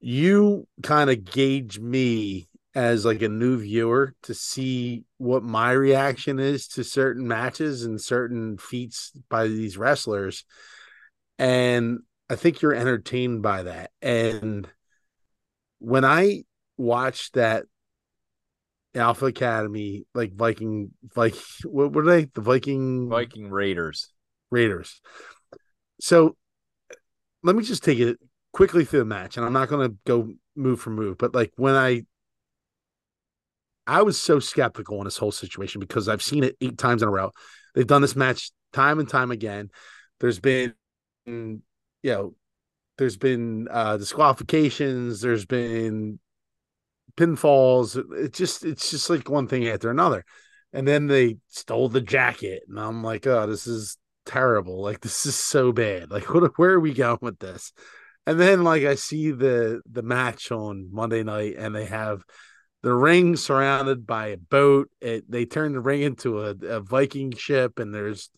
you 0.00 0.66
kind 0.82 1.10
of 1.10 1.24
gauge 1.24 1.78
me 1.78 2.48
as 2.78 3.04
like 3.04 3.22
a 3.22 3.28
new 3.28 3.58
viewer 3.58 4.14
to 4.22 4.32
see 4.32 5.02
what 5.16 5.42
my 5.42 5.72
reaction 5.72 6.38
is 6.38 6.68
to 6.68 6.84
certain 6.84 7.26
matches 7.26 7.82
and 7.82 8.00
certain 8.00 8.56
feats 8.56 9.10
by 9.28 9.48
these 9.48 9.76
wrestlers. 9.76 10.44
And 11.40 11.98
i 12.30 12.36
think 12.36 12.62
you're 12.62 12.74
entertained 12.74 13.42
by 13.42 13.64
that. 13.64 13.90
And 14.00 14.68
when 15.80 16.04
i 16.04 16.44
watched 16.76 17.34
that 17.34 17.64
alpha 18.94 19.26
academy 19.26 20.04
like 20.14 20.32
viking 20.32 20.92
like 21.16 21.34
what 21.64 21.92
were 21.92 22.04
they 22.04 22.26
the 22.26 22.40
viking 22.40 23.08
viking 23.08 23.50
raiders. 23.50 24.12
Raiders. 24.52 25.00
So 26.00 26.36
let 27.42 27.56
me 27.56 27.64
just 27.64 27.82
take 27.82 27.98
it 27.98 28.18
quickly 28.52 28.84
through 28.84 29.00
the 29.00 29.04
match 29.04 29.36
and 29.36 29.44
i'm 29.44 29.52
not 29.52 29.68
going 29.68 29.88
to 29.88 29.96
go 30.06 30.32
move 30.54 30.80
for 30.80 30.90
move 30.90 31.18
but 31.18 31.34
like 31.34 31.52
when 31.56 31.74
i 31.74 32.02
I 33.88 34.02
was 34.02 34.20
so 34.20 34.38
skeptical 34.38 34.98
in 34.98 35.04
this 35.04 35.16
whole 35.16 35.32
situation 35.32 35.80
because 35.80 36.08
I've 36.08 36.22
seen 36.22 36.44
it 36.44 36.56
eight 36.60 36.76
times 36.76 37.02
in 37.02 37.08
a 37.08 37.10
row. 37.10 37.32
They've 37.74 37.86
done 37.86 38.02
this 38.02 38.14
match 38.14 38.50
time 38.72 38.98
and 38.98 39.08
time 39.08 39.30
again. 39.30 39.70
There's 40.20 40.38
been, 40.38 40.74
you 41.26 41.62
know, 42.04 42.34
there's 42.98 43.16
been 43.16 43.66
uh, 43.70 43.96
disqualifications. 43.96 45.22
There's 45.22 45.46
been 45.46 46.18
pinfalls. 47.16 47.96
It 48.16 48.34
just 48.34 48.64
it's 48.64 48.90
just 48.90 49.08
like 49.08 49.30
one 49.30 49.48
thing 49.48 49.66
after 49.66 49.90
another. 49.90 50.24
And 50.72 50.86
then 50.86 51.06
they 51.06 51.38
stole 51.48 51.88
the 51.88 52.02
jacket, 52.02 52.64
and 52.68 52.78
I'm 52.78 53.02
like, 53.02 53.26
oh, 53.26 53.46
this 53.46 53.66
is 53.66 53.96
terrible. 54.26 54.82
Like 54.82 55.00
this 55.00 55.24
is 55.24 55.34
so 55.34 55.72
bad. 55.72 56.10
Like 56.10 56.32
what? 56.32 56.52
Where 56.58 56.72
are 56.72 56.80
we 56.80 56.92
going 56.92 57.18
with 57.22 57.38
this? 57.38 57.72
And 58.26 58.38
then 58.38 58.64
like 58.64 58.84
I 58.84 58.96
see 58.96 59.30
the 59.30 59.80
the 59.90 60.02
match 60.02 60.52
on 60.52 60.90
Monday 60.92 61.22
night, 61.22 61.54
and 61.56 61.74
they 61.74 61.86
have 61.86 62.22
the 62.88 62.94
ring 62.94 63.36
surrounded 63.36 64.06
by 64.06 64.28
a 64.28 64.36
boat. 64.38 64.90
It, 65.02 65.30
they 65.30 65.44
turn 65.44 65.74
the 65.74 65.80
ring 65.80 66.00
into 66.00 66.40
a, 66.40 66.50
a 66.50 66.80
Viking 66.80 67.32
ship, 67.32 67.78
and 67.78 67.94
there's 67.94 68.30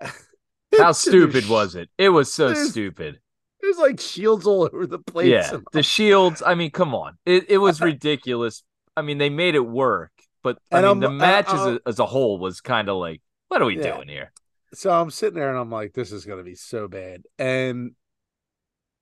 how 0.78 0.90
stupid 0.90 1.48
was 1.48 1.76
it? 1.76 1.88
It 1.96 2.08
was 2.08 2.32
so 2.32 2.48
there's, 2.48 2.70
stupid. 2.70 3.20
There's 3.60 3.78
like 3.78 4.00
shields 4.00 4.46
all 4.48 4.64
over 4.64 4.84
the 4.84 4.98
place. 4.98 5.28
Yeah, 5.28 5.58
the 5.72 5.84
shields. 5.84 6.42
I 6.44 6.56
mean, 6.56 6.72
come 6.72 6.92
on, 6.92 7.18
it 7.24 7.48
it 7.48 7.58
was 7.58 7.80
ridiculous. 7.92 8.64
I 8.96 9.02
mean, 9.02 9.18
they 9.18 9.30
made 9.30 9.54
it 9.54 9.60
work, 9.60 10.10
but 10.42 10.58
I 10.72 10.78
and 10.78 10.86
mean, 10.86 10.90
I'm, 10.90 11.00
the 11.00 11.06
uh, 11.08 11.10
match 11.10 11.48
as, 11.48 11.60
uh, 11.60 11.78
a, 11.84 11.88
as 11.88 11.98
a 12.00 12.06
whole 12.06 12.38
was 12.38 12.60
kind 12.60 12.88
of 12.88 12.96
like, 12.96 13.22
what 13.46 13.62
are 13.62 13.66
we 13.66 13.78
yeah. 13.78 13.94
doing 13.94 14.08
here? 14.08 14.32
So 14.74 14.90
I'm 14.90 15.10
sitting 15.10 15.38
there 15.38 15.50
and 15.50 15.58
I'm 15.58 15.70
like, 15.70 15.92
this 15.92 16.10
is 16.10 16.24
gonna 16.24 16.42
be 16.42 16.56
so 16.56 16.88
bad. 16.88 17.22
And 17.38 17.92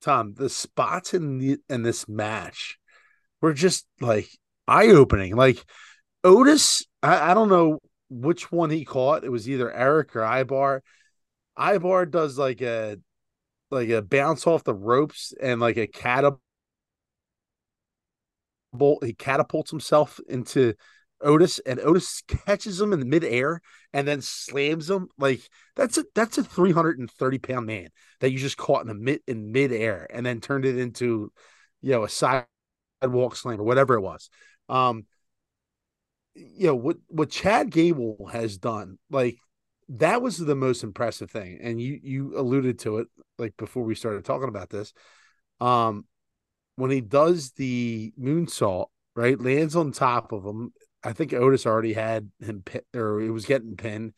Tom, 0.01 0.35
the 0.35 0.49
spots 0.49 1.15
in 1.15 1.39
the 1.39 1.57
in 1.67 1.81
this 1.81 2.07
match 2.07 2.77
were 3.41 3.53
just 3.53 3.87
like 3.99 4.29
eye 4.71 4.87
opening. 4.87 5.35
Like 5.35 5.63
Otis, 6.23 6.85
I, 7.03 7.31
I, 7.31 7.33
don't 7.33 7.49
know 7.49 7.79
which 8.09 8.51
one 8.51 8.69
he 8.69 8.85
caught. 8.85 9.23
It 9.23 9.31
was 9.31 9.49
either 9.49 9.71
Erik 9.71 10.15
or 10.15 10.23
Ivar. 10.23 10.83
Ivar 11.57 12.05
does 12.05 12.37
like 12.37 12.61
a 12.61 12.97
like 13.69 13.89
a 13.89 14.01
bounce 14.01 14.47
off 14.47 14.63
the 14.63 14.73
ropes 14.73 15.33
and 15.41 15.59
like 15.59 15.77
a 15.77 15.87
catapult. 15.87 16.39
He 19.03 19.13
catapults 19.13 19.71
himself 19.71 20.19
into 20.29 20.73
Otis, 21.21 21.59
and 21.59 21.79
Otis 21.79 22.21
catches 22.45 22.79
him 22.79 22.93
in 22.93 23.09
midair 23.09 23.61
and 23.93 24.07
then 24.07 24.21
slams 24.21 24.89
him. 24.89 25.09
Like 25.17 25.41
that's 25.75 25.97
a 25.97 26.05
that's 26.15 26.37
a 26.37 26.43
three 26.43 26.71
hundred 26.71 26.99
and 26.99 27.09
thirty 27.09 27.39
pound 27.39 27.65
man 27.65 27.89
that 28.19 28.31
you 28.31 28.39
just 28.39 28.57
caught 28.57 28.81
in 28.81 28.87
the 28.87 28.93
mid 28.93 29.21
in 29.27 29.51
midair 29.51 30.07
and 30.09 30.25
then 30.25 30.41
turned 30.41 30.65
it 30.65 30.77
into, 30.77 31.31
you 31.81 31.91
know, 31.91 32.03
a 32.03 32.09
sidewalk 32.09 33.35
slam 33.35 33.59
or 33.59 33.63
whatever 33.63 33.95
it 33.95 34.01
was. 34.01 34.29
Um, 34.71 35.05
you 36.33 36.67
know 36.67 36.75
what 36.75 36.97
what 37.07 37.29
Chad 37.29 37.69
Gable 37.69 38.29
has 38.31 38.57
done, 38.57 38.97
like 39.09 39.37
that 39.89 40.21
was 40.21 40.37
the 40.37 40.55
most 40.55 40.83
impressive 40.83 41.29
thing, 41.29 41.59
and 41.61 41.79
you 41.81 41.99
you 42.01 42.39
alluded 42.39 42.79
to 42.79 42.99
it 42.99 43.07
like 43.37 43.55
before 43.57 43.83
we 43.83 43.95
started 43.95 44.23
talking 44.23 44.47
about 44.47 44.69
this. 44.69 44.93
Um, 45.59 46.05
when 46.75 46.89
he 46.89 47.01
does 47.01 47.51
the 47.51 48.13
moonsault, 48.19 48.87
right, 49.15 49.39
lands 49.39 49.75
on 49.75 49.91
top 49.91 50.31
of 50.31 50.45
him. 50.45 50.73
I 51.03 51.13
think 51.13 51.33
Otis 51.33 51.65
already 51.65 51.93
had 51.93 52.31
him 52.39 52.61
pin, 52.63 52.81
or 52.95 53.19
he 53.19 53.29
was 53.29 53.45
getting 53.45 53.75
pinned. 53.75 54.13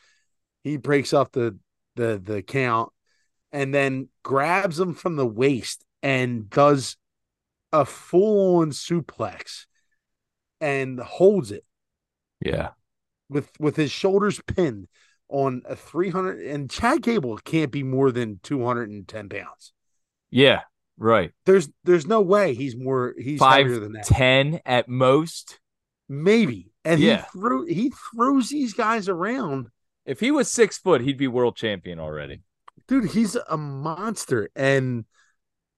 He 0.64 0.78
breaks 0.78 1.14
off 1.14 1.32
the 1.32 1.58
the 1.96 2.22
the 2.24 2.42
count 2.42 2.92
and 3.52 3.74
then 3.74 4.10
grabs 4.24 4.80
him 4.80 4.94
from 4.94 5.16
the 5.16 5.26
waist 5.26 5.84
and 6.02 6.50
does 6.50 6.98
a 7.72 7.86
full 7.86 8.58
on 8.58 8.72
suplex 8.72 9.66
and 10.64 10.98
holds 11.00 11.52
it. 11.52 11.66
Yeah. 12.40 12.70
With 13.30 13.52
with 13.60 13.76
his 13.76 13.92
shoulders 13.92 14.42
pinned 14.48 14.88
on 15.28 15.62
a 15.66 15.76
300 15.76 16.40
and 16.40 16.70
Chad 16.70 17.02
Gable 17.02 17.38
can't 17.38 17.72
be 17.72 17.84
more 17.84 18.12
than 18.12 18.40
210 18.44 19.30
pounds. 19.30 19.74
Yeah, 20.32 20.62
right. 20.98 21.32
There's 21.46 21.70
there's 21.84 22.08
no 22.08 22.22
way 22.22 22.54
he's 22.54 22.78
more 22.78 23.14
he's 23.18 23.40
Five, 23.40 23.66
heavier 23.66 23.80
than 23.80 23.94
that. 23.94 24.06
10 24.06 24.62
at 24.66 24.88
most. 24.88 25.60
Maybe. 26.08 26.72
And 26.86 27.00
yeah. 27.00 27.26
he 27.34 27.40
threw 27.40 27.66
he 27.66 27.94
throws 28.14 28.50
these 28.50 28.74
guys 28.74 29.10
around. 29.10 29.68
If 30.06 30.20
he 30.20 30.32
was 30.32 30.50
six 30.50 30.78
foot, 30.78 31.02
he'd 31.02 31.18
be 31.18 31.28
world 31.28 31.56
champion 31.56 32.00
already. 32.00 32.42
Dude, 32.88 33.12
he's 33.12 33.36
a 33.36 33.58
monster. 33.58 34.50
And 34.56 35.06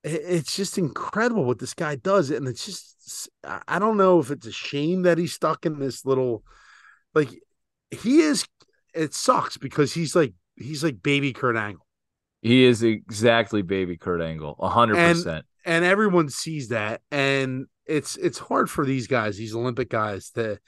it's 0.06 0.56
just 0.56 0.78
incredible 0.78 1.46
what 1.46 1.58
this 1.58 1.74
guy 1.74 1.96
does. 1.96 2.30
And 2.30 2.48
it's 2.48 2.66
just, 2.66 3.30
I 3.68 3.80
don't 3.80 3.98
know 3.98 4.20
if 4.20 4.30
it's 4.30 4.46
a 4.46 4.52
shame 4.52 5.02
that 5.02 5.18
he's 5.18 5.34
stuck 5.34 5.66
in 5.66 5.80
this 5.80 6.06
little, 6.06 6.44
like, 7.16 7.30
he 7.90 8.20
is, 8.20 8.46
it 8.94 9.16
sucks 9.16 9.58
because 9.58 9.94
he's 9.94 10.16
like, 10.16 10.34
he's 10.56 10.84
like 10.84 11.02
baby 11.02 11.34
Kurt 11.34 11.58
Angle. 11.58 11.86
He 12.42 12.66
is 12.66 12.84
exactly 12.84 13.64
baby 13.64 13.98
Kurt 13.98 14.22
Angle, 14.22 14.56
a 14.60 14.70
hundred 14.70 14.98
percent. 14.98 15.46
And 15.66 15.84
everyone 15.84 16.30
sees 16.30 16.68
that. 16.68 17.02
And 17.10 17.66
it's, 17.88 18.16
it's 18.18 18.38
hard 18.38 18.70
for 18.70 18.86
these 18.86 19.08
guys, 19.08 19.38
these 19.38 19.56
Olympic 19.56 19.90
guys 19.90 20.30
to, 20.32 20.60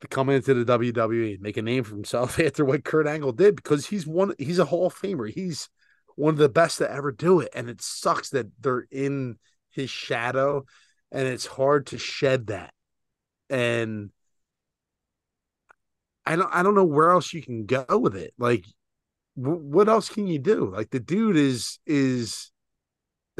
to 0.00 0.08
come 0.08 0.30
into 0.30 0.54
the 0.54 0.78
WWE 0.78 1.34
and 1.34 1.42
make 1.42 1.58
a 1.58 1.62
name 1.62 1.84
for 1.84 1.94
himself 1.94 2.40
after 2.40 2.64
what 2.64 2.84
Kurt 2.84 3.06
Angle 3.06 3.32
did 3.32 3.56
because 3.56 3.86
he's 3.86 4.06
one, 4.06 4.32
he's 4.38 4.58
a 4.58 4.64
Hall 4.64 4.86
of 4.86 4.94
Famer. 4.94 5.30
He's, 5.30 5.68
one 6.20 6.34
of 6.34 6.38
the 6.38 6.48
best 6.50 6.78
to 6.78 6.90
ever 6.90 7.10
do 7.10 7.40
it. 7.40 7.48
And 7.54 7.70
it 7.70 7.80
sucks 7.80 8.30
that 8.30 8.46
they're 8.60 8.86
in 8.90 9.36
his 9.70 9.88
shadow 9.88 10.66
and 11.10 11.26
it's 11.26 11.46
hard 11.46 11.86
to 11.86 11.98
shed 11.98 12.48
that. 12.48 12.74
And 13.48 14.10
I 16.26 16.36
don't 16.36 16.54
I 16.54 16.62
don't 16.62 16.74
know 16.74 16.84
where 16.84 17.10
else 17.10 17.32
you 17.32 17.42
can 17.42 17.64
go 17.64 17.84
with 17.98 18.16
it. 18.16 18.34
Like 18.38 18.66
w- 19.36 19.62
what 19.62 19.88
else 19.88 20.10
can 20.10 20.26
you 20.26 20.38
do? 20.38 20.70
Like 20.70 20.90
the 20.90 21.00
dude 21.00 21.36
is 21.36 21.78
is 21.86 22.52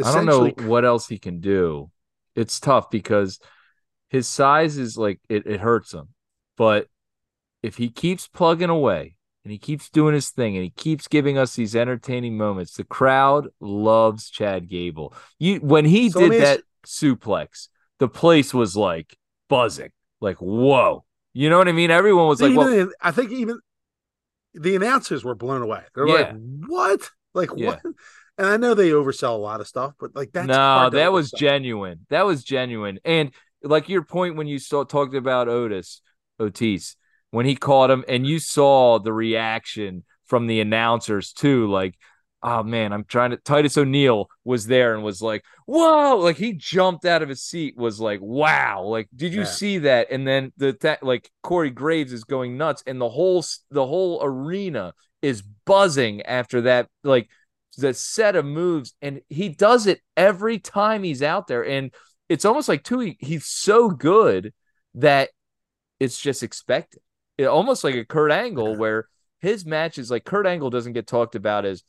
I 0.03 0.15
don't 0.15 0.27
know 0.27 0.49
what 0.67 0.87
else 0.87 1.07
he 1.07 1.19
can 1.19 1.41
do. 1.41 1.91
It's 2.35 2.59
tough 2.59 2.91
because 2.91 3.39
his 4.09 4.27
size 4.27 4.79
is 4.79 4.97
like 4.97 5.21
it, 5.29 5.47
it 5.47 5.61
hurts 5.61 5.93
him. 5.93 6.09
But 6.57 6.89
if 7.63 7.77
he 7.77 7.91
keeps 7.91 8.27
plugging 8.27 8.71
away 8.71 9.17
and 9.45 9.53
he 9.53 9.59
keeps 9.59 9.89
doing 9.89 10.15
his 10.15 10.31
thing 10.31 10.57
and 10.57 10.65
he 10.65 10.71
keeps 10.71 11.09
giving 11.09 11.39
us 11.39 11.55
these 11.55 11.75
entertaining 11.75 12.37
moments, 12.37 12.75
the 12.77 12.85
crowd 12.85 13.49
loves 13.61 14.31
Chad 14.31 14.69
Gable. 14.69 15.15
You 15.39 15.59
when 15.61 15.85
he 15.85 16.09
So 16.11 16.21
did 16.21 16.33
that 16.43 16.63
suplex, 16.87 17.69
the 17.99 18.09
place 18.09 18.53
was 18.53 18.77
like 18.77 19.17
buzzing, 19.49 19.91
like 20.21 20.37
whoa. 20.37 21.05
You 21.33 21.49
know 21.49 21.59
what 21.59 21.69
I 21.69 21.73
mean? 21.73 21.91
Everyone 21.91 22.27
was 22.29 22.43
like, 22.43 22.53
even 22.53 22.67
well, 22.67 22.91
I 23.01 23.11
think 23.13 23.31
even 23.33 23.61
the 24.55 24.77
announcers 24.77 25.25
were 25.25 25.35
blown 25.35 25.63
away. 25.63 25.85
They're 25.95 26.07
Yeah. 26.07 26.33
like, 26.33 26.41
"What? 26.67 27.11
Like 27.35 27.55
Yeah. 27.55 27.67
what?" 27.67 27.81
And 28.39 28.47
I 28.49 28.57
know 28.57 28.75
they 28.75 28.91
oversell 28.91 29.35
a 29.35 29.39
lot 29.39 29.61
of 29.61 29.69
stuff, 29.69 29.95
but 30.01 30.15
like 30.15 30.33
that's 30.33 30.49
no, 30.49 30.91
that 30.91 31.13
was 31.13 31.33
genuine. 31.33 32.07
That 32.09 32.27
was 32.27 32.43
genuine. 32.43 32.99
And 33.05 33.33
like 33.63 33.89
your 33.89 34.03
point 34.03 34.37
when 34.37 34.47
you 34.47 34.59
saw 34.59 34.85
talked 34.85 35.15
about 35.15 35.49
Otis, 35.49 36.01
Otis, 36.39 36.97
when 37.31 37.47
he 37.47 37.55
caught 37.57 37.91
him, 37.91 38.05
and 38.09 38.27
you 38.27 38.39
saw 38.39 38.99
the 38.99 39.13
reaction 39.13 40.05
from 40.27 40.47
the 40.47 40.61
announcers 40.61 41.33
too, 41.33 41.69
like, 41.71 41.95
oh 42.43 42.63
man, 42.63 42.93
I'm 42.93 43.05
trying 43.05 43.31
to 43.31 43.37
Titus 43.37 43.77
O'Neil 43.77 44.29
was 44.45 44.67
there 44.67 44.95
and 44.95 45.05
was 45.05 45.21
like, 45.21 45.45
whoa, 45.67 46.17
like 46.17 46.37
he 46.37 46.53
jumped 46.55 47.05
out 47.05 47.23
of 47.23 47.29
his 47.29 47.43
seat, 47.43 47.77
was 47.77 48.01
like, 48.01 48.21
wow, 48.23 48.83
like, 48.83 49.09
did 49.15 49.35
you 49.35 49.41
Yeah. 49.41 49.47
see 49.47 49.79
that? 49.79 50.09
And 50.11 50.27
then 50.27 50.53
the 50.57 50.73
ta- 50.73 50.97
like 51.03 51.31
Corey 51.43 51.71
Graves 51.71 52.13
is 52.13 52.25
going 52.25 52.57
nuts, 52.57 52.83
and 52.87 53.01
the 53.01 53.09
whole 53.09 53.45
the 53.71 53.87
whole 53.87 54.21
arena 54.23 54.95
is 55.23 55.43
buzzing 55.43 56.23
after 56.23 56.63
that, 56.63 56.89
like 57.05 57.29
the 57.77 57.93
set 57.95 58.37
of 58.37 58.45
moves, 58.45 58.95
and 59.03 59.21
he 59.29 59.51
does 59.51 59.87
it 59.87 60.01
every 60.17 60.59
time 60.59 61.03
he's 61.03 61.23
out 61.23 61.47
there. 61.47 61.65
And 61.65 61.93
it's 62.29 62.45
almost 62.45 62.69
like 62.69 62.83
too 62.85 63.01
he, 63.01 63.17
he's 63.21 63.47
so 63.47 63.91
good 63.91 64.53
that 64.95 65.31
it's 65.99 66.21
just 66.21 66.43
expected. 66.43 67.01
It 67.41 67.47
almost 67.47 67.85
like 67.85 67.95
a 67.95 68.05
Kurt 68.05 68.31
Angle 68.31 68.77
where 68.77 69.09
his 69.41 69.65
matches, 69.65 70.11
like 70.11 70.27
Kurt 70.27 70.47
Angle, 70.47 70.69
doesn't 70.69 70.93
get 70.93 71.07
talked 71.07 71.35
about 71.35 71.65
as 71.65 71.83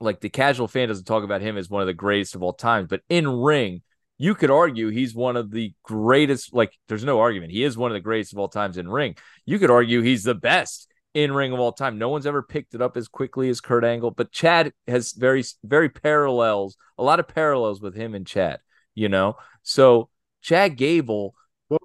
like 0.00 0.20
the 0.20 0.30
casual 0.30 0.68
fan 0.68 0.88
doesn't 0.88 1.04
talk 1.04 1.22
about 1.22 1.42
him 1.42 1.58
as 1.58 1.68
one 1.68 1.82
of 1.82 1.86
the 1.86 1.92
greatest 1.92 2.34
of 2.34 2.42
all 2.42 2.54
time, 2.54 2.86
but 2.86 3.02
in 3.08 3.28
ring. 3.28 3.82
You 4.16 4.36
could 4.36 4.50
argue 4.50 4.88
he's 4.88 5.12
one 5.12 5.36
of 5.36 5.50
the 5.50 5.74
greatest. 5.82 6.54
Like, 6.54 6.78
there's 6.88 7.04
no 7.04 7.18
argument. 7.18 7.50
He 7.50 7.64
is 7.64 7.76
one 7.76 7.90
of 7.90 7.94
the 7.94 8.00
greatest 8.00 8.32
of 8.32 8.38
all 8.38 8.48
times 8.48 8.78
in 8.78 8.88
ring. 8.88 9.16
You 9.44 9.58
could 9.58 9.72
argue 9.72 10.02
he's 10.02 10.22
the 10.22 10.36
best 10.36 10.88
in 11.14 11.32
ring 11.32 11.52
of 11.52 11.58
all 11.58 11.72
time. 11.72 11.98
No 11.98 12.08
one's 12.08 12.24
ever 12.24 12.40
picked 12.40 12.74
it 12.74 12.80
up 12.80 12.96
as 12.96 13.08
quickly 13.08 13.48
as 13.48 13.60
Kurt 13.60 13.84
Angle, 13.84 14.12
but 14.12 14.32
Chad 14.32 14.72
has 14.86 15.12
very, 15.12 15.44
very 15.64 15.88
parallels, 15.88 16.76
a 16.96 17.02
lot 17.02 17.20
of 17.20 17.28
parallels 17.28 17.80
with 17.80 17.94
him 17.96 18.14
and 18.14 18.26
Chad, 18.26 18.60
you 18.94 19.08
know? 19.08 19.36
So 19.62 20.10
Chad 20.42 20.76
Gable, 20.76 21.34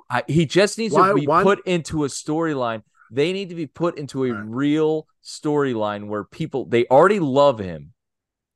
I, 0.09 0.23
he 0.27 0.45
just 0.45 0.77
needs 0.77 0.93
why- 0.93 1.09
to 1.09 1.13
be 1.15 1.27
why- 1.27 1.43
put 1.43 1.65
into 1.67 2.03
a 2.03 2.07
storyline. 2.07 2.81
They 3.11 3.33
need 3.33 3.49
to 3.49 3.55
be 3.55 3.65
put 3.67 3.97
into 3.97 4.25
a 4.25 4.31
Right. 4.33 4.43
real 4.45 5.07
storyline 5.23 6.07
where 6.07 6.23
people, 6.23 6.65
they 6.65 6.85
already 6.87 7.19
love 7.19 7.59
him. 7.59 7.93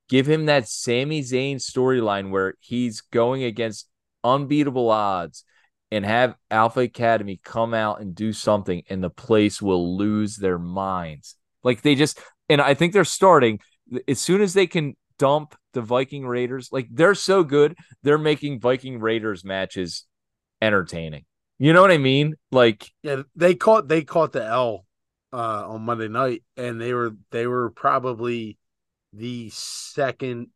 Give 0.09 0.27
him 0.27 0.45
that 0.45 0.67
Sami 0.67 1.21
Zayn 1.21 1.55
storyline 1.55 2.29
where 2.29 2.55
he's 2.59 3.01
going 3.01 3.43
against 3.43 3.87
unbeatable 4.23 4.89
odds 4.89 5.43
and 5.91 6.05
have 6.05 6.35
Alpha 6.51 6.81
Academy 6.81 7.39
come 7.43 7.73
out 7.73 8.01
and 8.01 8.13
do 8.13 8.33
something, 8.33 8.83
and 8.89 9.03
the 9.03 9.09
place 9.09 9.61
will 9.61 9.97
lose 9.97 10.37
their 10.37 10.59
minds. 10.59 11.35
Like 11.63 11.81
they 11.81 11.95
just, 11.95 12.19
and 12.49 12.61
I 12.61 12.73
think 12.73 12.93
they're 12.93 13.05
starting 13.05 13.59
as 14.07 14.19
soon 14.19 14.41
as 14.41 14.53
they 14.53 14.67
can 14.67 14.95
dump 15.17 15.55
the 15.73 15.81
Viking 15.81 16.25
Raiders. 16.27 16.69
Like 16.71 16.87
they're 16.91 17.15
so 17.15 17.43
good, 17.43 17.75
they're 18.03 18.17
making 18.17 18.59
Viking 18.59 18.99
Raiders 18.99 19.43
matches 19.43 20.05
entertaining. 20.61 21.25
You 21.63 21.71
know 21.71 21.81
what 21.81 21.91
I 21.91 21.97
mean? 21.97 22.35
Like, 22.51 22.91
Yeah, 23.03 23.21
they 23.37 23.55
caught 23.55 23.87
they 23.87 24.03
caught 24.03 24.33
the 24.33 24.43
L 24.43 24.85
uh, 25.31 25.69
on 25.69 25.83
Monday 25.83 26.09
night, 26.09 26.43
and 26.57 26.81
they 26.81 26.93
were 26.93 27.11
they 27.31 27.47
were 27.47 27.69
probably 27.69 28.57
the 29.13 29.49
second. 29.49 30.47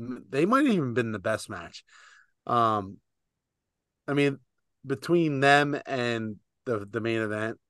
They 0.00 0.44
might 0.44 0.66
have 0.66 0.74
even 0.74 0.94
been 0.94 1.12
the 1.12 1.20
best 1.20 1.48
match. 1.48 1.84
Um, 2.48 2.96
I 4.08 4.14
mean, 4.14 4.40
between 4.84 5.38
them 5.38 5.80
and 5.86 6.38
the 6.64 6.84
the 6.84 7.00
main 7.00 7.20
event, 7.20 7.60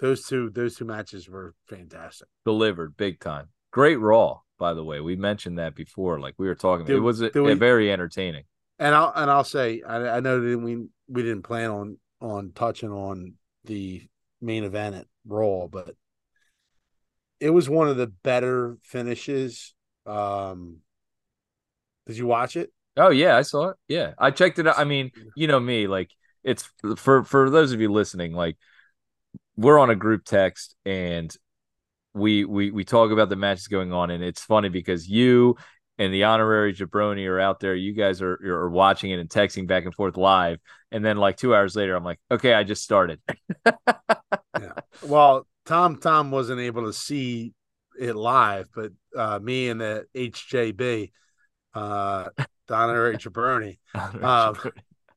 those 0.00 0.24
two 0.26 0.48
those 0.48 0.76
two 0.76 0.86
matches 0.86 1.28
were 1.28 1.54
fantastic. 1.68 2.28
delivered 2.46 2.96
big 2.96 3.20
time. 3.20 3.48
Great 3.72 4.00
Raw, 4.00 4.38
by 4.58 4.72
the 4.72 4.82
way. 4.82 5.00
We 5.00 5.16
mentioned 5.16 5.58
that 5.58 5.74
before. 5.74 6.18
Like 6.18 6.36
we 6.38 6.46
were 6.46 6.54
talking, 6.54 6.86
Do- 6.86 6.96
it 6.96 7.00
was 7.00 7.20
a, 7.20 7.30
we- 7.34 7.52
a 7.52 7.56
very 7.56 7.92
entertaining. 7.92 8.44
And 8.78 8.94
I'll 8.94 9.12
and 9.14 9.30
I'll 9.30 9.44
say 9.44 9.82
I, 9.86 10.16
I 10.16 10.20
know 10.20 10.40
that 10.40 10.58
we 10.58 10.86
we 11.08 11.22
didn't 11.22 11.42
plan 11.42 11.70
on 11.70 11.98
on 12.20 12.52
touching 12.54 12.90
on 12.90 13.34
the 13.64 14.02
main 14.40 14.64
event 14.64 14.94
at 14.94 15.06
Raw, 15.26 15.66
but 15.66 15.94
it 17.40 17.50
was 17.50 17.68
one 17.68 17.88
of 17.88 17.96
the 17.96 18.06
better 18.06 18.78
finishes. 18.82 19.74
Um, 20.06 20.78
did 22.06 22.16
you 22.16 22.26
watch 22.26 22.56
it? 22.56 22.72
Oh 22.96 23.10
yeah, 23.10 23.36
I 23.36 23.42
saw 23.42 23.70
it. 23.70 23.76
Yeah, 23.88 24.12
I 24.18 24.30
checked 24.30 24.58
it 24.58 24.66
out. 24.66 24.78
I 24.78 24.84
mean, 24.84 25.10
you 25.34 25.46
know 25.46 25.60
me, 25.60 25.86
like 25.86 26.10
it's 26.42 26.68
for 26.96 27.24
for 27.24 27.50
those 27.50 27.72
of 27.72 27.80
you 27.80 27.92
listening, 27.92 28.32
like 28.32 28.56
we're 29.56 29.78
on 29.78 29.90
a 29.90 29.96
group 29.96 30.24
text 30.24 30.76
and 30.84 31.34
we 32.14 32.44
we 32.44 32.70
we 32.70 32.84
talk 32.84 33.10
about 33.10 33.28
the 33.28 33.36
matches 33.36 33.68
going 33.68 33.92
on, 33.92 34.10
and 34.10 34.24
it's 34.24 34.42
funny 34.42 34.70
because 34.70 35.08
you 35.08 35.56
and 35.98 36.12
the 36.12 36.24
honorary 36.24 36.74
jabroni 36.74 37.26
are 37.28 37.40
out 37.40 37.60
there. 37.60 37.74
You 37.74 37.92
guys 37.92 38.20
are 38.22 38.38
are 38.44 38.70
watching 38.70 39.10
it 39.10 39.18
and 39.18 39.28
texting 39.28 39.66
back 39.66 39.84
and 39.84 39.94
forth 39.94 40.16
live, 40.16 40.58
and 40.90 41.04
then 41.04 41.16
like 41.16 41.36
two 41.36 41.54
hours 41.54 41.76
later, 41.76 41.94
I'm 41.94 42.04
like, 42.04 42.20
okay, 42.30 42.54
I 42.54 42.64
just 42.64 42.82
started. 42.82 43.20
Well, 45.02 45.46
Tom 45.64 45.98
Tom 45.98 46.30
wasn't 46.30 46.60
able 46.60 46.86
to 46.86 46.92
see 46.92 47.52
it 47.98 48.14
live, 48.14 48.68
but 48.74 48.92
uh, 49.16 49.38
me 49.38 49.68
and 49.68 49.80
the 49.80 50.06
HJB, 50.14 51.12
uh, 51.74 52.28
Donna 52.68 53.10
H. 53.12 53.30
Bernie, 53.30 53.78
Um, 53.94 54.56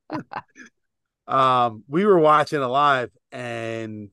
um, 1.27 1.83
we 1.87 2.05
were 2.05 2.19
watching 2.19 2.61
it 2.61 2.65
live, 2.65 3.11
and 3.31 4.09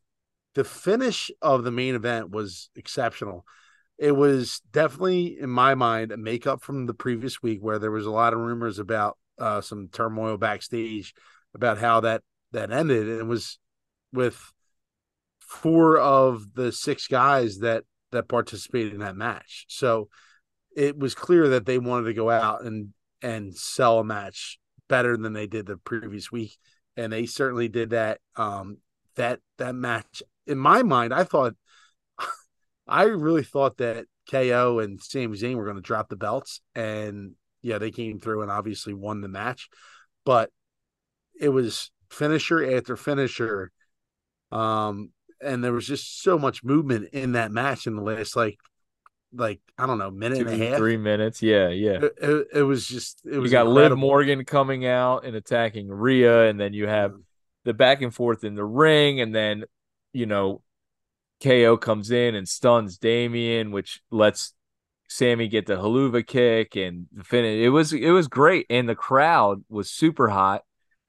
the 0.55 0.65
finish 0.65 1.31
of 1.43 1.65
the 1.65 1.71
main 1.71 1.95
event 1.95 2.31
was 2.31 2.71
exceptional. 2.77 3.45
It 3.99 4.13
was 4.13 4.61
definitely, 4.73 5.39
in 5.41 5.49
my 5.49 5.75
mind, 5.75 6.13
a 6.13 6.17
makeup 6.17 6.63
from 6.63 6.87
the 6.87 6.95
previous 6.95 7.43
week 7.43 7.61
where 7.63 7.79
there 7.79 7.91
was 7.91 8.07
a 8.07 8.11
lot 8.11 8.35
of 8.35 8.41
rumors 8.41 8.79
about 8.79 9.17
uh, 9.39 9.61
some 9.61 9.89
turmoil 9.89 10.37
backstage 10.37 11.15
about 11.55 11.79
how 11.79 12.01
that 12.01 12.23
that 12.53 12.71
ended. 12.71 13.09
And 13.09 13.21
it 13.21 13.27
was 13.27 13.59
with 14.13 14.53
four 15.39 15.99
of 15.99 16.55
the 16.55 16.73
six 16.73 17.07
guys 17.07 17.59
that 17.61 17.85
that 18.13 18.29
participated 18.29 18.93
in 18.93 19.01
that 19.01 19.17
match. 19.17 19.65
So 19.69 20.09
it 20.77 20.99
was 20.99 21.15
clear 21.15 21.49
that 21.49 21.67
they 21.67 21.79
wanted 21.79 22.07
to 22.07 22.15
go 22.15 22.31
out 22.31 22.65
and 22.65 22.93
and 23.23 23.57
sell 23.57 23.99
a 24.01 24.05
match 24.05 24.59
better 24.89 25.17
than 25.17 25.33
they 25.33 25.47
did 25.47 25.67
the 25.67 25.79
previous 25.79 26.31
week, 26.31 26.57
and 26.97 27.13
they 27.13 27.27
certainly 27.27 27.69
did 27.69 27.91
that. 27.91 28.21
Um, 28.37 28.79
that 29.17 29.41
that 29.57 29.75
match, 29.75 30.23
in 30.47 30.59
my 30.59 30.83
mind, 30.83 31.15
I 31.15 31.25
thought, 31.25 31.55
I 32.87 33.05
really 33.05 33.43
thought 33.43 33.79
that 33.79 34.07
KO 34.31 34.79
and 34.81 35.01
Sami 35.03 35.37
Zayn 35.37 35.57
were 35.57 35.65
going 35.65 35.77
to 35.77 35.83
drop 35.83 36.09
the 36.09 36.17
belts, 36.17 36.61
and 36.75 37.33
yeah, 37.63 37.79
they 37.79 37.91
came 37.91 38.19
through 38.19 38.43
and 38.43 38.51
obviously 38.51 38.95
won 38.95 39.21
the 39.21 39.29
match, 39.29 39.69
but 40.25 40.51
it 41.41 41.49
was 41.49 41.91
finisher 42.11 42.77
after 42.77 42.97
finisher, 42.97 43.71
um, 44.53 45.11
and 45.41 45.63
there 45.63 45.73
was 45.73 45.87
just 45.87 46.23
so 46.23 46.39
much 46.39 46.65
movement 46.65 47.11
in 47.13 47.33
that 47.33 47.51
match 47.51 47.87
in 47.87 47.97
the 47.97 48.03
last 48.03 48.37
like, 48.37 48.59
like 49.33 49.61
I 49.77 49.87
don't 49.87 49.99
know, 49.99 50.11
minute 50.11 50.39
Two, 50.39 50.49
and 50.49 50.63
a 50.63 50.67
half. 50.69 50.79
three 50.79 50.97
minutes. 50.97 51.43
Yeah, 51.43 51.69
yeah. 51.69 52.05
It, 52.05 52.13
it, 52.23 52.47
it 52.55 52.63
was 52.63 52.87
just 52.87 53.21
it 53.25 53.39
was 53.39 53.51
you 53.51 53.59
got 53.59 53.67
Liv. 53.67 53.97
Morgan 53.97 54.45
coming 54.45 54.87
out 54.87 55.25
and 55.25 55.37
attacking 55.37 55.89
Rhea, 55.89 56.49
and 56.49 56.59
then 56.59 56.73
you 56.73 56.87
have 56.87 57.15
the 57.65 57.75
back 57.75 58.01
and 58.01 58.15
forth 58.15 58.45
in 58.45 58.55
the 58.55 58.65
ring, 58.65 59.21
and 59.21 59.35
then 59.35 59.65
you 60.13 60.27
know 60.27 60.63
KO 61.43 61.77
comes 61.77 62.11
in 62.11 62.35
and 62.35 62.49
stuns 62.49 62.99
Damian, 62.99 63.71
which 63.71 64.01
lets 64.11 64.55
Sami 65.09 65.49
get 65.49 65.67
the 65.67 65.77
Helluva 65.77 66.27
kick 66.27 66.77
and 66.77 67.07
finish. 67.25 67.65
It 67.65 67.71
was 67.71 67.93
it 67.93 68.11
was 68.11 68.29
great, 68.29 68.67
and 68.71 68.89
the 68.89 68.95
crowd 68.95 69.65
was 69.69 69.91
super 69.91 70.29
hot. 70.29 70.63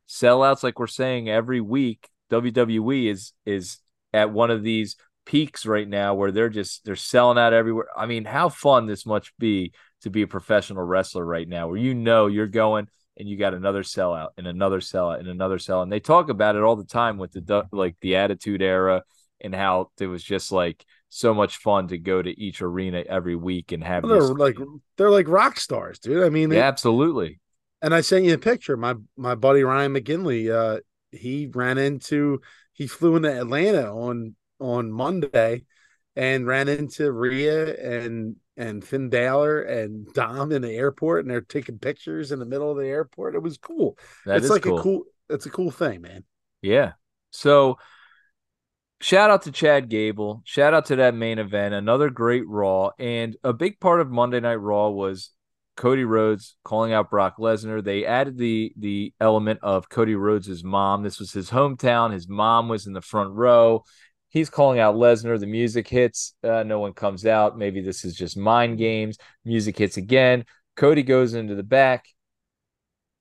Sellouts, 0.07 0.63
like 0.63 0.80
we're 0.80 0.88
saying 0.88 1.30
every 1.30 1.61
week, 1.61 2.09
WWE 2.32 3.09
is 3.09 3.34
is 3.45 3.78
at 4.13 4.32
one 4.32 4.51
of 4.51 4.63
these 4.63 4.95
peaks 5.25 5.65
right 5.65 5.88
now 5.88 6.13
where 6.13 6.32
they're 6.32 6.49
just 6.49 6.86
they're 6.86 6.95
selling 6.95 7.38
out 7.38 7.53
everywhere. 7.53 7.88
I 7.95 8.05
mean, 8.05 8.25
how 8.25 8.49
fun 8.49 8.86
this 8.86 9.05
must 9.05 9.32
be 9.39 9.73
to 10.01 10.09
be 10.09 10.21
a 10.21 10.28
professional 10.28 10.84
wrestler 10.84 11.25
right 11.25 11.47
now, 11.47 11.67
where 11.67 11.78
you 11.78 11.93
know 11.93 12.28
you're 12.28 12.47
going 12.47 12.88
and 13.17 13.28
you 13.28 13.38
got 13.38 13.53
another 13.53 13.82
sellout 13.82 14.30
and 14.38 14.45
another 14.45 14.80
sellout 14.80 15.19
and 15.19 15.28
another 15.28 15.57
sellout. 15.57 15.84
And 15.84 15.91
they 15.91 15.99
talk 15.99 16.30
about 16.30 16.55
it 16.55 16.61
all 16.61 16.75
the 16.75 16.86
time 16.86 17.17
with 17.17 17.32
the 17.32 17.67
like 17.71 17.95
the 18.01 18.17
Attitude 18.17 18.61
Era 18.61 19.03
and 19.42 19.54
how 19.54 19.92
it 20.00 20.08
was 20.08 20.24
just 20.24 20.52
like 20.52 20.86
so 21.10 21.34
much 21.34 21.58
fun 21.58 21.88
to 21.88 21.98
go 21.98 22.22
to 22.22 22.40
each 22.40 22.62
arena 22.62 23.04
every 23.08 23.36
week 23.36 23.72
and 23.72 23.84
have 23.84 24.08
They're 24.08 24.20
these- 24.20 24.30
like 24.32 24.58
they're 24.98 25.12
like 25.12 25.28
rock 25.28 25.60
stars, 25.60 26.00
dude. 26.00 26.24
I 26.24 26.30
mean, 26.30 26.52
yeah, 26.52 26.68
absolutely. 26.68 27.40
And 27.82 27.94
I 27.94 28.02
sent 28.02 28.26
you 28.26 28.34
a 28.34 28.40
picture. 28.40 28.76
My 28.76 28.96
my 29.16 29.36
buddy 29.36 29.64
Ryan 29.64 29.94
McGinley, 29.94 30.52
uh, 30.52 30.80
he 31.12 31.48
ran 31.48 31.78
into 31.78 32.42
he 32.74 32.88
flew 32.88 33.16
into 33.16 33.32
Atlanta 33.36 33.94
on 33.94 34.36
on 34.60 34.92
Monday 34.92 35.64
and 36.16 36.48
ran 36.48 36.68
into 36.68 37.12
Rhea 37.12 37.76
and 37.76 38.36
and 38.58 38.84
Finn 38.84 39.10
Balor 39.10 39.62
and 39.62 40.12
Dom 40.14 40.52
in 40.52 40.64
the 40.64 40.72
airport, 40.72 41.24
and 41.24 41.30
they're 41.32 41.42
taking 41.42 41.78
pictures 41.78 42.32
in 42.32 42.40
the 42.40 42.46
middle 42.46 42.72
of 42.72 42.78
the 42.78 42.88
airport. 42.88 43.36
It 43.36 43.44
was 43.44 43.58
cool. 43.60 43.98
That 44.26 44.38
it's 44.38 44.46
is 44.46 44.52
like 44.52 44.64
cool. 44.64 44.80
a 44.80 44.82
cool. 44.82 45.04
It's 45.30 45.46
a 45.46 45.52
cool 45.52 45.72
thing, 45.72 46.02
man. 46.02 46.24
Yeah. 46.62 46.94
So 47.32 47.78
shout 49.02 49.30
out 49.30 49.43
to 49.43 49.52
Chad 49.52 49.89
Gable. 49.89 50.41
Shout 50.45 50.74
out 50.74 50.86
to 50.88 50.95
that 50.98 51.16
main 51.16 51.39
event. 51.39 51.74
Another 51.74 52.10
great 52.10 52.48
Raw. 52.48 52.91
And 53.00 53.36
a 53.43 53.54
big 53.54 53.80
part 53.80 54.02
of 54.02 54.10
Monday 54.10 54.39
Night 54.39 54.56
Raw 54.56 54.89
was 54.89 55.32
Cody 55.76 56.04
Rhodes 56.04 56.56
calling 56.64 56.91
out 56.91 57.10
Brock 57.10 57.38
Lesnar. 57.38 57.84
They 57.84 58.06
added 58.06 58.38
the 58.38 58.74
the 58.78 59.14
element 59.22 59.60
of 59.62 59.89
Cody 59.89 60.16
Rhodes' 60.16 60.64
mom. 60.64 61.04
This 61.04 61.20
was 61.20 61.32
his 61.32 61.50
hometown. 61.50 62.12
His 62.12 62.28
mom 62.28 62.68
was 62.68 62.88
in 62.88 62.93
the 62.93 63.02
front 63.02 63.34
row. 63.34 63.84
He's 64.30 64.50
calling 64.50 64.80
out 64.80 64.95
Lesnar. 64.95 65.39
The 65.39 65.45
music 65.45 65.88
hits. 65.88 66.34
Uh, 66.43 66.64
no 66.64 66.80
one 66.80 66.93
comes 66.93 67.26
out. 67.26 67.58
Maybe 67.58 67.82
this 67.82 68.04
is 68.04 68.16
just 68.16 68.36
mind 68.38 68.78
games. 68.78 69.18
Music 69.45 69.78
hits 69.78 69.98
again. 69.98 70.45
Cody 70.76 71.04
goes 71.04 71.34
into 71.34 71.56
the 71.56 71.64
back. 71.64 72.08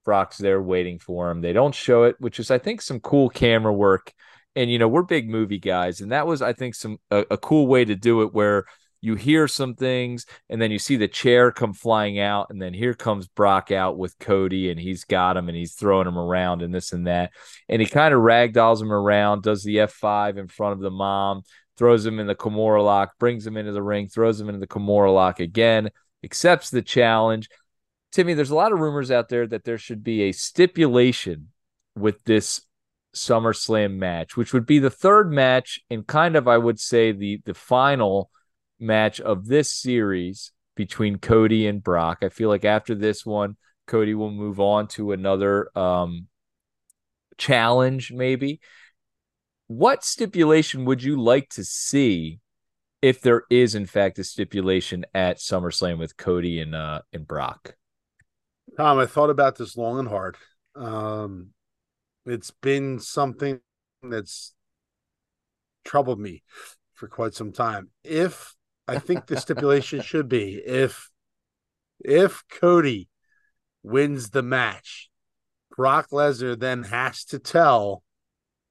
Brock's 0.05 0.39
there 0.39 0.63
waiting 0.63 0.99
for 0.99 1.31
him. 1.31 1.41
They 1.41 1.53
don't 1.53 1.75
show 1.75 2.05
it, 2.05 2.17
which 2.19 2.39
is, 2.39 2.51
I 2.51 2.59
think, 2.59 2.81
some 2.81 3.01
cool 3.01 3.29
camera 3.29 3.73
work. 3.73 4.13
And 4.57 4.71
you 4.71 4.79
know, 4.79 4.89
we're 4.89 5.03
big 5.03 5.29
movie 5.29 5.59
guys, 5.59 6.01
and 6.01 6.11
that 6.11 6.27
was, 6.27 6.43
I 6.43 6.53
think, 6.53 6.75
some 6.75 6.99
a, 7.11 7.25
a 7.31 7.39
cool 7.39 7.69
way 7.69 7.85
to 7.85 7.95
do 7.95 8.23
it 8.23 8.35
where 8.35 8.65
you 9.07 9.15
hear 9.15 9.47
some 9.47 9.75
things 9.75 10.27
and 10.49 10.61
then 10.61 10.71
you 10.71 10.79
see 10.79 10.97
the 10.97 11.07
chair 11.07 11.53
come 11.53 11.73
flying 11.73 12.19
out 12.19 12.49
and 12.51 12.61
then 12.61 12.75
here 12.75 12.95
comes 12.95 13.29
Brock 13.29 13.71
out 13.71 13.97
with 13.97 14.19
Cody 14.19 14.71
and 14.71 14.81
he's 14.81 15.05
got 15.05 15.37
him 15.37 15.49
and 15.49 15.57
he's 15.57 15.75
throwing 15.75 16.09
him 16.09 16.19
around 16.19 16.63
and 16.63 16.75
this 16.75 16.93
and 16.93 17.07
that. 17.07 17.31
And 17.69 17.81
he 17.81 17.87
kind 17.87 18.13
of 18.13 18.21
ragdolls 18.21 18.81
him 18.81 18.93
around 18.93 19.43
does 19.43 19.63
the 19.63 19.77
F5 19.77 20.39
in 20.39 20.49
front 20.49 20.73
of 20.73 20.81
the 20.81 20.91
mom 20.91 21.43
throws 21.77 22.05
him 22.05 22.19
in 22.19 22.27
the 22.27 22.35
Kimura 22.35 22.83
lock 22.83 23.13
brings 23.19 23.47
him 23.47 23.57
into 23.57 23.73
the 23.73 23.83
ring 23.83 24.09
throws 24.09 24.41
him 24.41 24.49
into 24.49 24.61
the 24.61 24.67
Kimura 24.67 25.15
lock 25.15 25.41
again 25.41 25.91
accepts 26.25 26.71
the 26.71 26.83
challenge. 26.83 27.49
Timmy 28.13 28.35
there's 28.35 28.51
a 28.51 28.57
lot 28.57 28.73
of 28.73 28.81
rumors 28.81 29.11
out 29.11 29.29
there 29.29 29.47
that 29.47 29.65
there 29.65 29.79
should 29.79 30.03
be 30.03 30.23
a 30.23 30.33
stipulation 30.33 31.49
with 31.95 32.25
this 32.25 32.63
SummerSlam 33.17 33.97
match 33.97 34.37
which 34.37 34.53
would 34.53 34.67
be 34.67 34.79
the 34.79 34.91
third 34.91 35.33
match 35.33 35.81
and 35.91 36.07
kind 36.07 36.37
of 36.37 36.47
I 36.47 36.59
would 36.59 36.79
say 36.79 37.13
the 37.13 37.41
the 37.45 37.55
final 37.55 38.31
match 38.79 39.21
of 39.21 39.47
this 39.47 39.71
series 39.71 40.53
between 40.75 41.19
Cody 41.19 41.67
and 41.67 41.83
Brock. 41.83 42.19
I 42.23 42.29
feel 42.29 42.49
like 42.49 42.65
after 42.65 42.95
this 42.95 43.25
one, 43.25 43.57
Cody 43.87 44.15
will 44.15 44.31
move 44.31 44.61
on 44.61 44.89
to 44.89 45.13
another 45.13 45.71
um, 45.77 46.27
challenge, 47.39 48.13
maybe. 48.13 48.61
What 49.69 50.05
stipulation 50.05 50.85
would 50.85 51.03
you 51.03 51.21
like 51.21 51.49
to 51.51 51.65
see 51.65 52.41
if 53.03 53.21
there 53.21 53.45
is, 53.51 53.75
in 53.75 53.87
fact, 53.87 54.19
a 54.19 54.25
stipulation 54.25 55.05
at 55.15 55.39
SummerSlam 55.39 55.99
with 55.99 56.17
Cody 56.17 56.61
and 56.61 56.75
uh, 56.75 57.01
and 57.13 57.27
Brock? 57.27 57.75
Tom, 58.77 58.99
I 58.99 59.07
thought 59.07 59.31
about 59.31 59.57
this 59.57 59.77
long 59.77 59.99
and 59.99 60.09
hard. 60.09 60.37
Um, 60.75 61.51
it's 62.27 62.51
been 62.51 62.99
something 62.99 63.61
that's 64.03 64.55
troubled 65.85 66.21
me 66.21 66.43
for 66.95 67.09
quite 67.09 67.35
some 67.35 67.53
time. 67.53 67.91
If 68.05 68.55
I 68.89 68.99
think 68.99 69.27
the 69.27 69.41
stipulation 69.41 70.01
should 70.03 70.29
be 70.29 70.63
if 70.65 71.11
if 72.01 72.43
Cody 72.51 73.09
wins 73.83 74.31
the 74.31 74.43
match, 74.43 75.09
Brock 75.77 76.11
Lesnar 76.11 76.59
then 76.59 76.83
has 76.85 77.25
to 77.27 77.39
tell 77.39 78.03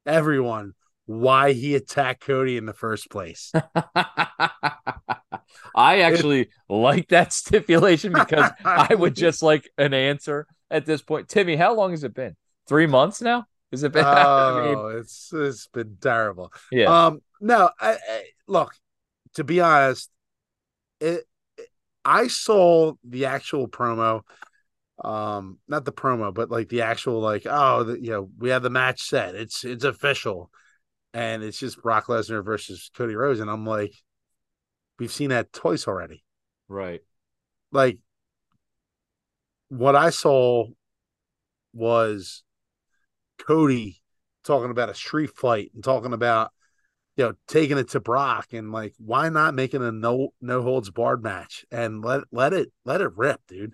everyone 0.05 0.73
why 1.05 1.53
he 1.53 1.75
attacked 1.75 2.25
Cody 2.25 2.57
in 2.57 2.65
the 2.65 2.73
first 2.73 3.09
place. 3.09 3.51
I 5.75 5.99
actually 5.99 6.41
if, 6.41 6.49
like 6.69 7.09
that 7.09 7.31
stipulation 7.33 8.13
because 8.13 8.51
I 8.65 8.95
would 8.95 9.15
just 9.15 9.43
like 9.43 9.69
an 9.77 9.93
answer 9.93 10.47
at 10.71 10.85
this 10.85 11.01
point. 11.01 11.29
Timmy, 11.29 11.55
how 11.55 11.75
long 11.75 11.91
has 11.91 12.03
it 12.03 12.13
been? 12.13 12.35
Three 12.67 12.87
months 12.87 13.21
now? 13.21 13.45
Has 13.71 13.83
it 13.83 13.91
been? 13.91 14.05
Oh, 14.05 14.09
I 14.09 14.91
mean, 14.91 14.99
it's 14.99 15.31
it's 15.33 15.67
been 15.67 15.97
terrible. 16.01 16.51
Yeah. 16.71 17.05
Um. 17.07 17.21
No. 17.41 17.69
I, 17.79 17.91
I, 17.93 18.23
look. 18.47 18.73
To 19.35 19.43
be 19.43 19.59
honest, 19.59 20.09
it, 20.99 21.25
it. 21.57 21.67
I 22.03 22.27
saw 22.27 22.93
the 23.03 23.25
actual 23.25 23.67
promo 23.67 24.21
um 25.03 25.57
not 25.67 25.83
the 25.83 25.91
promo 25.91 26.33
but 26.33 26.49
like 26.49 26.69
the 26.69 26.81
actual 26.81 27.19
like 27.19 27.45
oh 27.49 27.83
the, 27.83 27.99
you 27.99 28.11
know 28.11 28.29
we 28.37 28.49
have 28.49 28.63
the 28.63 28.69
match 28.69 29.01
set 29.01 29.35
it's 29.35 29.65
it's 29.65 29.83
official 29.83 30.49
and 31.13 31.43
it's 31.43 31.59
just 31.59 31.81
Brock 31.81 32.05
Lesnar 32.07 32.43
versus 32.43 32.89
Cody 32.95 33.15
Rhodes 33.15 33.41
and 33.41 33.49
I'm 33.49 33.65
like 33.65 33.93
we've 34.97 35.11
seen 35.11 35.31
that 35.31 35.51
twice 35.51 35.85
already 35.85 36.23
right 36.69 37.01
like 37.73 37.99
what 39.67 39.97
I 39.97 40.11
saw 40.11 40.65
was 41.73 42.43
Cody 43.37 44.01
talking 44.43 44.71
about 44.71 44.89
a 44.89 44.95
street 44.95 45.31
fight 45.31 45.71
and 45.73 45.83
talking 45.83 46.13
about 46.13 46.51
you 47.17 47.25
know 47.25 47.33
taking 47.47 47.77
it 47.77 47.89
to 47.89 47.99
Brock 47.99 48.53
and 48.53 48.71
like 48.71 48.93
why 48.97 49.29
not 49.29 49.53
making 49.53 49.83
a 49.83 49.91
no 49.91 50.29
no 50.41 50.61
holds 50.61 50.89
barred 50.91 51.23
match 51.23 51.65
and 51.71 52.03
let 52.03 52.23
let 52.31 52.53
it 52.53 52.71
let 52.85 53.01
it 53.01 53.15
rip 53.15 53.41
dude. 53.47 53.73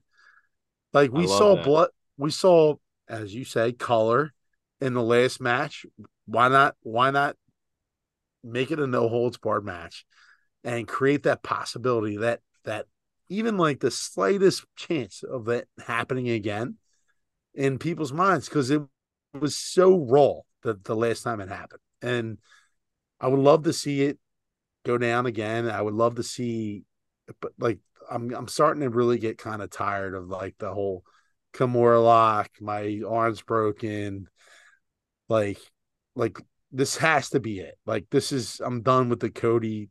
Like 0.93 1.12
we 1.12 1.28
saw 1.28 1.55
that. 1.55 1.66
blood 1.66 1.89
we 2.18 2.32
saw 2.32 2.76
as 3.07 3.34
you 3.34 3.45
say 3.45 3.72
color 3.72 4.34
in 4.80 4.93
the 4.93 5.03
last 5.03 5.41
match. 5.41 5.86
Why 6.26 6.47
not 6.47 6.76
why 6.82 7.12
not 7.12 7.36
make 8.43 8.72
it 8.72 8.80
a 8.80 8.88
no 8.88 9.09
holds 9.09 9.38
barred 9.38 9.66
match 9.66 10.05
and 10.64 10.88
create 10.88 11.24
that 11.24 11.43
possibility 11.43 12.18
that 12.18 12.41
that 12.64 12.86
even 13.30 13.57
like 13.57 13.80
the 13.80 13.91
slightest 13.91 14.66
chance 14.76 15.24
of 15.24 15.45
that 15.45 15.66
happening 15.86 16.30
again 16.30 16.78
in 17.53 17.80
people's 17.80 18.14
minds? 18.14 18.47
Because 18.47 18.70
it 18.70 18.82
was 19.40 19.58
so 19.58 19.98
raw 19.98 20.34
the, 20.64 20.80
the 20.84 20.96
last 20.96 21.24
time 21.24 21.42
it 21.42 21.50
happened. 21.50 21.82
And 22.02 22.38
I 23.20 23.28
would 23.28 23.40
love 23.40 23.64
to 23.64 23.74
see 23.74 24.02
it 24.04 24.20
go 24.86 24.98
down 24.98 25.26
again. 25.26 25.70
I 25.70 25.82
would 25.82 25.94
love 25.94 26.16
to 26.16 26.24
see 26.24 26.84
but 27.40 27.54
like 27.60 27.80
I'm 28.10 28.34
I'm 28.34 28.48
starting 28.48 28.82
to 28.82 28.90
really 28.90 29.18
get 29.18 29.38
kind 29.38 29.62
of 29.62 29.70
tired 29.70 30.16
of 30.16 30.28
like 30.28 30.56
the 30.58 30.74
whole 30.74 31.04
Kimura 31.54 32.04
lock, 32.04 32.50
my 32.60 33.02
arm's 33.08 33.42
broken. 33.42 34.28
Like 35.30 35.60
like 36.16 36.40
this 36.72 36.98
has 36.98 37.30
to 37.30 37.40
be 37.40 37.60
it. 37.60 37.78
Like 37.86 38.08
this 38.12 38.32
is 38.32 38.62
I'm 38.64 38.82
done 38.82 39.10
with 39.10 39.20
the 39.20 39.30
Cody 39.30 39.90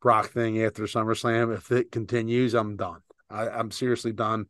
Brock 0.00 0.30
thing 0.30 0.62
after 0.62 0.84
SummerSlam. 0.84 1.54
If 1.54 1.70
it 1.70 1.92
continues, 1.92 2.54
I'm 2.54 2.76
done. 2.76 3.00
I, 3.30 3.48
I'm 3.48 3.70
seriously 3.70 4.12
done. 4.12 4.46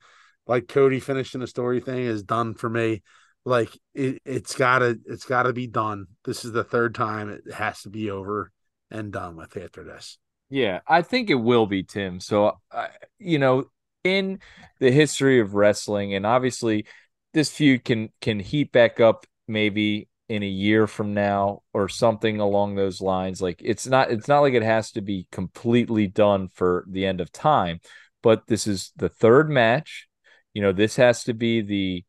Like 0.47 0.69
Cody 0.69 1.01
finishing 1.01 1.41
the 1.41 1.47
story 1.47 1.81
thing 1.81 2.01
is 2.01 2.23
done 2.23 2.55
for 2.55 2.69
me. 2.69 3.03
Like 3.45 3.77
it, 3.95 4.21
it's 4.25 4.55
gotta, 4.55 4.99
it's 5.07 5.25
gotta 5.25 5.53
be 5.53 5.67
done. 5.67 6.07
This 6.25 6.45
is 6.45 6.53
the 6.53 6.65
third 6.65 6.95
time 6.95 7.29
it 7.29 7.53
has 7.53 7.83
to 7.83 7.91
be 7.91 8.11
over 8.11 8.53
and 8.91 9.13
done 9.13 9.37
with 9.37 9.57
after 9.57 9.85
this. 9.85 10.19
Yeah, 10.51 10.81
I 10.87 11.03
think 11.03 11.31
it 11.31 11.37
will 11.37 11.67
be 11.67 11.83
Tim. 11.83 12.21
So, 12.21 12.59
uh, 12.71 12.89
you 13.19 13.39
know, 13.39 13.65
in 14.05 14.41
the 14.81 14.91
history 14.91 15.41
of 15.41 15.55
wrestling, 15.55 16.15
and 16.15 16.27
obviously, 16.27 16.87
this 17.33 17.51
feud 17.51 17.85
can 17.85 18.11
can 18.21 18.39
heat 18.39 18.71
back 18.71 19.01
up 19.01 19.27
maybe 19.49 20.09
in 20.29 20.43
a 20.43 20.47
year 20.47 20.87
from 20.87 21.15
now 21.15 21.63
or 21.73 21.89
something 21.89 22.41
along 22.41 22.75
those 22.75 23.01
lines. 23.01 23.43
Like 23.43 23.61
it's 23.65 23.87
not 23.87 24.11
it's 24.11 24.29
not 24.29 24.41
like 24.41 24.55
it 24.55 24.63
has 24.63 24.93
to 24.93 25.01
be 25.01 25.27
completely 25.33 26.07
done 26.07 26.49
for 26.49 26.85
the 26.89 27.07
end 27.07 27.21
of 27.21 27.33
time, 27.33 27.81
but 28.23 28.47
this 28.47 28.67
is 28.67 28.93
the 28.97 29.09
third 29.09 29.51
match. 29.51 30.09
You 30.55 30.63
know, 30.63 30.73
this 30.73 30.97
has 30.97 31.25
to 31.25 31.35
be 31.35 31.63
the 31.63 32.05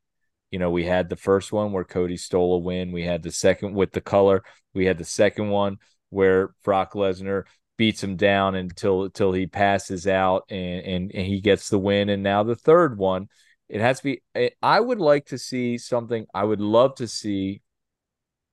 you 0.53 0.59
know, 0.59 0.69
we 0.69 0.85
had 0.85 1.09
the 1.09 1.15
first 1.15 1.51
one 1.51 1.71
where 1.71 1.83
Cody 1.83 2.15
stole 2.15 2.57
a 2.57 2.59
win. 2.59 2.91
We 2.91 3.01
had 3.01 3.23
the 3.23 3.31
second 3.31 3.73
with 3.73 3.91
the 3.91 4.01
color. 4.01 4.43
We 4.75 4.85
had 4.85 4.99
the 4.99 5.03
second 5.03 5.49
one 5.49 5.77
where 6.11 6.53
Brock 6.63 6.93
Lesnar 6.93 7.45
beats 7.75 8.03
him 8.03 8.17
down 8.17 8.53
until 8.53 9.05
until 9.05 9.33
he 9.33 9.47
passes 9.47 10.05
out 10.05 10.43
and, 10.49 10.85
and 10.85 11.11
and 11.11 11.25
he 11.25 11.41
gets 11.41 11.69
the 11.69 11.79
win. 11.79 12.09
And 12.09 12.21
now 12.21 12.43
the 12.43 12.55
third 12.55 12.99
one, 12.99 13.29
it 13.67 13.81
has 13.81 13.97
to 13.97 14.03
be. 14.03 14.21
Eh, 14.35 14.49
I 14.61 14.79
would 14.79 14.99
like 14.99 15.25
to 15.29 15.39
see 15.39 15.79
something. 15.79 16.27
I 16.35 16.43
would 16.43 16.61
love 16.61 16.93
to 16.97 17.07
see 17.07 17.63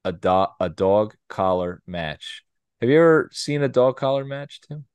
a 0.02 0.10
dog 0.10 0.52
a 0.58 0.70
dog 0.70 1.14
collar 1.28 1.82
match. 1.86 2.44
Have 2.80 2.88
you 2.88 2.96
ever 2.96 3.28
seen 3.30 3.62
a 3.62 3.68
dog 3.68 3.98
collar 3.98 4.24
match, 4.24 4.62
Tim? 4.62 4.86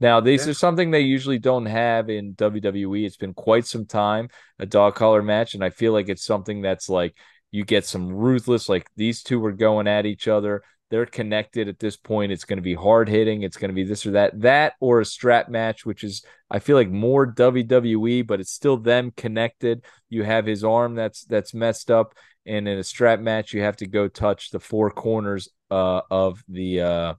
Now, 0.00 0.20
these 0.20 0.46
Yeah. 0.46 0.50
are 0.50 0.54
something 0.54 0.90
they 0.90 1.00
usually 1.00 1.38
don't 1.38 1.66
have 1.66 2.10
in 2.10 2.34
WWE. 2.34 3.04
It's 3.06 3.16
been 3.16 3.34
quite 3.34 3.66
some 3.66 3.86
time, 3.86 4.28
a 4.58 4.66
dog 4.66 4.94
collar 4.96 5.22
match, 5.22 5.54
and 5.54 5.64
I 5.64 5.70
feel 5.70 5.92
like 5.92 6.08
it's 6.08 6.24
something 6.24 6.62
that's 6.62 6.88
like 6.88 7.16
you 7.52 7.64
get 7.64 7.84
some 7.86 8.08
ruthless, 8.12 8.68
like 8.68 8.88
these 8.96 9.22
two 9.22 9.38
were 9.40 9.52
going 9.52 9.86
at 9.88 10.06
each 10.06 10.28
other. 10.28 10.62
they're 10.90 11.06
connected 11.06 11.66
at 11.66 11.78
this 11.80 11.96
point. 11.96 12.30
It's 12.30 12.44
going 12.44 12.58
to 12.58 12.62
be 12.62 12.74
hard 12.74 13.08
hitting. 13.08 13.42
It's 13.42 13.56
going 13.56 13.70
to 13.70 13.74
be 13.74 13.82
this 13.84 14.06
or 14.06 14.12
that, 14.12 14.38
that 14.42 14.74
or 14.80 15.00
a 15.00 15.04
strap 15.04 15.48
match, 15.48 15.84
which 15.84 16.04
is 16.04 16.22
I 16.50 16.58
feel 16.60 16.76
like 16.76 16.90
more 16.90 17.26
WWE, 17.26 18.22
but 18.22 18.38
it's 18.38 18.52
still 18.52 18.76
them 18.76 19.10
connected. 19.16 19.82
You 20.08 20.22
have 20.24 20.46
his 20.46 20.62
arm 20.62 20.94
that's 20.94 21.24
that's 21.24 21.52
messed 21.54 21.90
up, 21.90 22.14
and 22.46 22.68
in 22.68 22.78
a 22.78 22.84
strap 22.84 23.18
match, 23.18 23.52
you 23.54 23.62
have 23.62 23.76
to 23.78 23.86
go 23.86 24.06
touch 24.08 24.50
the 24.50 24.60
four 24.60 24.90
corners 24.90 25.48
uh, 25.70 26.02
of 26.10 26.44
the 26.48 26.80
uh, 26.82 27.14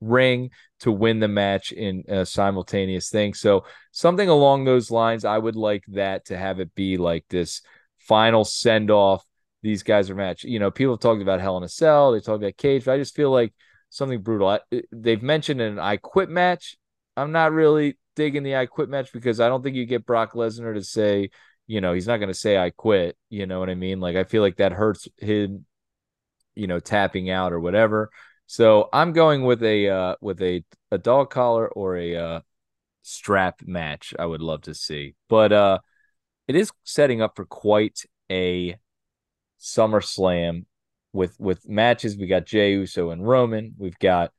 ring 0.00 0.50
to 0.80 0.92
win 0.92 1.20
the 1.20 1.28
match 1.28 1.72
in 1.72 2.04
a 2.08 2.24
simultaneous 2.24 3.10
thing. 3.10 3.34
So 3.34 3.64
something 3.92 4.28
along 4.28 4.64
those 4.64 4.90
lines, 4.90 5.24
I 5.24 5.38
would 5.38 5.56
like 5.56 5.84
that 5.88 6.26
to 6.26 6.36
have 6.36 6.60
it 6.60 6.74
be 6.74 6.96
like 6.96 7.24
this 7.28 7.62
final 7.98 8.44
send 8.44 8.90
off. 8.90 9.24
These 9.62 9.82
guys 9.82 10.08
are 10.08 10.14
match. 10.14 10.44
You 10.44 10.60
know, 10.60 10.70
people 10.70 10.94
have 10.94 11.00
talked 11.00 11.22
about 11.22 11.40
Hell 11.40 11.56
in 11.56 11.64
a 11.64 11.68
Cell. 11.68 12.12
They 12.12 12.20
talked 12.20 12.42
about 12.42 12.56
Cage. 12.56 12.84
But 12.84 12.92
I 12.92 12.98
just 12.98 13.16
feel 13.16 13.30
like 13.30 13.52
something 13.90 14.22
brutal. 14.22 14.48
I, 14.48 14.60
they've 14.92 15.22
mentioned 15.22 15.60
an 15.60 15.78
I 15.78 15.96
Quit 15.96 16.30
match. 16.30 16.76
I'm 17.16 17.32
not 17.32 17.52
really 17.52 17.98
digging 18.14 18.44
the 18.44 18.56
I 18.56 18.66
Quit 18.66 18.88
match 18.88 19.12
because 19.12 19.40
I 19.40 19.48
don't 19.48 19.62
think 19.62 19.74
you 19.74 19.84
get 19.84 20.06
Brock 20.06 20.34
Lesnar 20.34 20.74
to 20.74 20.82
say, 20.84 21.30
you 21.68 21.82
know, 21.82 21.92
he's 21.92 22.06
not 22.06 22.16
going 22.16 22.28
to 22.28 22.34
say 22.34 22.56
I 22.58 22.70
quit. 22.70 23.16
You 23.28 23.46
know 23.46 23.60
what 23.60 23.70
I 23.70 23.74
mean? 23.74 24.00
Like 24.00 24.16
I 24.16 24.24
feel 24.24 24.42
like 24.42 24.56
that 24.56 24.72
hurts 24.72 25.06
him, 25.18 25.66
you 26.54 26.66
know, 26.66 26.80
tapping 26.80 27.30
out 27.30 27.52
or 27.52 27.60
whatever. 27.60 28.10
So 28.50 28.88
I'm 28.94 29.12
going 29.12 29.44
with 29.44 29.62
a 29.62 29.90
uh, 29.90 30.16
with 30.22 30.40
a 30.40 30.64
a 30.90 30.96
dog 30.96 31.28
collar 31.28 31.68
or 31.68 31.98
a 31.98 32.16
uh, 32.16 32.40
strap 33.02 33.60
match. 33.62 34.14
I 34.18 34.24
would 34.24 34.40
love 34.40 34.62
to 34.62 34.74
see, 34.74 35.14
but 35.28 35.52
uh, 35.52 35.80
it 36.48 36.56
is 36.56 36.72
setting 36.82 37.20
up 37.20 37.36
for 37.36 37.44
quite 37.44 38.06
a 38.30 38.76
SummerSlam 39.60 40.64
with 41.12 41.38
with 41.38 41.68
matches. 41.68 42.16
We 42.16 42.26
got 42.26 42.46
Jey 42.46 42.72
Uso 42.72 43.10
and 43.10 43.28
Roman. 43.28 43.74
We've 43.76 43.98
got 43.98 44.32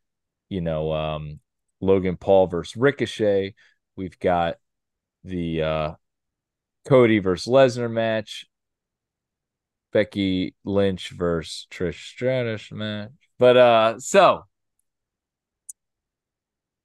you 0.49 0.61
know 0.61 0.91
um, 0.91 1.39
Logan 1.79 2.17
Paul 2.17 2.47
versus 2.47 2.75
Ricochet. 2.75 3.53
We've 3.95 4.17
got 4.17 4.55
the 5.23 5.61
uh, 5.61 5.91
Cody 6.87 7.19
versus 7.19 7.53
Lesnar 7.53 7.91
match. 7.91 8.47
Becky 9.93 10.55
Lynch 10.65 11.09
versus 11.09 11.67
Trish 11.69 12.09
Stratus 12.09 12.71
match. 12.71 13.28
But 13.39 13.57
uh 13.57 13.99
so 13.99 14.43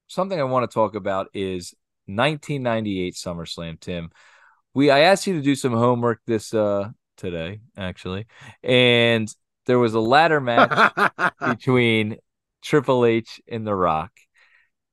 something 0.07 0.39
I 0.39 0.45
want 0.45 0.71
to 0.71 0.73
talk 0.73 0.95
about 0.95 1.29
is 1.35 1.75
1998 2.07 3.15
SummerSlam, 3.15 3.81
Tim. 3.81 4.11
We 4.73 4.91
I 4.91 5.01
asked 5.01 5.27
you 5.27 5.35
to 5.35 5.43
do 5.43 5.55
some 5.55 5.73
homework 5.73 6.21
this 6.27 6.55
uh 6.55 6.91
today, 7.17 7.61
actually. 7.77 8.27
And 8.63 9.33
there 9.67 9.79
was 9.79 9.95
a 9.95 10.01
ladder 10.01 10.41
match 10.41 10.93
between 11.41 12.17
Triple 12.63 13.05
H 13.05 13.41
and 13.49 13.67
The 13.67 13.75
Rock. 13.75 14.13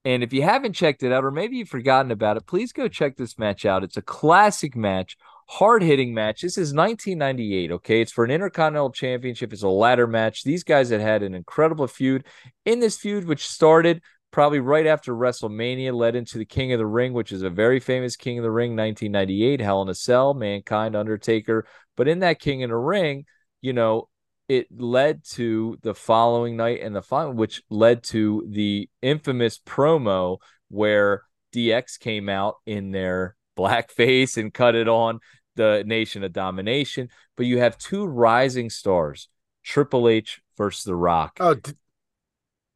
And 0.04 0.24
if 0.24 0.34
you 0.34 0.42
haven't 0.42 0.74
checked 0.74 1.04
it 1.04 1.12
out, 1.12 1.24
or 1.24 1.32
maybe 1.32 1.58
you've 1.58 1.70
forgotten 1.70 2.12
about 2.12 2.38
it, 2.38 2.48
please 2.48 2.74
go 2.74 2.88
check 2.88 3.18
this 3.18 3.38
match 3.38 3.66
out. 3.66 3.84
It's 3.84 3.98
a 3.98 4.02
classic 4.02 4.76
match 4.76 5.16
hard 5.52 5.84
hitting 5.84 6.14
match. 6.14 6.42
This 6.42 6.58
is 6.58 6.74
1998. 6.74 7.74
Okay. 7.74 8.00
It's 8.00 8.12
for 8.14 8.24
an 8.24 8.32
Intercontinental 8.32 8.92
Championship. 8.92 9.52
It's 9.52 9.64
a 9.64 9.68
ladder 9.68 10.08
match. 10.08 10.44
These 10.44 10.64
guys 10.64 10.90
had 10.90 11.02
had 11.02 11.24
an 11.24 11.36
incredible 11.36 11.88
feud. 11.88 12.24
In 12.64 12.80
this 12.80 12.98
feud, 12.98 13.26
which 13.26 13.46
started 13.46 14.02
probably 14.32 14.62
right 14.62 14.88
after 14.88 15.14
WrestleMania, 15.14 15.94
led 15.94 16.16
into 16.16 16.38
the 16.38 16.46
King 16.46 16.72
of 16.72 16.80
the 16.80 16.86
Ring, 16.86 17.12
which 17.12 17.34
is 17.34 17.42
a 17.42 17.50
very 17.50 17.82
famous 17.82 18.16
King 18.16 18.40
of 18.40 18.44
the 18.44 18.52
Ring, 18.52 18.78
1998, 18.78 19.60
Hell 19.60 19.82
in 19.82 19.90
a 19.90 19.94
Cell, 19.94 20.34
Mankind, 20.34 20.96
Undertaker. 20.96 21.66
But 21.98 22.08
in 22.08 22.20
that 22.20 22.40
King 22.40 22.64
of 22.64 22.70
the 22.70 22.78
Ring, 22.78 23.26
you 23.60 23.74
know, 23.74 24.08
it 24.48 24.68
led 24.72 25.26
to 25.32 25.78
the 25.82 25.94
following 25.94 26.56
night 26.56 26.80
and 26.82 26.96
the 26.96 27.02
final, 27.02 27.34
which 27.34 27.62
led 27.70 28.04
to 28.04 28.48
the 28.50 28.90
infamous 29.02 29.60
promo 29.60 30.38
where 30.70 31.24
DX 31.54 32.00
came 32.00 32.30
out 32.30 32.56
in 32.66 32.92
their 32.92 33.36
blackface 33.58 34.38
and 34.38 34.54
cut 34.54 34.76
it 34.76 34.88
on 34.88 35.20
the 35.56 35.84
Nation 35.86 36.24
of 36.24 36.34
Domination, 36.34 37.10
but 37.36 37.46
you 37.46 37.60
have 37.60 37.78
two 37.78 38.06
rising 38.06 38.70
stars, 38.70 39.30
Triple 39.64 40.08
H 40.08 40.42
versus 40.58 40.84
The 40.84 40.96
Rock. 40.96 41.38
Oh, 41.40 41.56
d- 41.56 41.74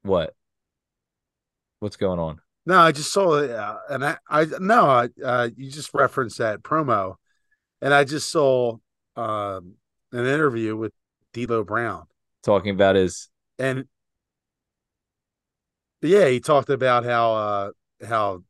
what? 0.03 0.34
What's 1.80 1.97
going 1.97 2.19
on? 2.19 2.41
No, 2.65 2.80
I 2.80 2.91
just 2.91 3.13
saw 3.13 3.36
it, 3.36 3.51
uh, 3.51 3.78
and 3.89 4.05
I, 4.05 4.17
I 4.28 4.45
no, 4.59 4.86
I, 4.86 5.09
uh, 5.23 5.49
you 5.55 5.69
just 5.69 5.93
referenced 5.93 6.39
that 6.39 6.63
promo, 6.63 7.15
and 7.82 7.93
I 7.93 8.03
just 8.03 8.30
saw 8.32 8.78
um, 9.15 9.76
an 10.11 10.26
interview 10.26 10.76
with 10.76 10.91
D'Lo 11.34 11.63
Brown 11.63 12.05
talking 12.43 12.71
about 12.71 12.95
his 12.95 13.30
and 13.59 13.86
yeah, 16.01 16.28
he 16.28 16.39
talked 16.39 16.69
about 16.69 17.03
how 17.03 17.34
uh, 17.34 17.71
how 18.07 18.43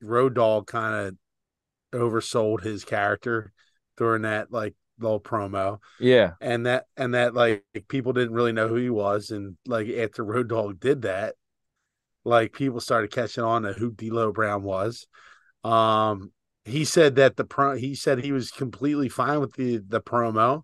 Road 0.00 0.34
Dog 0.34 0.66
kind 0.66 1.08
of 1.08 1.16
oversold 1.94 2.62
his 2.62 2.84
character 2.84 3.52
during 3.96 4.22
that 4.22 4.52
like 4.52 4.74
little 4.98 5.20
promo. 5.20 5.78
Yeah. 5.98 6.32
And 6.40 6.66
that 6.66 6.86
and 6.96 7.14
that 7.14 7.34
like 7.34 7.64
people 7.88 8.12
didn't 8.12 8.34
really 8.34 8.52
know 8.52 8.68
who 8.68 8.76
he 8.76 8.90
was. 8.90 9.30
And 9.30 9.56
like 9.66 9.88
after 9.88 10.24
Road 10.24 10.48
Dog 10.48 10.80
did 10.80 11.02
that, 11.02 11.34
like 12.24 12.52
people 12.52 12.80
started 12.80 13.10
catching 13.10 13.44
on 13.44 13.62
to 13.62 13.72
who 13.72 13.90
D'Lo 13.90 14.32
Brown 14.32 14.62
was. 14.62 15.06
Um 15.62 16.32
he 16.64 16.84
said 16.84 17.16
that 17.16 17.36
the 17.36 17.44
pro 17.44 17.76
he 17.76 17.94
said 17.94 18.18
he 18.22 18.32
was 18.32 18.50
completely 18.50 19.08
fine 19.08 19.40
with 19.40 19.54
the 19.54 19.78
the 19.78 20.00
promo. 20.00 20.62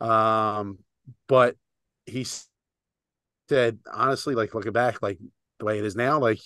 Um 0.00 0.78
but 1.26 1.56
he 2.06 2.26
said 3.48 3.78
honestly, 3.92 4.34
like 4.34 4.54
looking 4.54 4.72
back, 4.72 5.02
like 5.02 5.18
the 5.58 5.64
way 5.64 5.78
it 5.78 5.84
is 5.84 5.96
now, 5.96 6.18
like 6.18 6.40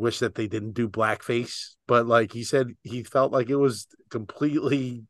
wish 0.00 0.18
that 0.20 0.34
they 0.34 0.48
didn't 0.48 0.72
do 0.72 0.88
blackface, 0.88 1.76
but 1.86 2.06
like 2.06 2.32
he 2.32 2.42
said, 2.42 2.68
he 2.82 3.02
felt 3.02 3.32
like 3.32 3.50
it 3.50 3.56
was 3.56 3.86
completely 4.10 5.04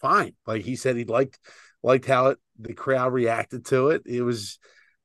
fine. 0.00 0.34
Like 0.46 0.62
he 0.62 0.76
said, 0.76 0.96
he 0.96 1.04
liked 1.04 1.38
liked 1.82 2.06
how 2.06 2.28
it 2.28 2.38
the 2.58 2.74
crowd 2.74 3.12
reacted 3.12 3.66
to 3.66 3.90
it. 3.90 4.02
It 4.06 4.22
was 4.22 4.58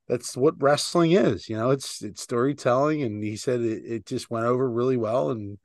that's 0.07 0.37
what 0.37 0.61
wrestling 0.61 1.13
is, 1.13 1.49
you 1.49 1.57
know. 1.57 1.71
It's 1.71 2.01
it's 2.01 2.21
storytelling, 2.21 3.01
and 3.01 3.23
he 3.23 3.35
said 3.35 3.61
it, 3.61 3.83
it 3.85 4.05
just 4.05 4.29
went 4.29 4.45
over 4.45 4.69
really 4.69 4.97
well, 4.97 5.31
and 5.31 5.57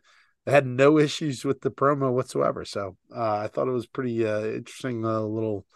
had 0.46 0.66
no 0.66 0.98
issues 1.06 1.44
with 1.44 1.60
the 1.60 1.70
promo 1.70 2.12
whatsoever. 2.12 2.64
So 2.64 2.96
uh, 3.14 3.36
I 3.36 3.48
thought 3.48 3.68
it 3.68 3.72
was 3.72 3.86
pretty 3.86 4.26
uh, 4.26 4.42
interesting 4.42 5.04
uh, 5.04 5.20
little 5.20 5.66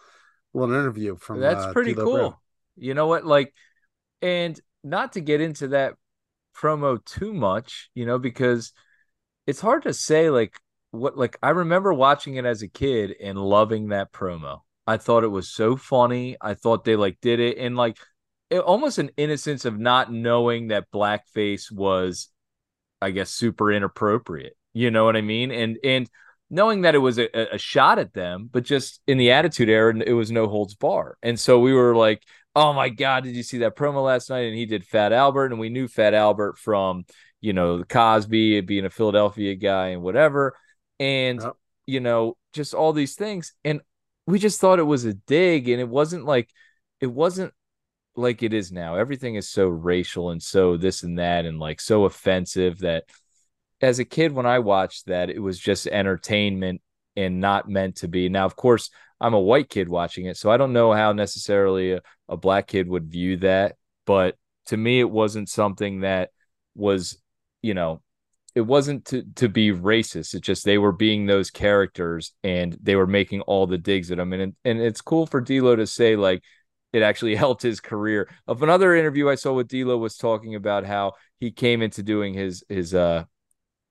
little 0.53 0.73
interview 0.73 1.15
from. 1.15 1.39
That's 1.39 1.65
uh, 1.65 1.73
pretty 1.73 1.93
cool. 1.93 2.17
Brown. 2.17 2.35
You 2.77 2.93
know 2.93 3.07
what? 3.07 3.25
Like, 3.25 3.53
and 4.21 4.59
not 4.83 5.13
to 5.13 5.21
get 5.21 5.41
into 5.41 5.69
that 5.69 5.93
promo 6.55 7.03
too 7.03 7.33
much, 7.33 7.89
you 7.93 8.05
know, 8.05 8.17
because 8.17 8.73
it's 9.47 9.61
hard 9.61 9.83
to 9.83 9.93
say 9.93 10.29
like 10.29 10.59
what 10.91 11.17
like 11.17 11.37
I 11.43 11.49
remember 11.49 11.93
watching 11.93 12.35
it 12.35 12.45
as 12.45 12.61
a 12.61 12.67
kid 12.67 13.15
and 13.21 13.37
loving 13.37 13.89
that 13.89 14.11
promo. 14.11 14.61
I 14.87 14.97
thought 14.97 15.23
it 15.23 15.29
was 15.29 15.49
so 15.49 15.75
funny. 15.75 16.37
I 16.39 16.53
thought 16.53 16.85
they 16.85 16.95
like 16.95 17.17
did 17.21 17.39
it 17.39 17.57
and 17.57 17.75
like 17.75 17.97
it, 18.49 18.59
almost 18.59 18.97
an 18.97 19.11
innocence 19.17 19.65
of 19.65 19.79
not 19.79 20.11
knowing 20.11 20.67
that 20.67 20.91
blackface 20.91 21.71
was 21.71 22.29
I 23.01 23.11
guess 23.11 23.29
super 23.31 23.71
inappropriate. 23.71 24.55
You 24.73 24.91
know 24.91 25.05
what 25.05 25.15
I 25.15 25.21
mean? 25.21 25.51
And 25.51 25.77
and 25.83 26.09
knowing 26.49 26.81
that 26.81 26.95
it 26.95 26.99
was 26.99 27.17
a, 27.17 27.29
a 27.53 27.57
shot 27.57 27.99
at 27.99 28.13
them, 28.13 28.49
but 28.51 28.63
just 28.63 29.01
in 29.07 29.17
the 29.17 29.31
attitude 29.31 29.69
era, 29.69 29.95
it 30.05 30.13
was 30.13 30.31
no 30.31 30.47
holds 30.47 30.75
bar. 30.75 31.17
And 31.21 31.39
so 31.39 31.59
we 31.59 31.73
were 31.73 31.95
like, 31.95 32.23
oh 32.55 32.73
my 32.73 32.89
god, 32.89 33.23
did 33.23 33.35
you 33.35 33.43
see 33.43 33.59
that 33.59 33.75
promo 33.75 34.03
last 34.03 34.29
night? 34.29 34.45
And 34.45 34.55
he 34.55 34.65
did 34.65 34.85
Fat 34.85 35.11
Albert, 35.11 35.51
and 35.51 35.59
we 35.59 35.69
knew 35.69 35.87
Fat 35.87 36.13
Albert 36.13 36.57
from 36.57 37.05
you 37.41 37.53
know 37.53 37.83
Cosby 37.83 38.61
being 38.61 38.85
a 38.85 38.89
Philadelphia 38.89 39.55
guy 39.55 39.89
and 39.89 40.01
whatever, 40.01 40.57
and 40.99 41.41
yep. 41.41 41.53
you 41.85 41.99
know 41.99 42.37
just 42.53 42.73
all 42.73 42.93
these 42.93 43.15
things, 43.15 43.53
and 43.63 43.81
we 44.27 44.39
just 44.39 44.59
thought 44.59 44.79
it 44.79 44.83
was 44.83 45.05
a 45.05 45.13
dig, 45.13 45.69
and 45.69 45.81
it 45.81 45.89
wasn't 45.89 46.25
like 46.25 46.49
it 47.01 47.07
wasn't 47.07 47.53
like 48.15 48.43
it 48.43 48.53
is 48.53 48.71
now. 48.71 48.95
Everything 48.95 49.35
is 49.35 49.49
so 49.49 49.67
racial 49.67 50.29
and 50.31 50.41
so 50.41 50.77
this 50.77 51.03
and 51.03 51.19
that, 51.19 51.45
and 51.45 51.59
like 51.59 51.81
so 51.81 52.05
offensive 52.05 52.79
that 52.79 53.03
as 53.81 53.99
a 53.99 54.05
kid 54.05 54.31
when 54.31 54.45
I 54.45 54.59
watched 54.59 55.07
that, 55.07 55.29
it 55.29 55.39
was 55.39 55.59
just 55.59 55.87
entertainment 55.87 56.81
and 57.15 57.39
not 57.39 57.69
meant 57.69 57.97
to 57.97 58.07
be. 58.07 58.29
Now, 58.29 58.45
of 58.45 58.55
course, 58.55 58.89
I'm 59.19 59.33
a 59.33 59.39
white 59.39 59.69
kid 59.69 59.89
watching 59.89 60.25
it, 60.25 60.37
so 60.37 60.51
I 60.51 60.57
don't 60.57 60.73
know 60.73 60.91
how 60.93 61.13
necessarily 61.13 61.93
a, 61.93 62.01
a 62.27 62.37
black 62.37 62.67
kid 62.67 62.87
would 62.87 63.11
view 63.11 63.37
that. 63.37 63.75
But 64.05 64.35
to 64.67 64.77
me, 64.77 64.99
it 64.99 65.09
wasn't 65.09 65.49
something 65.49 66.01
that 66.01 66.31
was, 66.75 67.17
you 67.61 67.73
know, 67.73 68.01
it 68.55 68.61
wasn't 68.61 69.05
to 69.05 69.23
to 69.35 69.49
be 69.49 69.71
racist. 69.71 70.33
It's 70.33 70.39
just 70.39 70.63
they 70.65 70.77
were 70.77 70.93
being 70.93 71.25
those 71.25 71.51
characters 71.51 72.31
and 72.43 72.77
they 72.81 72.95
were 72.95 73.07
making 73.07 73.41
all 73.41 73.67
the 73.67 73.77
digs 73.77 74.11
at 74.11 74.17
them. 74.17 74.31
And 74.33 74.55
and 74.63 74.79
it's 74.79 75.01
cool 75.01 75.27
for 75.27 75.41
D'Lo 75.41 75.75
to 75.75 75.85
say 75.85 76.15
like 76.15 76.41
it 76.93 77.03
actually 77.03 77.35
helped 77.45 77.61
his 77.61 77.81
career. 77.81 78.29
Of 78.47 78.63
another 78.63 78.95
interview 78.95 79.29
I 79.29 79.35
saw 79.35 79.53
with 79.53 79.67
D'Lo 79.67 79.97
was 79.97 80.17
talking 80.17 80.55
about 80.55 80.85
how 80.85 81.13
he 81.39 81.51
came 81.51 81.81
into 81.81 82.01
doing 82.01 82.33
his 82.33 82.63
his 82.69 82.93
uh 82.93 83.25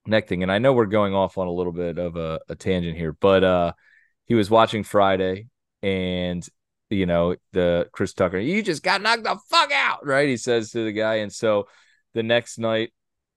neck 0.07 0.29
thing. 0.29 0.43
And 0.43 0.51
I 0.51 0.59
know 0.59 0.72
we're 0.72 0.87
going 0.87 1.14
off 1.14 1.37
on 1.39 1.47
a 1.47 1.53
little 1.53 1.72
bit 1.72 1.99
of 1.99 2.16
a, 2.16 2.41
a 2.49 2.57
tangent 2.57 2.97
here, 2.97 3.12
but 3.12 3.45
uh 3.45 3.72
he 4.27 4.35
was 4.35 4.51
watching 4.51 4.83
Friday 4.83 5.49
and 5.83 6.47
you 6.91 7.07
know, 7.07 7.37
the 7.53 7.89
Chris 7.93 8.12
Tucker, 8.12 8.39
you 8.39 8.62
just 8.62 8.83
got 8.83 9.03
knocked 9.03 9.25
the 9.25 9.39
fuck 9.51 9.72
out, 9.72 10.07
right? 10.07 10.29
He 10.29 10.37
says 10.37 10.70
to 10.70 10.85
the 10.85 10.93
guy. 10.93 11.16
And 11.16 11.33
so 11.33 11.68
the 12.14 12.22
next 12.22 12.59
night, 12.59 12.93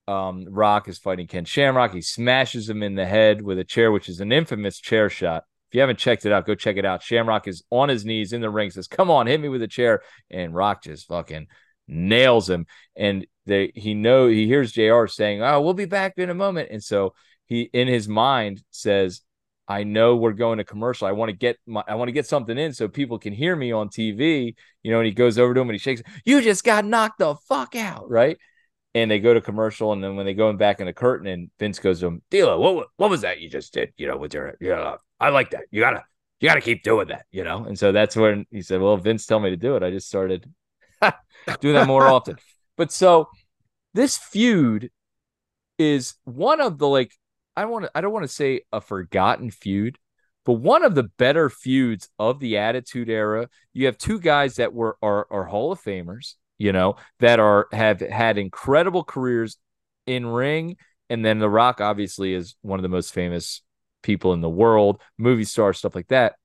um, 0.07 0.45
Rock 0.49 0.87
is 0.87 0.97
fighting 0.97 1.27
Ken 1.27 1.45
Shamrock. 1.45 1.93
He 1.93 2.01
smashes 2.01 2.69
him 2.69 2.81
in 2.81 2.95
the 2.95 3.05
head 3.05 3.41
with 3.41 3.59
a 3.59 3.63
chair, 3.63 3.91
which 3.91 4.07
is 4.07 4.21
an 4.21 4.31
infamous 4.31 4.79
chair 4.79 5.09
shot. 5.09 5.43
If 5.69 5.75
you 5.75 5.81
haven't 5.81 5.99
checked 5.99 6.25
it 6.25 6.31
out, 6.31 6.45
go 6.45 6.55
check 6.55 6.77
it 6.77 6.85
out. 6.85 7.03
Shamrock 7.03 7.47
is 7.47 7.63
on 7.69 7.89
his 7.89 8.05
knees 8.05 8.31
in 8.31 8.39
the 8.39 8.49
ring, 8.49 8.69
says, 8.69 8.87
Come 8.87 9.11
on, 9.11 9.27
hit 9.27 9.41
me 9.41 9.49
with 9.49 9.61
a 9.61 9.67
chair. 9.67 10.01
And 10.31 10.55
Rock 10.55 10.83
just 10.83 11.07
fucking 11.07 11.47
nails 11.89 12.49
him. 12.49 12.67
And 12.95 13.27
they 13.45 13.73
he 13.75 13.93
know 13.93 14.27
he 14.27 14.47
hears 14.47 14.71
JR 14.71 15.07
saying, 15.07 15.43
Oh, 15.43 15.61
we'll 15.61 15.73
be 15.73 15.85
back 15.85 16.13
in 16.17 16.29
a 16.29 16.33
moment. 16.33 16.69
And 16.71 16.81
so 16.81 17.15
he 17.47 17.63
in 17.73 17.89
his 17.89 18.07
mind 18.07 18.63
says, 18.71 19.21
I 19.67 19.83
know 19.83 20.15
we're 20.15 20.31
going 20.31 20.59
to 20.59 20.63
commercial. 20.63 21.07
I 21.07 21.11
want 21.11 21.29
to 21.29 21.35
get 21.35 21.57
my 21.65 21.83
I 21.87 21.95
want 21.95 22.07
to 22.07 22.13
get 22.13 22.25
something 22.25 22.57
in 22.57 22.73
so 22.73 22.87
people 22.87 23.19
can 23.19 23.33
hear 23.33 23.55
me 23.55 23.71
on 23.71 23.89
TV. 23.89 24.55
You 24.83 24.91
know, 24.91 24.99
and 24.99 25.05
he 25.05 25.11
goes 25.11 25.37
over 25.37 25.53
to 25.53 25.59
him 25.59 25.69
and 25.69 25.75
he 25.75 25.79
shakes, 25.79 26.01
You 26.25 26.41
just 26.41 26.63
got 26.63 26.85
knocked 26.85 27.19
the 27.19 27.35
fuck 27.35 27.75
out, 27.75 28.09
right? 28.09 28.37
And 28.95 29.11
they 29.11 29.19
go 29.19 29.33
to 29.33 29.41
commercial, 29.41 29.93
and 29.93 30.03
then 30.03 30.15
when 30.15 30.25
they 30.25 30.33
go 30.33 30.51
back 30.53 30.79
in 30.79 30.87
the 30.87 30.93
curtain, 30.93 31.27
and 31.27 31.51
Vince 31.59 31.77
goes 31.77 31.99
to 31.99 32.07
him, 32.07 32.21
D'Lo, 32.31 32.59
what 32.59 32.87
what 32.95 33.09
was 33.09 33.21
that 33.21 33.39
you 33.39 33.49
just 33.49 33.73
did? 33.73 33.93
You 33.97 34.07
know, 34.07 34.17
with 34.17 34.33
your 34.33 34.55
yeah, 34.61 34.95
I 35.19 35.29
like 35.29 35.51
that. 35.51 35.65
You 35.69 35.81
gotta 35.81 36.03
you 36.39 36.47
gotta 36.47 36.61
keep 36.61 36.83
doing 36.83 37.09
that, 37.09 37.25
you 37.31 37.43
know. 37.43 37.65
And 37.65 37.77
so 37.77 37.91
that's 37.91 38.15
when 38.15 38.45
he 38.51 38.61
said, 38.61 38.81
Well, 38.81 38.97
Vince 38.97 39.25
told 39.25 39.43
me 39.43 39.49
to 39.49 39.57
do 39.57 39.75
it. 39.75 39.83
I 39.83 39.91
just 39.91 40.07
started 40.07 40.49
doing 41.59 41.75
that 41.75 41.87
more 41.87 42.07
often. 42.07 42.37
But 42.77 42.91
so 42.91 43.27
this 43.93 44.17
feud 44.17 44.91
is 45.77 46.15
one 46.23 46.61
of 46.61 46.77
the 46.77 46.87
like 46.87 47.11
I 47.57 47.65
want 47.65 47.85
to 47.85 47.91
I 47.95 48.01
don't 48.01 48.13
want 48.13 48.23
to 48.23 48.33
say 48.33 48.61
a 48.71 48.79
forgotten 48.79 49.49
feud, 49.49 49.97
but 50.45 50.53
one 50.53 50.85
of 50.85 50.95
the 50.95 51.03
better 51.03 51.49
feuds 51.49 52.07
of 52.19 52.39
the 52.39 52.57
Attitude 52.57 53.09
Era. 53.09 53.49
You 53.73 53.87
have 53.87 53.97
two 53.97 54.19
guys 54.19 54.55
that 54.55 54.73
were 54.73 54.95
are, 55.01 55.27
are 55.31 55.45
Hall 55.45 55.71
of 55.71 55.81
Famers, 55.81 56.35
you 56.59 56.71
know, 56.71 56.97
that 57.19 57.39
are 57.39 57.67
have 57.71 57.99
had 57.99 58.37
incredible 58.37 59.03
careers 59.03 59.57
in 60.05 60.27
ring, 60.27 60.77
and 61.09 61.25
then 61.25 61.39
The 61.39 61.49
Rock 61.49 61.81
obviously 61.81 62.33
is 62.33 62.55
one 62.61 62.77
of 62.79 62.83
the 62.83 62.89
most 62.89 63.11
famous 63.11 63.63
people 64.03 64.33
in 64.33 64.41
the 64.41 64.49
world, 64.49 65.01
movie 65.17 65.43
star 65.43 65.73
stuff 65.73 65.95
like 65.95 66.07
that. 66.09 66.35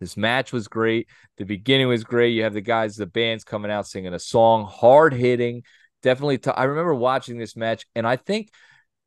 This 0.00 0.16
match 0.16 0.54
was 0.54 0.66
great. 0.66 1.08
The 1.36 1.44
beginning 1.44 1.88
was 1.88 2.04
great. 2.04 2.30
You 2.30 2.44
have 2.44 2.54
the 2.54 2.62
guys, 2.62 2.96
the 2.96 3.04
bands 3.04 3.44
coming 3.44 3.70
out 3.70 3.86
singing 3.86 4.14
a 4.14 4.18
song, 4.18 4.64
hard 4.64 5.12
hitting. 5.12 5.64
Definitely, 6.02 6.38
t- 6.38 6.50
I 6.50 6.64
remember 6.64 6.94
watching 6.94 7.36
this 7.36 7.54
match, 7.54 7.84
and 7.94 8.06
I 8.06 8.16
think 8.16 8.48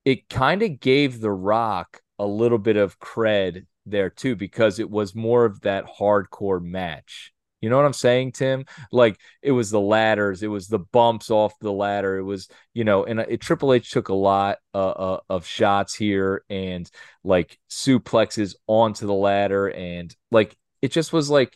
it 0.06 0.30
kind 0.30 0.62
of 0.62 0.80
gave 0.80 1.20
The 1.20 1.32
Rock 1.32 2.02
a 2.20 2.26
little 2.26 2.58
bit 2.58 2.78
of 2.78 3.00
cred 3.00 3.66
there 3.86 4.10
too 4.10 4.36
because 4.36 4.80
it 4.80 4.90
was 4.90 5.16
more 5.16 5.46
of 5.46 5.62
that 5.62 5.86
hardcore 6.00 6.62
match. 6.62 7.34
You 7.62 7.70
know 7.70 7.78
what 7.78 7.86
I'm 7.86 7.94
saying, 7.94 8.34
Tim? 8.34 8.66
Like 8.92 9.18
it 9.42 9.54
was 9.54 9.72
the 9.72 9.80
ladders, 9.80 10.44
it 10.44 10.48
was 10.48 10.68
the 10.68 10.80
bumps 10.80 11.32
off 11.32 11.58
the 11.60 11.72
ladder. 11.72 12.18
It 12.18 12.24
was, 12.24 12.50
you 12.74 12.84
know, 12.84 13.06
and 13.06 13.22
it, 13.22 13.40
Triple 13.40 13.72
H 13.72 13.90
took 13.90 14.10
a 14.10 14.14
lot 14.14 14.58
uh, 14.74 14.90
uh, 14.90 15.20
of 15.30 15.46
shots 15.46 15.96
here 15.96 16.44
and 16.50 16.90
like 17.24 17.58
suplexes 17.70 18.56
onto 18.68 19.08
the 19.08 19.14
ladder, 19.14 19.70
and 19.70 20.14
like 20.30 20.58
it 20.82 20.92
just 20.92 21.14
was 21.14 21.30
like 21.30 21.56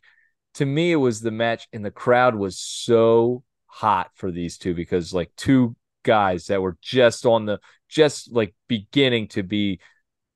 to 0.54 0.66
me, 0.66 0.94
it 0.94 0.96
was 0.96 1.20
the 1.20 1.32
match, 1.32 1.68
and 1.74 1.84
the 1.84 1.92
crowd 1.92 2.36
was 2.36 2.58
so 2.58 3.44
hot 3.66 4.10
for 4.16 4.32
these 4.32 4.58
two 4.58 4.74
because 4.74 5.14
like 5.14 5.32
two 5.36 5.76
guys 6.08 6.46
that 6.46 6.62
were 6.62 6.78
just 6.82 7.26
on 7.26 7.46
the 7.46 7.60
just 7.90 8.32
like 8.32 8.56
beginning 8.70 9.28
to 9.28 9.44
be 9.44 9.80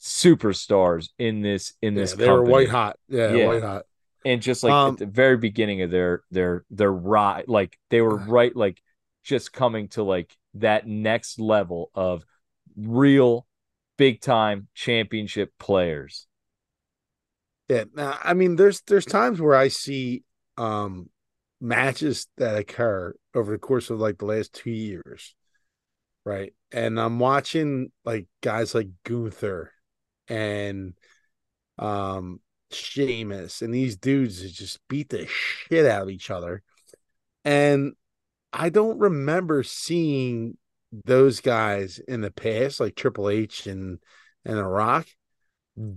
superstars 0.01 1.09
in 1.17 1.41
this 1.41 1.73
in 1.81 1.95
this. 1.95 2.11
Yeah, 2.11 2.17
they 2.17 2.25
company. 2.25 2.45
were 2.45 2.51
white 2.51 2.69
hot. 2.69 2.99
Yeah, 3.07 3.33
yeah, 3.33 3.47
white 3.47 3.63
hot. 3.63 3.83
And 4.25 4.41
just 4.41 4.63
like 4.63 4.73
um, 4.73 4.93
at 4.93 4.99
the 4.99 5.05
very 5.05 5.37
beginning 5.37 5.81
of 5.81 5.89
their 5.89 6.23
their 6.29 6.65
their 6.69 6.91
ride, 6.91 7.45
like 7.47 7.79
they 7.89 8.01
were 8.01 8.17
right, 8.17 8.55
like 8.55 8.81
just 9.23 9.53
coming 9.53 9.87
to 9.89 10.03
like 10.03 10.35
that 10.55 10.85
next 10.85 11.39
level 11.39 11.89
of 11.95 12.23
real 12.75 13.47
big 13.97 14.19
time 14.21 14.67
championship 14.75 15.53
players. 15.57 16.27
Yeah, 17.69 17.85
now 17.95 18.19
I 18.21 18.33
mean, 18.33 18.57
there's 18.57 18.81
there's 18.81 19.05
times 19.05 19.39
where 19.39 19.55
I 19.55 19.69
see 19.69 20.23
um 20.57 21.09
matches 21.61 22.27
that 22.37 22.57
occur 22.57 23.15
over 23.33 23.53
the 23.53 23.57
course 23.57 23.89
of 23.89 23.99
like 23.99 24.17
the 24.17 24.25
last 24.25 24.53
two 24.53 24.71
years 24.71 25.35
right? 26.25 26.53
And 26.71 26.99
I'm 26.99 27.19
watching 27.19 27.91
like 28.05 28.27
guys 28.41 28.73
like 28.75 28.89
Gunther 29.03 29.71
and 30.27 30.93
um 31.77 32.39
Sheamus 32.71 33.61
and 33.61 33.73
these 33.73 33.97
dudes 33.97 34.49
just 34.51 34.79
beat 34.87 35.09
the 35.09 35.27
shit 35.27 35.85
out 35.85 36.03
of 36.03 36.09
each 36.09 36.29
other. 36.29 36.63
And 37.43 37.93
I 38.53 38.69
don't 38.69 38.99
remember 38.99 39.63
seeing 39.63 40.57
those 41.05 41.39
guys 41.39 41.99
in 42.07 42.21
the 42.21 42.31
past, 42.31 42.79
like 42.79 42.95
Triple 42.95 43.29
H 43.29 43.67
and 43.67 43.99
and 44.45 44.57
The 44.57 44.65
Rock, 44.65 45.07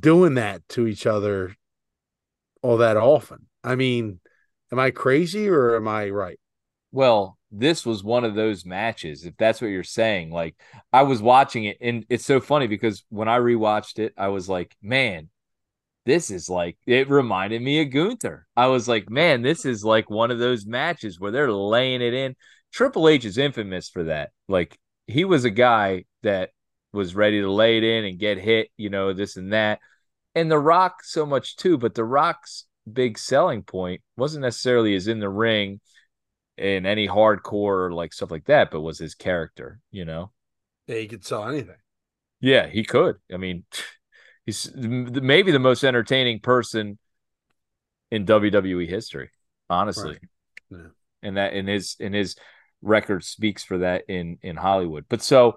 doing 0.00 0.34
that 0.34 0.68
to 0.70 0.86
each 0.86 1.06
other 1.06 1.56
all 2.62 2.78
that 2.78 2.96
often. 2.96 3.46
I 3.62 3.74
mean, 3.74 4.20
am 4.72 4.78
I 4.78 4.90
crazy 4.90 5.48
or 5.48 5.76
am 5.76 5.88
I 5.88 6.10
right? 6.10 6.38
Well, 6.92 7.38
this 7.56 7.86
was 7.86 8.02
one 8.02 8.24
of 8.24 8.34
those 8.34 8.64
matches, 8.64 9.24
if 9.24 9.36
that's 9.36 9.60
what 9.60 9.68
you're 9.68 9.84
saying. 9.84 10.30
Like 10.30 10.56
I 10.92 11.02
was 11.02 11.22
watching 11.22 11.64
it, 11.64 11.78
and 11.80 12.04
it's 12.08 12.24
so 12.24 12.40
funny 12.40 12.66
because 12.66 13.04
when 13.08 13.28
I 13.28 13.38
rewatched 13.38 13.98
it, 13.98 14.12
I 14.16 14.28
was 14.28 14.48
like, 14.48 14.76
man, 14.82 15.28
this 16.04 16.30
is 16.30 16.48
like 16.48 16.76
it 16.86 17.08
reminded 17.08 17.62
me 17.62 17.80
of 17.80 17.90
Gunther. 17.90 18.46
I 18.56 18.66
was 18.66 18.88
like, 18.88 19.08
man, 19.08 19.42
this 19.42 19.64
is 19.64 19.84
like 19.84 20.10
one 20.10 20.30
of 20.30 20.38
those 20.38 20.66
matches 20.66 21.20
where 21.20 21.30
they're 21.30 21.52
laying 21.52 22.02
it 22.02 22.14
in. 22.14 22.34
Triple 22.72 23.08
H 23.08 23.24
is 23.24 23.38
infamous 23.38 23.88
for 23.88 24.04
that. 24.04 24.30
Like 24.48 24.78
he 25.06 25.24
was 25.24 25.44
a 25.44 25.50
guy 25.50 26.04
that 26.22 26.50
was 26.92 27.14
ready 27.14 27.40
to 27.40 27.50
lay 27.50 27.78
it 27.78 27.84
in 27.84 28.04
and 28.04 28.18
get 28.18 28.38
hit, 28.38 28.68
you 28.76 28.90
know, 28.90 29.12
this 29.12 29.36
and 29.36 29.52
that. 29.52 29.80
And 30.34 30.50
The 30.50 30.58
Rock 30.58 31.04
so 31.04 31.24
much 31.24 31.56
too, 31.56 31.78
but 31.78 31.94
The 31.94 32.04
Rock's 32.04 32.66
big 32.90 33.16
selling 33.16 33.62
point 33.62 34.02
wasn't 34.16 34.42
necessarily 34.42 34.94
as 34.94 35.08
in 35.08 35.20
the 35.20 35.28
ring 35.28 35.80
in 36.56 36.86
any 36.86 37.08
hardcore 37.08 37.92
like 37.92 38.12
stuff 38.12 38.30
like 38.30 38.44
that, 38.46 38.70
but 38.70 38.80
was 38.80 38.98
his 38.98 39.14
character, 39.14 39.80
you 39.90 40.04
know? 40.04 40.30
Yeah, 40.86 40.96
he 40.96 41.08
could 41.08 41.24
sell 41.24 41.48
anything. 41.48 41.76
Yeah, 42.40 42.66
he 42.66 42.84
could. 42.84 43.16
I 43.32 43.36
mean, 43.36 43.64
he's 44.46 44.70
maybe 44.74 45.50
the 45.50 45.58
most 45.58 45.84
entertaining 45.84 46.40
person 46.40 46.98
in 48.10 48.26
WWE 48.26 48.88
history, 48.88 49.30
honestly. 49.68 50.10
Right. 50.10 50.18
Yeah. 50.70 50.88
And 51.22 51.36
that 51.36 51.54
in 51.54 51.66
his 51.66 51.96
in 51.98 52.12
his 52.12 52.36
record 52.82 53.24
speaks 53.24 53.64
for 53.64 53.78
that 53.78 54.04
in 54.08 54.38
in 54.42 54.56
Hollywood. 54.56 55.06
But 55.08 55.22
so 55.22 55.56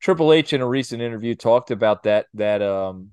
Triple 0.00 0.32
H 0.32 0.52
in 0.52 0.60
a 0.60 0.66
recent 0.66 1.00
interview 1.00 1.34
talked 1.34 1.70
about 1.70 2.02
that 2.02 2.26
that 2.34 2.60
um 2.62 3.12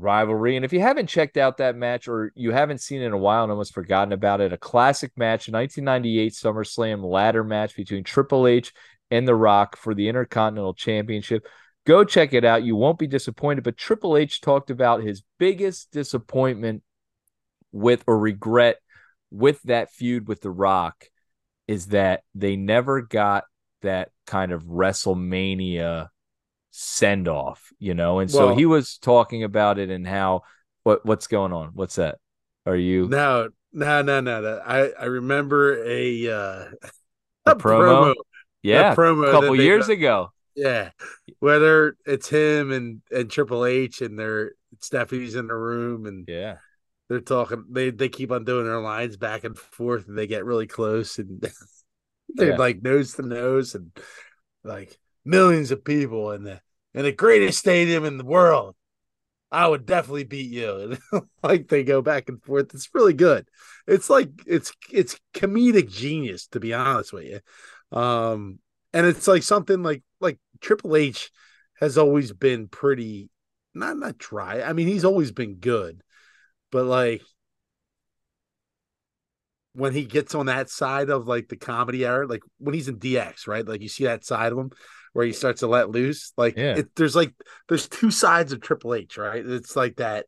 rivalry. 0.00 0.56
And 0.56 0.64
if 0.64 0.72
you 0.72 0.80
haven't 0.80 1.08
checked 1.08 1.36
out 1.36 1.56
that 1.58 1.76
match 1.76 2.08
or 2.08 2.32
you 2.34 2.52
haven't 2.52 2.80
seen 2.80 3.02
it 3.02 3.06
in 3.06 3.12
a 3.12 3.18
while 3.18 3.42
and 3.42 3.50
almost 3.50 3.74
forgotten 3.74 4.12
about 4.12 4.40
it, 4.40 4.52
a 4.52 4.58
classic 4.58 5.12
match, 5.16 5.48
1998 5.48 6.32
SummerSlam 6.32 7.04
ladder 7.04 7.44
match 7.44 7.76
between 7.76 8.04
Triple 8.04 8.46
H 8.46 8.72
and 9.10 9.26
The 9.26 9.34
Rock 9.34 9.76
for 9.76 9.94
the 9.94 10.08
Intercontinental 10.08 10.74
Championship. 10.74 11.46
Go 11.86 12.04
check 12.04 12.32
it 12.34 12.44
out. 12.44 12.64
You 12.64 12.76
won't 12.76 12.98
be 12.98 13.06
disappointed. 13.06 13.64
But 13.64 13.76
Triple 13.76 14.16
H 14.16 14.40
talked 14.40 14.70
about 14.70 15.02
his 15.02 15.22
biggest 15.38 15.92
disappointment 15.92 16.82
with 17.72 18.02
or 18.06 18.18
regret 18.18 18.78
with 19.30 19.62
that 19.64 19.90
feud 19.92 20.28
with 20.28 20.40
The 20.40 20.50
Rock 20.50 21.06
is 21.68 21.88
that 21.88 22.22
they 22.34 22.56
never 22.56 23.02
got 23.02 23.44
that 23.82 24.10
kind 24.26 24.52
of 24.52 24.64
WrestleMania 24.64 26.08
send 26.78 27.26
off, 27.26 27.72
you 27.78 27.94
know. 27.94 28.18
And 28.18 28.30
so 28.30 28.48
well, 28.48 28.56
he 28.56 28.66
was 28.66 28.98
talking 28.98 29.44
about 29.44 29.78
it 29.78 29.88
and 29.88 30.06
how 30.06 30.42
what 30.82 31.06
what's 31.06 31.26
going 31.26 31.52
on. 31.52 31.70
What's 31.72 31.96
that? 31.96 32.18
Are 32.66 32.76
you 32.76 33.08
no 33.08 33.48
no 33.72 34.02
no 34.02 34.20
no? 34.20 34.62
I 34.64 34.90
I 34.90 35.04
remember 35.06 35.82
a 35.84 36.28
uh 36.28 36.64
a, 37.46 37.50
a 37.50 37.56
promo. 37.56 38.12
promo. 38.12 38.14
Yeah, 38.62 38.92
a 38.92 38.96
promo 38.96 39.28
a 39.28 39.30
couple 39.30 39.56
years 39.56 39.88
ago. 39.88 40.32
Yeah, 40.54 40.90
whether 41.38 41.96
it's 42.04 42.28
him 42.28 42.72
and 42.72 43.00
and 43.10 43.30
Triple 43.30 43.64
H 43.64 44.02
and 44.02 44.18
they're 44.18 44.52
Stephanie's 44.80 45.34
in 45.34 45.46
the 45.46 45.54
room 45.54 46.04
and 46.04 46.26
yeah, 46.28 46.56
they're 47.08 47.20
talking. 47.20 47.64
They 47.70 47.88
they 47.88 48.10
keep 48.10 48.32
on 48.32 48.44
doing 48.44 48.66
their 48.66 48.80
lines 48.80 49.16
back 49.16 49.44
and 49.44 49.56
forth 49.56 50.08
and 50.08 50.18
they 50.18 50.26
get 50.26 50.44
really 50.44 50.66
close 50.66 51.18
and 51.18 51.40
they're 52.28 52.50
yeah. 52.50 52.56
like 52.56 52.82
nose 52.82 53.14
to 53.14 53.22
nose 53.22 53.74
and 53.74 53.96
like 54.62 54.98
millions 55.24 55.70
of 55.70 55.84
people 55.84 56.32
and 56.32 56.46
the 56.46 56.60
in 56.96 57.04
the 57.04 57.12
greatest 57.12 57.58
stadium 57.58 58.04
in 58.04 58.16
the 58.16 58.24
world. 58.24 58.74
I 59.52 59.68
would 59.68 59.86
definitely 59.86 60.24
beat 60.24 60.50
you. 60.50 60.96
like 61.42 61.68
they 61.68 61.84
go 61.84 62.02
back 62.02 62.28
and 62.28 62.42
forth. 62.42 62.74
It's 62.74 62.88
really 62.94 63.12
good. 63.12 63.46
It's 63.86 64.10
like 64.10 64.30
it's 64.46 64.72
it's 64.90 65.20
comedic 65.34 65.88
genius 65.88 66.48
to 66.48 66.60
be 66.60 66.74
honest 66.74 67.12
with 67.12 67.24
you. 67.24 67.96
Um 67.96 68.58
and 68.92 69.06
it's 69.06 69.28
like 69.28 69.44
something 69.44 69.82
like 69.82 70.02
like 70.20 70.38
Triple 70.60 70.96
H 70.96 71.30
has 71.78 71.96
always 71.96 72.32
been 72.32 72.66
pretty 72.66 73.28
not 73.74 73.98
not 73.98 74.18
dry. 74.18 74.62
I 74.62 74.72
mean, 74.72 74.88
he's 74.88 75.04
always 75.04 75.30
been 75.30 75.56
good. 75.56 76.02
But 76.72 76.86
like 76.86 77.22
when 79.74 79.92
he 79.92 80.06
gets 80.06 80.34
on 80.34 80.46
that 80.46 80.70
side 80.70 81.10
of 81.10 81.28
like 81.28 81.48
the 81.48 81.56
comedy 81.56 82.04
era, 82.04 82.26
like 82.26 82.42
when 82.58 82.74
he's 82.74 82.88
in 82.88 82.98
DX, 82.98 83.46
right? 83.46 83.66
Like 83.66 83.82
you 83.82 83.88
see 83.88 84.04
that 84.04 84.24
side 84.24 84.50
of 84.50 84.58
him 84.58 84.70
where 85.16 85.24
he 85.24 85.32
starts 85.32 85.60
to 85.60 85.66
let 85.66 85.88
loose. 85.90 86.32
Like 86.36 86.56
Yeah. 86.58 86.76
it, 86.76 86.94
there's 86.94 87.16
like 87.16 87.32
there's 87.68 87.88
two 87.88 88.10
sides 88.10 88.52
of 88.52 88.60
Triple 88.60 88.94
H, 88.94 89.16
right? 89.16 89.44
It's 89.44 89.74
like 89.74 89.96
that 89.96 90.26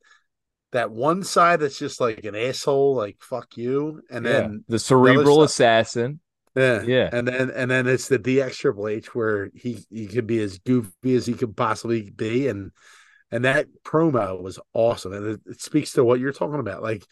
that 0.72 0.90
one 0.90 1.22
side 1.22 1.60
that's 1.60 1.78
just 1.78 2.00
like 2.00 2.24
an 2.24 2.34
asshole, 2.34 2.94
like 2.96 3.18
fuck 3.20 3.56
you, 3.58 4.00
and 4.10 4.24
Yeah. 4.24 4.32
then 4.32 4.64
the 4.66 4.78
cerebral 4.78 5.36
side- 5.40 5.44
assassin. 5.44 6.20
yeah, 6.56 6.82
Yeah. 6.82 7.10
and 7.12 7.28
then 7.28 7.50
and 7.50 7.70
then 7.70 7.86
it's 7.86 8.08
the 8.08 8.18
DX 8.18 8.56
Triple 8.56 8.88
H 8.88 9.14
where 9.14 9.50
he 9.54 9.84
he 9.90 10.06
could 10.06 10.26
be 10.26 10.40
as 10.42 10.58
goofy 10.58 11.14
as 11.14 11.26
he 11.26 11.34
could 11.34 11.54
possibly 11.54 12.08
be, 12.10 12.48
and 12.48 12.70
and 13.30 13.44
that 13.44 13.66
promo 13.84 14.40
was 14.40 14.58
awesome, 14.72 15.12
and 15.12 15.26
it, 15.26 15.40
it 15.44 15.60
speaks 15.60 15.92
to 15.92 16.02
what 16.04 16.18
you're 16.18 16.32
talking 16.32 16.60
about. 16.60 16.82
Like 16.82 17.04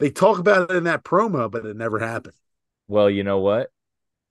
they 0.00 0.10
talk 0.10 0.40
about 0.40 0.70
it 0.72 0.76
in 0.76 0.84
that 0.84 1.04
promo, 1.04 1.48
but 1.48 1.64
it 1.66 1.76
never 1.76 2.00
happened. 2.00 2.34
Well, 2.88 3.08
you 3.08 3.22
know 3.22 3.38
what? 3.38 3.70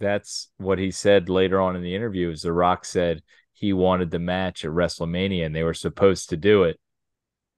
That's 0.02 0.50
what 0.58 0.80
he 0.80 0.90
said 0.92 1.30
later 1.30 1.62
on 1.62 1.76
in 1.76 1.84
the 1.84 1.96
interview. 1.96 2.32
Is 2.32 2.42
The 2.42 2.52
Rock 2.52 2.86
said 2.86 3.22
he 3.54 3.72
wanted 3.72 4.10
the 4.10 4.20
match 4.20 4.66
at 4.66 4.72
WrestleMania 4.72 5.46
and 5.46 5.56
they 5.56 5.64
were 5.64 5.76
supposed 5.76 6.30
to 6.30 6.38
do 6.38 6.64
it, 6.64 6.80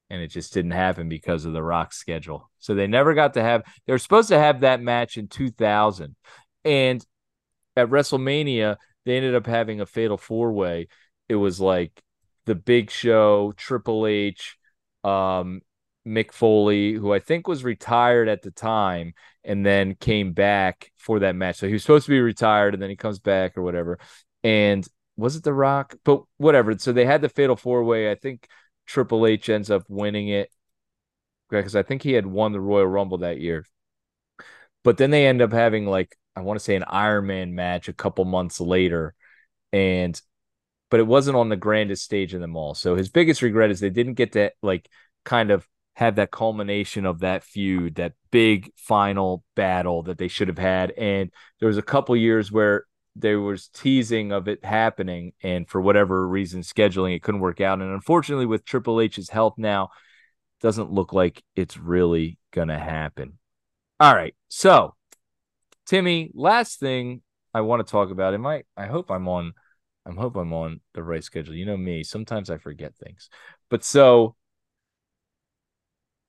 and 0.09 0.21
it 0.21 0.27
just 0.27 0.53
didn't 0.53 0.71
happen 0.71 1.07
because 1.07 1.45
of 1.45 1.53
The 1.53 1.63
Rock's 1.63 1.97
schedule. 1.97 2.51
So 2.59 2.75
they 2.75 2.85
never 2.85 3.13
got 3.13 3.33
to 3.35 3.41
have. 3.41 3.63
They 3.87 3.93
were 3.93 3.97
supposed 3.97 4.27
to 4.29 4.37
have 4.37 4.59
that 4.59 4.81
match 4.81 5.17
in 5.17 5.29
2000, 5.29 6.15
and 6.65 7.05
at 7.75 7.89
WrestleMania 7.89 8.75
they 9.05 9.17
ended 9.17 9.35
up 9.35 9.47
having 9.47 9.79
a 9.81 9.85
fatal 9.85 10.17
four 10.17 10.51
way. 10.51 10.89
It 11.29 11.35
was 11.35 11.61
like 11.61 12.03
the 12.45 12.55
Big 12.55 12.91
Show, 12.91 13.53
Triple 13.55 14.05
H, 14.05 14.57
um, 15.05 15.61
Mick 16.05 16.31
Foley, 16.31 16.93
who 16.93 17.13
I 17.13 17.19
think 17.19 17.47
was 17.47 17.63
retired 17.63 18.27
at 18.27 18.41
the 18.41 18.51
time 18.51 19.13
and 19.43 19.65
then 19.65 19.95
came 19.95 20.33
back 20.33 20.91
for 20.97 21.19
that 21.19 21.35
match. 21.35 21.57
So 21.57 21.67
he 21.67 21.73
was 21.73 21.81
supposed 21.83 22.05
to 22.05 22.11
be 22.11 22.19
retired 22.19 22.73
and 22.73 22.83
then 22.83 22.89
he 22.89 22.95
comes 22.95 23.19
back 23.19 23.57
or 23.57 23.61
whatever. 23.61 23.99
And 24.43 24.85
was 25.15 25.35
it 25.35 25.43
The 25.43 25.53
Rock? 25.53 25.95
But 26.03 26.23
whatever. 26.37 26.77
So 26.77 26.91
they 26.91 27.05
had 27.05 27.21
the 27.21 27.29
fatal 27.29 27.55
four 27.55 27.83
way. 27.83 28.11
I 28.11 28.15
think 28.15 28.47
Triple 28.85 29.25
H 29.25 29.49
ends 29.49 29.71
up 29.71 29.83
winning 29.87 30.27
it 30.29 30.49
because 31.49 31.75
I 31.75 31.83
think 31.83 32.01
he 32.01 32.13
had 32.13 32.25
won 32.25 32.51
the 32.51 32.61
Royal 32.61 32.87
Rumble 32.87 33.19
that 33.19 33.39
year. 33.39 33.65
But 34.83 34.97
then 34.97 35.11
they 35.11 35.27
end 35.27 35.41
up 35.41 35.53
having 35.53 35.85
like, 35.85 36.17
I 36.35 36.41
want 36.41 36.59
to 36.59 36.63
say 36.63 36.75
an 36.75 36.83
Iron 36.83 37.27
Man 37.27 37.55
match 37.55 37.87
a 37.87 37.93
couple 37.93 38.25
months 38.25 38.59
later. 38.59 39.13
And, 39.71 40.19
but 40.89 40.99
it 40.99 41.07
wasn't 41.07 41.37
on 41.37 41.49
the 41.49 41.55
grandest 41.55 42.03
stage 42.03 42.33
in 42.33 42.41
them 42.41 42.57
all. 42.57 42.73
So 42.73 42.95
his 42.95 43.09
biggest 43.09 43.41
regret 43.41 43.71
is 43.71 43.79
they 43.79 43.89
didn't 43.89 44.15
get 44.15 44.33
to 44.33 44.51
like 44.61 44.89
kind 45.23 45.51
of 45.51 45.67
have 45.95 46.15
that 46.15 46.31
culmination 46.31 47.05
of 47.05 47.19
that 47.19 47.43
feud, 47.43 47.95
that 47.95 48.13
big 48.31 48.71
final 48.75 49.43
battle 49.55 50.03
that 50.03 50.17
they 50.17 50.27
should 50.27 50.47
have 50.47 50.57
had. 50.57 50.91
And 50.91 51.31
there 51.59 51.67
was 51.67 51.77
a 51.77 51.83
couple 51.83 52.15
years 52.15 52.51
where 52.51 52.85
there 53.15 53.39
was 53.39 53.67
teasing 53.67 54.31
of 54.31 54.47
it 54.47 54.65
happening, 54.65 55.33
and 55.43 55.69
for 55.69 55.79
whatever 55.79 56.27
reason, 56.27 56.61
scheduling 56.61 57.15
it 57.15 57.21
couldn't 57.21 57.41
work 57.41 57.61
out. 57.61 57.79
And 57.79 57.91
unfortunately, 57.91 58.47
with 58.47 58.65
Triple 58.65 58.99
H's 59.01 59.29
health 59.29 59.53
now, 59.57 59.89
doesn't 60.61 60.91
look 60.91 61.13
like 61.13 61.43
it's 61.55 61.77
really 61.77 62.39
gonna 62.51 62.79
happen. 62.79 63.37
All 63.99 64.15
right, 64.15 64.33
so 64.47 64.95
Timmy, 65.85 66.31
last 66.33 66.79
thing 66.79 67.21
I 67.53 67.61
want 67.61 67.85
to 67.85 67.91
talk 67.91 68.09
about. 68.09 68.33
Am 68.33 68.47
I? 68.47 68.63
I 68.75 68.87
hope 68.87 69.11
I'm 69.11 69.27
on. 69.27 69.53
I 70.05 70.11
hope 70.11 70.35
I'm 70.35 70.53
on 70.53 70.81
the 70.93 71.03
right 71.03 71.23
schedule. 71.23 71.53
You 71.53 71.65
know 71.65 71.77
me. 71.77 72.03
Sometimes 72.03 72.49
I 72.49 72.57
forget 72.57 72.95
things. 72.95 73.29
But 73.69 73.83
so 73.83 74.35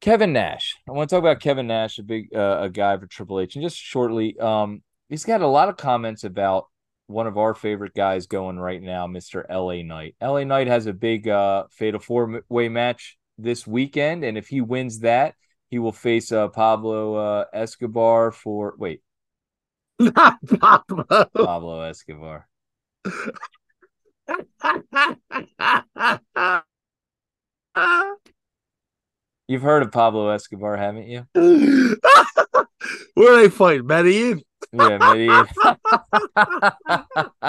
Kevin 0.05 0.35
Nash. 0.35 0.77
I 0.87 0.93
want 0.93 1.09
to 1.09 1.17
talk 1.17 1.23
about 1.23 1.41
Kevin 1.41 1.67
Nash, 1.67 1.99
a 1.99 2.03
big 2.03 2.29
uh, 2.37 2.59
a 2.61 2.69
guy 2.69 2.95
for 2.99 3.07
Triple 3.07 3.41
H, 3.41 3.57
and 3.57 3.63
just 3.63 3.79
shortly, 3.79 4.39
um, 4.39 4.83
he's 5.09 5.25
got 5.25 5.41
a 5.41 5.47
lot 5.47 5.71
of 5.71 5.79
comments 5.79 6.25
about 6.25 6.67
one 7.07 7.27
of 7.27 7.39
our 7.39 7.55
favorite 7.55 7.95
guys 7.95 8.27
going 8.27 8.59
right 8.59 8.83
now, 8.83 9.07
Mr. 9.07 9.49
LA 9.49 9.83
Knight. 9.83 10.15
LA 10.21 10.45
Knight 10.45 10.67
has 10.67 10.85
a 10.85 10.93
big 10.93 11.27
uh, 11.27 11.65
fatal 11.71 12.01
four 12.01 12.43
way 12.51 12.69
match 12.69 13.17
this 13.39 13.67
weekend, 13.67 14.25
and 14.25 14.37
if 14.37 14.47
he 14.47 14.61
wins 14.61 14.99
that, 15.01 15.37
he 15.71 15.79
will 15.79 15.91
face 15.91 16.31
uh, 16.31 16.49
Pablo 16.49 17.15
uh, 17.15 17.45
Escobar 17.55 18.31
for 18.31 18.75
wait, 18.77 19.01
Not 19.99 20.37
Pablo. 20.61 21.25
Pablo 21.35 21.81
Escobar. 21.81 22.47
You've 29.47 29.63
heard 29.63 29.83
of 29.83 29.93
Pablo 29.93 30.29
Escobar, 30.31 30.77
haven't 30.77 31.07
you? 31.09 31.27
Where 33.15 33.33
are 33.35 33.43
they 33.43 33.51
fighting? 33.51 33.87
Medellin? 33.87 34.43
Yeah, 34.73 34.99
Medellin. 34.99 35.47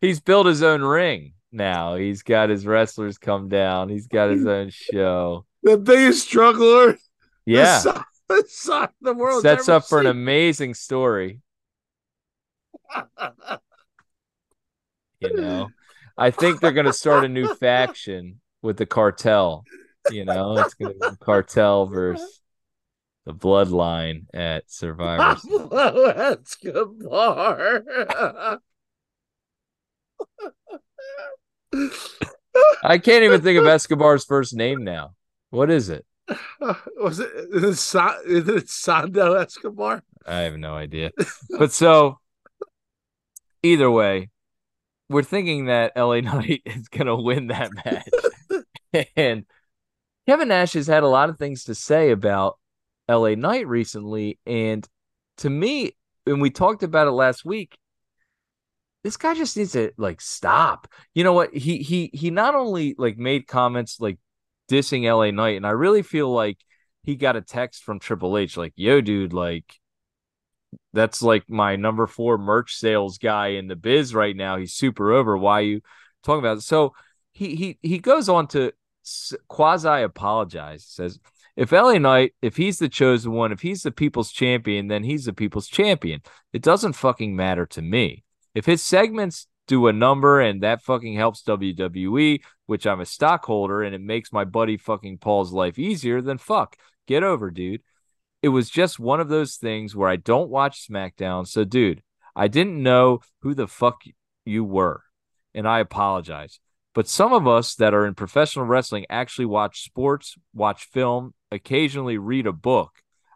He's 0.00 0.20
built 0.20 0.46
his 0.46 0.62
own 0.62 0.82
ring 0.82 1.32
now. 1.52 1.96
He's 1.96 2.22
got 2.22 2.48
his 2.50 2.66
wrestlers 2.66 3.18
come 3.18 3.48
down. 3.48 3.88
He's 3.88 4.06
got 4.06 4.30
his 4.30 4.46
own 4.46 4.70
show. 4.70 5.44
The 5.62 5.76
biggest 5.78 6.26
struggler 6.26 6.96
Yeah. 7.46 7.78
side, 7.78 8.02
this 8.28 8.56
side 8.56 8.90
the 9.00 9.14
world. 9.14 9.42
Sets 9.42 9.68
up 9.68 9.84
for 9.86 9.98
an 10.00 10.06
amazing 10.06 10.74
story, 10.74 11.40
you 15.20 15.34
know. 15.36 15.68
I 16.16 16.30
think 16.30 16.60
they're 16.60 16.72
gonna 16.72 16.92
start 16.92 17.24
a 17.24 17.28
new 17.28 17.54
faction 17.54 18.40
with 18.62 18.76
the 18.76 18.86
cartel. 18.86 19.64
You 20.10 20.24
know, 20.24 20.58
it's 20.58 20.74
gonna 20.74 20.94
be 20.94 21.16
cartel 21.20 21.86
versus 21.86 22.40
the 23.26 23.34
bloodline 23.34 24.26
at 24.34 24.70
Survivor. 24.70 25.38
Pablo 25.40 26.04
Escobar. 26.40 27.82
I 32.82 32.98
can't 32.98 33.24
even 33.24 33.40
think 33.42 33.58
of 33.58 33.66
Escobar's 33.66 34.24
first 34.24 34.54
name 34.54 34.84
now. 34.84 35.14
What 35.50 35.70
is 35.70 35.88
it? 35.88 36.04
Was 36.98 37.18
it 37.18 37.30
is 37.52 37.64
it, 37.64 37.76
Sa- 37.76 38.18
is 38.24 38.48
it 38.48 38.66
Sando 38.66 39.40
Escobar? 39.40 40.02
I 40.26 40.40
have 40.40 40.56
no 40.56 40.74
idea. 40.74 41.10
But 41.58 41.72
so 41.72 42.18
either 43.62 43.90
way, 43.90 44.30
we're 45.08 45.22
thinking 45.22 45.66
that 45.66 45.92
LA 45.96 46.20
Knight 46.20 46.62
is 46.66 46.88
gonna 46.88 47.16
win 47.20 47.48
that 47.48 47.70
match. 47.84 49.04
and 49.16 49.44
Kevin 50.30 50.46
Nash 50.46 50.74
has 50.74 50.86
had 50.86 51.02
a 51.02 51.08
lot 51.08 51.28
of 51.28 51.38
things 51.38 51.64
to 51.64 51.74
say 51.74 52.12
about 52.12 52.56
LA 53.08 53.34
Knight 53.34 53.66
recently. 53.66 54.38
And 54.46 54.86
to 55.38 55.50
me, 55.50 55.96
and 56.24 56.40
we 56.40 56.50
talked 56.50 56.84
about 56.84 57.08
it 57.08 57.10
last 57.10 57.44
week, 57.44 57.76
this 59.02 59.16
guy 59.16 59.34
just 59.34 59.56
needs 59.56 59.72
to 59.72 59.90
like 59.96 60.20
stop. 60.20 60.86
You 61.14 61.24
know 61.24 61.32
what? 61.32 61.52
He 61.52 61.78
he 61.78 62.12
he 62.14 62.30
not 62.30 62.54
only 62.54 62.94
like 62.96 63.18
made 63.18 63.48
comments 63.48 63.96
like 63.98 64.20
dissing 64.70 65.02
LA 65.02 65.32
Knight, 65.32 65.56
and 65.56 65.66
I 65.66 65.70
really 65.70 66.02
feel 66.02 66.32
like 66.32 66.58
he 67.02 67.16
got 67.16 67.34
a 67.34 67.40
text 67.40 67.82
from 67.82 67.98
Triple 67.98 68.38
H 68.38 68.56
like, 68.56 68.74
yo, 68.76 69.00
dude, 69.00 69.32
like 69.32 69.80
that's 70.92 71.22
like 71.22 71.50
my 71.50 71.74
number 71.74 72.06
four 72.06 72.38
merch 72.38 72.76
sales 72.76 73.18
guy 73.18 73.48
in 73.48 73.66
the 73.66 73.74
biz 73.74 74.14
right 74.14 74.36
now. 74.36 74.58
He's 74.58 74.74
super 74.74 75.10
over. 75.10 75.36
Why 75.36 75.58
you 75.58 75.80
talking 76.22 76.38
about 76.38 76.58
it? 76.58 76.62
So 76.62 76.94
he 77.32 77.56
he 77.56 77.78
he 77.82 77.98
goes 77.98 78.28
on 78.28 78.46
to 78.48 78.72
quasi 79.48 80.02
apologize. 80.02 80.84
Says 80.84 81.18
if 81.56 81.72
LA 81.72 81.98
Knight, 81.98 82.34
if 82.40 82.56
he's 82.56 82.78
the 82.78 82.88
chosen 82.88 83.32
one, 83.32 83.52
if 83.52 83.60
he's 83.60 83.82
the 83.82 83.90
people's 83.90 84.32
champion, 84.32 84.88
then 84.88 85.04
he's 85.04 85.24
the 85.24 85.32
people's 85.32 85.68
champion. 85.68 86.22
It 86.52 86.62
doesn't 86.62 86.94
fucking 86.94 87.34
matter 87.36 87.66
to 87.66 87.82
me. 87.82 88.24
If 88.54 88.66
his 88.66 88.82
segments 88.82 89.46
do 89.66 89.86
a 89.86 89.92
number 89.92 90.40
and 90.40 90.62
that 90.62 90.82
fucking 90.82 91.14
helps 91.14 91.42
WWE, 91.42 92.40
which 92.66 92.86
I'm 92.86 93.00
a 93.00 93.06
stockholder 93.06 93.82
and 93.82 93.94
it 93.94 94.00
makes 94.00 94.32
my 94.32 94.44
buddy 94.44 94.76
fucking 94.76 95.18
Paul's 95.18 95.52
life 95.52 95.78
easier, 95.78 96.22
then 96.22 96.38
fuck, 96.38 96.76
get 97.06 97.22
over, 97.22 97.50
dude. 97.50 97.82
It 98.42 98.48
was 98.48 98.70
just 98.70 98.98
one 98.98 99.20
of 99.20 99.28
those 99.28 99.56
things 99.56 99.94
where 99.94 100.08
I 100.08 100.16
don't 100.16 100.50
watch 100.50 100.88
SmackDown. 100.88 101.46
So, 101.46 101.64
dude, 101.64 102.02
I 102.34 102.48
didn't 102.48 102.82
know 102.82 103.20
who 103.42 103.54
the 103.54 103.68
fuck 103.68 104.02
you 104.44 104.64
were, 104.64 105.02
and 105.54 105.68
I 105.68 105.80
apologize. 105.80 106.58
But 106.94 107.08
some 107.08 107.32
of 107.32 107.46
us 107.46 107.76
that 107.76 107.94
are 107.94 108.06
in 108.06 108.14
professional 108.14 108.64
wrestling 108.64 109.06
actually 109.08 109.46
watch 109.46 109.84
sports, 109.84 110.36
watch 110.52 110.84
film, 110.84 111.34
occasionally 111.52 112.18
read 112.18 112.46
a 112.46 112.52
book. 112.52 112.90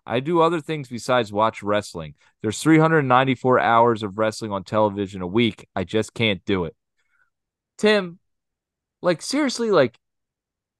I 0.06 0.20
do 0.20 0.40
other 0.40 0.60
things 0.60 0.88
besides 0.88 1.32
watch 1.32 1.62
wrestling. 1.62 2.14
There's 2.42 2.60
394 2.60 3.60
hours 3.60 4.02
of 4.02 4.18
wrestling 4.18 4.52
on 4.52 4.64
television 4.64 5.22
a 5.22 5.26
week. 5.26 5.66
I 5.74 5.84
just 5.84 6.12
can't 6.14 6.44
do 6.44 6.64
it. 6.64 6.76
Tim, 7.78 8.18
like 9.00 9.22
seriously, 9.22 9.70
like 9.70 9.98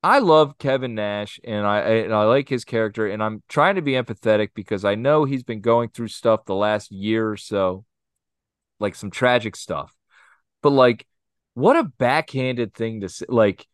I 0.03 0.19
love 0.19 0.59
Kevin 0.59 0.95
Nash 0.95 1.41
and 1.45 1.67
I 1.67 1.81
and 1.81 2.13
I 2.13 2.25
like 2.25 2.49
his 2.49 2.65
character 2.65 3.07
and 3.07 3.23
I'm 3.23 3.43
trying 3.49 3.77
to 3.77 3.83
be 3.83 3.93
empathetic 3.93 4.51
because 4.55 4.85
I 4.85 4.97
know 4.97 5.25
he's 5.25 5.43
been 5.43 5.61
going 5.61 5.89
through 5.89 6.09
stuff 6.09 6.45
the 6.45 6.55
last 6.55 6.93
year 6.93 7.31
or 7.31 7.39
so, 7.39 7.85
like 8.79 8.95
some 8.95 9.11
tragic 9.11 9.57
stuff. 9.57 9.95
But 10.63 10.71
like, 10.71 11.07
what 11.55 11.77
a 11.77 11.85
backhanded 11.85 12.75
thing 12.75 13.01
to 13.01 13.09
say. 13.09 13.27
Like, 13.29 13.67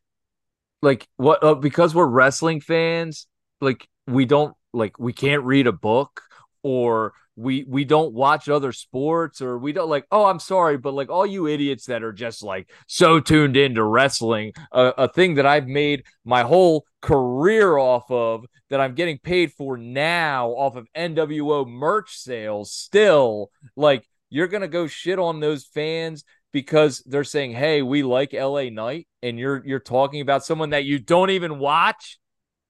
like 0.82 1.08
what? 1.16 1.42
Uh, 1.42 1.54
because 1.54 1.94
we're 1.94 2.06
wrestling 2.06 2.60
fans, 2.60 3.26
like 3.60 3.88
we 4.06 4.24
don't 4.24 4.54
like 4.72 4.98
we 4.98 5.12
can't 5.12 5.42
read 5.44 5.66
a 5.66 5.72
book 5.72 6.22
or 6.62 7.12
we 7.36 7.64
we 7.66 7.84
don't 7.84 8.12
watch 8.12 8.48
other 8.48 8.72
sports 8.72 9.40
or 9.40 9.58
we 9.58 9.72
don't 9.72 9.88
like 9.88 10.04
oh 10.10 10.26
i'm 10.26 10.38
sorry 10.38 10.76
but 10.76 10.92
like 10.92 11.08
all 11.08 11.24
you 11.24 11.46
idiots 11.46 11.86
that 11.86 12.02
are 12.02 12.12
just 12.12 12.42
like 12.42 12.70
so 12.86 13.18
tuned 13.18 13.56
into 13.56 13.82
wrestling 13.82 14.52
a, 14.72 14.92
a 14.98 15.08
thing 15.08 15.36
that 15.36 15.46
i've 15.46 15.66
made 15.66 16.04
my 16.24 16.42
whole 16.42 16.84
career 17.00 17.78
off 17.78 18.10
of 18.10 18.44
that 18.68 18.80
i'm 18.80 18.94
getting 18.94 19.18
paid 19.18 19.52
for 19.52 19.76
now 19.76 20.50
off 20.50 20.76
of 20.76 20.86
nwo 20.94 21.66
merch 21.66 22.16
sales 22.16 22.72
still 22.72 23.50
like 23.74 24.06
you're 24.28 24.48
gonna 24.48 24.68
go 24.68 24.86
shit 24.86 25.18
on 25.18 25.40
those 25.40 25.64
fans 25.64 26.24
because 26.52 27.02
they're 27.06 27.24
saying 27.24 27.52
hey 27.52 27.82
we 27.82 28.02
like 28.02 28.32
la 28.32 28.64
knight 28.70 29.06
and 29.22 29.38
you're 29.38 29.64
you're 29.64 29.78
talking 29.78 30.20
about 30.20 30.44
someone 30.44 30.70
that 30.70 30.84
you 30.84 30.98
don't 30.98 31.30
even 31.30 31.58
watch 31.58 32.18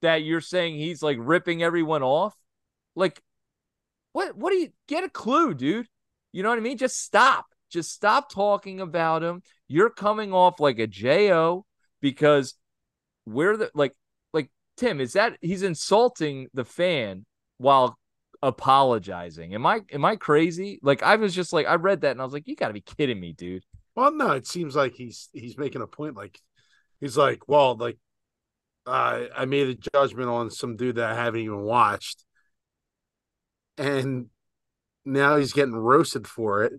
that 0.02 0.22
you're 0.22 0.40
saying 0.40 0.76
he's 0.76 1.02
like 1.02 1.16
ripping 1.20 1.62
everyone 1.62 2.02
off 2.02 2.34
like 2.94 3.22
what 4.12 4.36
what 4.36 4.50
do 4.50 4.56
you 4.56 4.68
get 4.88 5.04
a 5.04 5.08
clue, 5.08 5.54
dude? 5.54 5.86
You 6.32 6.42
know 6.42 6.48
what 6.48 6.58
I 6.58 6.62
mean? 6.62 6.78
Just 6.78 7.02
stop. 7.02 7.46
Just 7.70 7.92
stop 7.92 8.30
talking 8.30 8.80
about 8.80 9.22
him. 9.22 9.42
You're 9.68 9.90
coming 9.90 10.32
off 10.32 10.58
like 10.58 10.78
a 10.78 10.86
JO 10.86 11.64
because 12.00 12.54
we're 13.26 13.56
the 13.56 13.70
like 13.74 13.94
like 14.32 14.50
Tim, 14.76 15.00
is 15.00 15.12
that 15.12 15.36
he's 15.40 15.62
insulting 15.62 16.48
the 16.54 16.64
fan 16.64 17.24
while 17.58 17.96
apologizing. 18.42 19.54
Am 19.54 19.66
I 19.66 19.80
am 19.92 20.04
I 20.04 20.16
crazy? 20.16 20.78
Like 20.82 21.02
I 21.02 21.16
was 21.16 21.34
just 21.34 21.52
like 21.52 21.66
I 21.66 21.74
read 21.74 22.02
that 22.02 22.12
and 22.12 22.20
I 22.20 22.24
was 22.24 22.32
like, 22.32 22.46
you 22.48 22.56
gotta 22.56 22.74
be 22.74 22.80
kidding 22.80 23.20
me, 23.20 23.32
dude. 23.32 23.64
Well, 23.94 24.12
no, 24.12 24.32
it 24.32 24.46
seems 24.46 24.76
like 24.76 24.94
he's 24.94 25.28
he's 25.32 25.58
making 25.58 25.82
a 25.82 25.86
point. 25.86 26.16
Like 26.16 26.38
he's 27.00 27.16
like, 27.16 27.48
well, 27.48 27.76
like 27.76 27.98
uh, 28.86 29.24
I 29.36 29.44
made 29.44 29.68
a 29.68 29.90
judgment 29.94 30.28
on 30.28 30.50
some 30.50 30.76
dude 30.76 30.96
that 30.96 31.10
I 31.10 31.14
haven't 31.14 31.40
even 31.40 31.60
watched, 31.60 32.24
and 33.76 34.26
now 35.04 35.36
he's 35.36 35.52
getting 35.52 35.74
roasted 35.74 36.26
for 36.26 36.64
it 36.64 36.72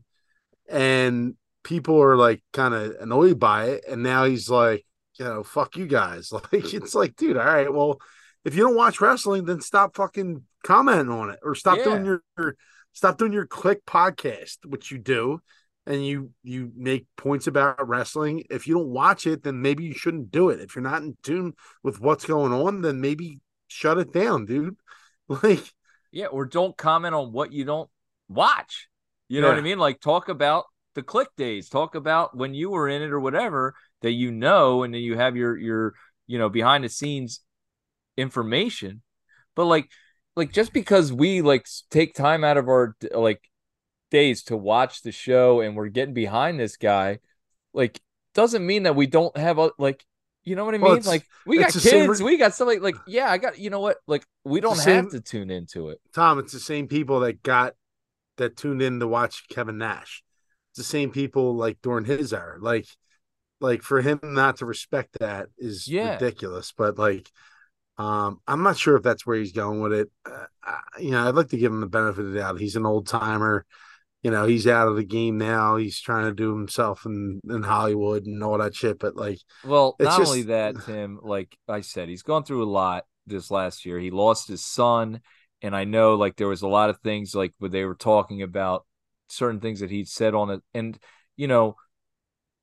and 0.69 1.35
people 1.63 2.01
are 2.01 2.15
like 2.15 2.41
kind 2.53 2.73
of 2.73 2.95
annoyed 2.99 3.39
by 3.39 3.65
it 3.65 3.83
and 3.89 4.03
now 4.03 4.25
he's 4.25 4.49
like 4.49 4.85
you 5.19 5.25
know 5.25 5.43
fuck 5.43 5.75
you 5.75 5.85
guys 5.85 6.31
like 6.51 6.73
it's 6.73 6.95
like 6.95 7.15
dude 7.15 7.37
all 7.37 7.45
right 7.45 7.73
well 7.73 7.99
if 8.45 8.55
you 8.55 8.63
don't 8.63 8.75
watch 8.75 9.01
wrestling 9.01 9.45
then 9.45 9.61
stop 9.61 9.95
fucking 9.95 10.43
commenting 10.63 11.11
on 11.11 11.29
it 11.29 11.39
or 11.43 11.55
stop 11.55 11.77
yeah. 11.77 11.83
doing 11.83 12.05
your, 12.05 12.23
your 12.37 12.55
stop 12.93 13.17
doing 13.17 13.33
your 13.33 13.47
Kliq 13.47 13.77
podcast 13.87 14.57
which 14.65 14.91
you 14.91 14.97
do 14.97 15.39
and 15.85 16.05
you 16.05 16.31
you 16.43 16.71
make 16.75 17.07
points 17.17 17.47
about 17.47 17.87
wrestling 17.87 18.43
if 18.49 18.67
you 18.67 18.75
don't 18.75 18.89
watch 18.89 19.25
it 19.25 19.43
then 19.43 19.61
maybe 19.61 19.83
you 19.83 19.93
shouldn't 19.93 20.31
do 20.31 20.49
it 20.49 20.59
if 20.59 20.75
you're 20.75 20.83
not 20.83 21.01
in 21.01 21.17
tune 21.23 21.53
with 21.83 21.99
what's 21.99 22.25
going 22.25 22.53
on 22.53 22.81
then 22.81 23.01
maybe 23.01 23.39
shut 23.67 23.97
it 23.97 24.13
down 24.13 24.45
dude 24.45 24.75
like 25.27 25.73
yeah, 26.11 26.25
or 26.25 26.45
don't 26.45 26.77
comment 26.77 27.15
on 27.15 27.31
what 27.31 27.51
you 27.51 27.65
don't 27.65 27.89
watch. 28.27 28.89
You 29.29 29.41
know 29.41 29.47
yeah. 29.47 29.53
what 29.53 29.59
I 29.59 29.63
mean? 29.63 29.79
Like 29.79 30.01
talk 30.01 30.29
about 30.29 30.65
the 30.93 31.01
Kliq 31.01 31.27
days, 31.37 31.69
talk 31.69 31.95
about 31.95 32.35
when 32.35 32.53
you 32.53 32.69
were 32.69 32.89
in 32.89 33.01
it 33.01 33.11
or 33.11 33.19
whatever 33.19 33.73
that 34.01 34.11
you 34.11 34.31
know, 34.31 34.83
and 34.83 34.93
then 34.93 35.01
you 35.01 35.17
have 35.17 35.35
your 35.37 35.57
your 35.57 35.93
you 36.27 36.37
know 36.37 36.49
behind 36.49 36.83
the 36.83 36.89
scenes 36.89 37.39
information. 38.21 39.01
But 39.55 39.65
like 39.65 39.89
like 40.35 40.53
just 40.53 40.73
because 40.73 41.11
we 41.11 41.41
like 41.41 41.67
take 41.89 42.13
time 42.13 42.43
out 42.43 42.57
of 42.57 42.67
our 42.67 42.95
like 43.13 43.41
days 44.09 44.43
to 44.43 44.57
watch 44.57 45.01
the 45.01 45.11
show 45.11 45.61
and 45.61 45.75
we're 45.75 45.89
getting 45.89 46.13
behind 46.13 46.59
this 46.59 46.77
guy, 46.77 47.19
like 47.73 47.99
doesn't 48.33 48.65
mean 48.65 48.83
that 48.83 48.95
we 48.95 49.07
don't 49.07 49.35
have 49.35 49.57
a 49.57 49.71
like 49.77 50.05
you 50.43 50.55
know 50.55 50.65
what 50.65 50.73
I 50.73 50.77
mean? 50.77 50.89
Well, 50.89 50.99
like 51.05 51.27
we 51.45 51.59
got 51.59 51.71
kids, 51.71 52.21
we 52.21 52.37
got 52.37 52.55
something 52.55 52.81
like 52.81 52.95
yeah, 53.07 53.29
I 53.29 53.37
got 53.37 53.59
you 53.59 53.69
know 53.69 53.79
what? 53.79 53.97
Like 54.07 54.25
we 54.43 54.59
don't 54.59 54.75
have 54.77 54.83
same... 54.83 55.09
to 55.11 55.19
tune 55.19 55.51
into 55.51 55.89
it. 55.89 55.99
Tom, 56.13 56.39
it's 56.39 56.53
the 56.53 56.59
same 56.59 56.87
people 56.87 57.19
that 57.21 57.43
got 57.43 57.73
that 58.37 58.57
tuned 58.57 58.81
in 58.81 58.99
to 58.99 59.07
watch 59.07 59.47
Kevin 59.49 59.77
Nash. 59.77 60.23
It's 60.71 60.77
the 60.77 60.83
same 60.83 61.11
people 61.11 61.55
like 61.55 61.77
during 61.83 62.05
his 62.05 62.33
era. 62.33 62.57
Like 62.59 62.87
like 63.59 63.83
for 63.83 64.01
him 64.01 64.19
not 64.23 64.57
to 64.57 64.65
respect 64.65 65.19
that 65.19 65.49
is 65.57 65.87
yeah. 65.87 66.13
ridiculous. 66.13 66.73
But 66.75 66.97
like 66.97 67.29
um 67.97 68.39
I'm 68.47 68.63
not 68.63 68.77
sure 68.77 68.95
if 68.95 69.03
that's 69.03 69.25
where 69.25 69.37
he's 69.37 69.51
going 69.51 69.81
with 69.81 69.93
it. 69.93 70.11
Uh, 70.25 70.45
I, 70.63 70.79
you 70.99 71.11
know, 71.11 71.27
I'd 71.27 71.35
like 71.35 71.49
to 71.49 71.57
give 71.57 71.71
him 71.71 71.81
the 71.81 71.87
benefit 71.87 72.25
of 72.25 72.31
the 72.31 72.39
doubt. 72.39 72.59
He's 72.59 72.75
an 72.75 72.85
old 72.85 73.07
timer 73.07 73.65
you 74.23 74.29
know 74.29 74.45
he's 74.45 74.67
out 74.67 74.87
of 74.87 74.95
the 74.95 75.03
game 75.03 75.37
now. 75.37 75.77
He's 75.77 75.99
trying 75.99 76.25
to 76.25 76.33
do 76.33 76.55
himself 76.55 77.05
in 77.05 77.41
in 77.49 77.63
Hollywood 77.63 78.25
and 78.25 78.43
all 78.43 78.57
that 78.59 78.75
shit. 78.75 78.99
But 78.99 79.15
like, 79.15 79.39
well, 79.65 79.95
not 79.99 80.19
just... 80.19 80.29
only 80.29 80.43
that, 80.43 80.75
Tim. 80.85 81.19
Like 81.21 81.57
I 81.67 81.81
said, 81.81 82.07
he's 82.07 82.21
gone 82.21 82.43
through 82.43 82.63
a 82.63 82.69
lot 82.69 83.05
this 83.25 83.49
last 83.49 83.85
year. 83.85 83.99
He 83.99 84.11
lost 84.11 84.47
his 84.47 84.63
son, 84.63 85.21
and 85.61 85.75
I 85.75 85.85
know 85.85 86.15
like 86.15 86.35
there 86.35 86.47
was 86.47 86.61
a 86.61 86.67
lot 86.67 86.91
of 86.91 86.99
things 86.99 87.33
like 87.33 87.53
where 87.57 87.69
they 87.69 87.83
were 87.83 87.95
talking 87.95 88.43
about 88.43 88.85
certain 89.27 89.59
things 89.59 89.79
that 89.79 89.89
he'd 89.89 90.07
said 90.07 90.35
on 90.35 90.51
it, 90.51 90.61
and 90.73 90.99
you 91.35 91.47
know, 91.47 91.75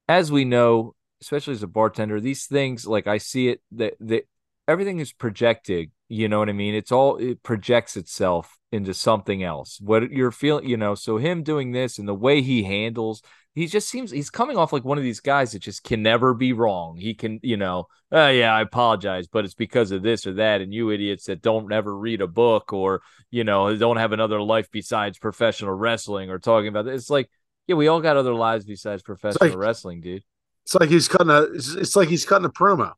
as 0.08 0.30
we 0.30 0.44
know, 0.44 0.94
especially 1.22 1.54
as 1.54 1.64
a 1.64 1.68
bartender, 1.68 2.20
these 2.20 2.46
things 2.46 2.86
like 2.86 3.08
I 3.08 3.18
see 3.18 3.48
it 3.48 3.60
that 3.72 3.94
that 3.98 4.28
everything 4.68 5.00
is 5.00 5.12
projected. 5.12 5.90
You 6.08 6.28
know 6.28 6.38
what 6.38 6.48
I 6.48 6.52
mean? 6.52 6.74
It's 6.74 6.92
all 6.92 7.16
it 7.16 7.42
projects 7.42 7.96
itself 7.96 8.56
into 8.70 8.94
something 8.94 9.42
else. 9.42 9.78
What 9.80 10.10
you're 10.10 10.30
feeling, 10.30 10.68
you 10.68 10.76
know, 10.76 10.94
so 10.94 11.16
him 11.16 11.42
doing 11.42 11.72
this 11.72 11.98
and 11.98 12.06
the 12.06 12.14
way 12.14 12.42
he 12.42 12.62
handles, 12.62 13.22
he 13.54 13.66
just 13.66 13.88
seems 13.88 14.10
he's 14.10 14.30
coming 14.30 14.56
off 14.56 14.72
like 14.72 14.84
one 14.84 14.98
of 14.98 15.04
these 15.04 15.20
guys 15.20 15.52
that 15.52 15.62
just 15.62 15.82
can 15.82 16.02
never 16.02 16.34
be 16.34 16.52
wrong. 16.52 16.96
He 16.96 17.14
can, 17.14 17.40
you 17.42 17.56
know, 17.56 17.86
oh 18.12 18.28
yeah, 18.28 18.54
I 18.54 18.60
apologize, 18.60 19.26
but 19.26 19.44
it's 19.44 19.54
because 19.54 19.90
of 19.90 20.02
this 20.02 20.26
or 20.26 20.34
that. 20.34 20.60
And 20.60 20.72
you 20.72 20.90
idiots 20.90 21.24
that 21.24 21.42
don't 21.42 21.72
ever 21.72 21.96
read 21.96 22.20
a 22.20 22.28
book 22.28 22.72
or, 22.72 23.00
you 23.30 23.44
know, 23.44 23.74
don't 23.76 23.96
have 23.96 24.12
another 24.12 24.40
life 24.40 24.68
besides 24.70 25.18
professional 25.18 25.72
wrestling 25.72 26.30
or 26.30 26.38
talking 26.38 26.68
about 26.68 26.84
this. 26.84 27.02
It's 27.02 27.10
like, 27.10 27.30
yeah, 27.66 27.74
we 27.74 27.88
all 27.88 28.00
got 28.00 28.16
other 28.16 28.34
lives 28.34 28.64
besides 28.64 29.02
professional 29.02 29.50
like, 29.50 29.58
wrestling, 29.58 30.00
dude. 30.00 30.24
It's 30.68 30.74
like 30.74 30.90
he's 30.90 31.08
cutting 31.08 31.30
a 31.30 31.44
it's 31.80 31.96
like 31.96 32.10
he's 32.10 32.26
cutting 32.26 32.44
a 32.44 32.50
promo. 32.50 32.92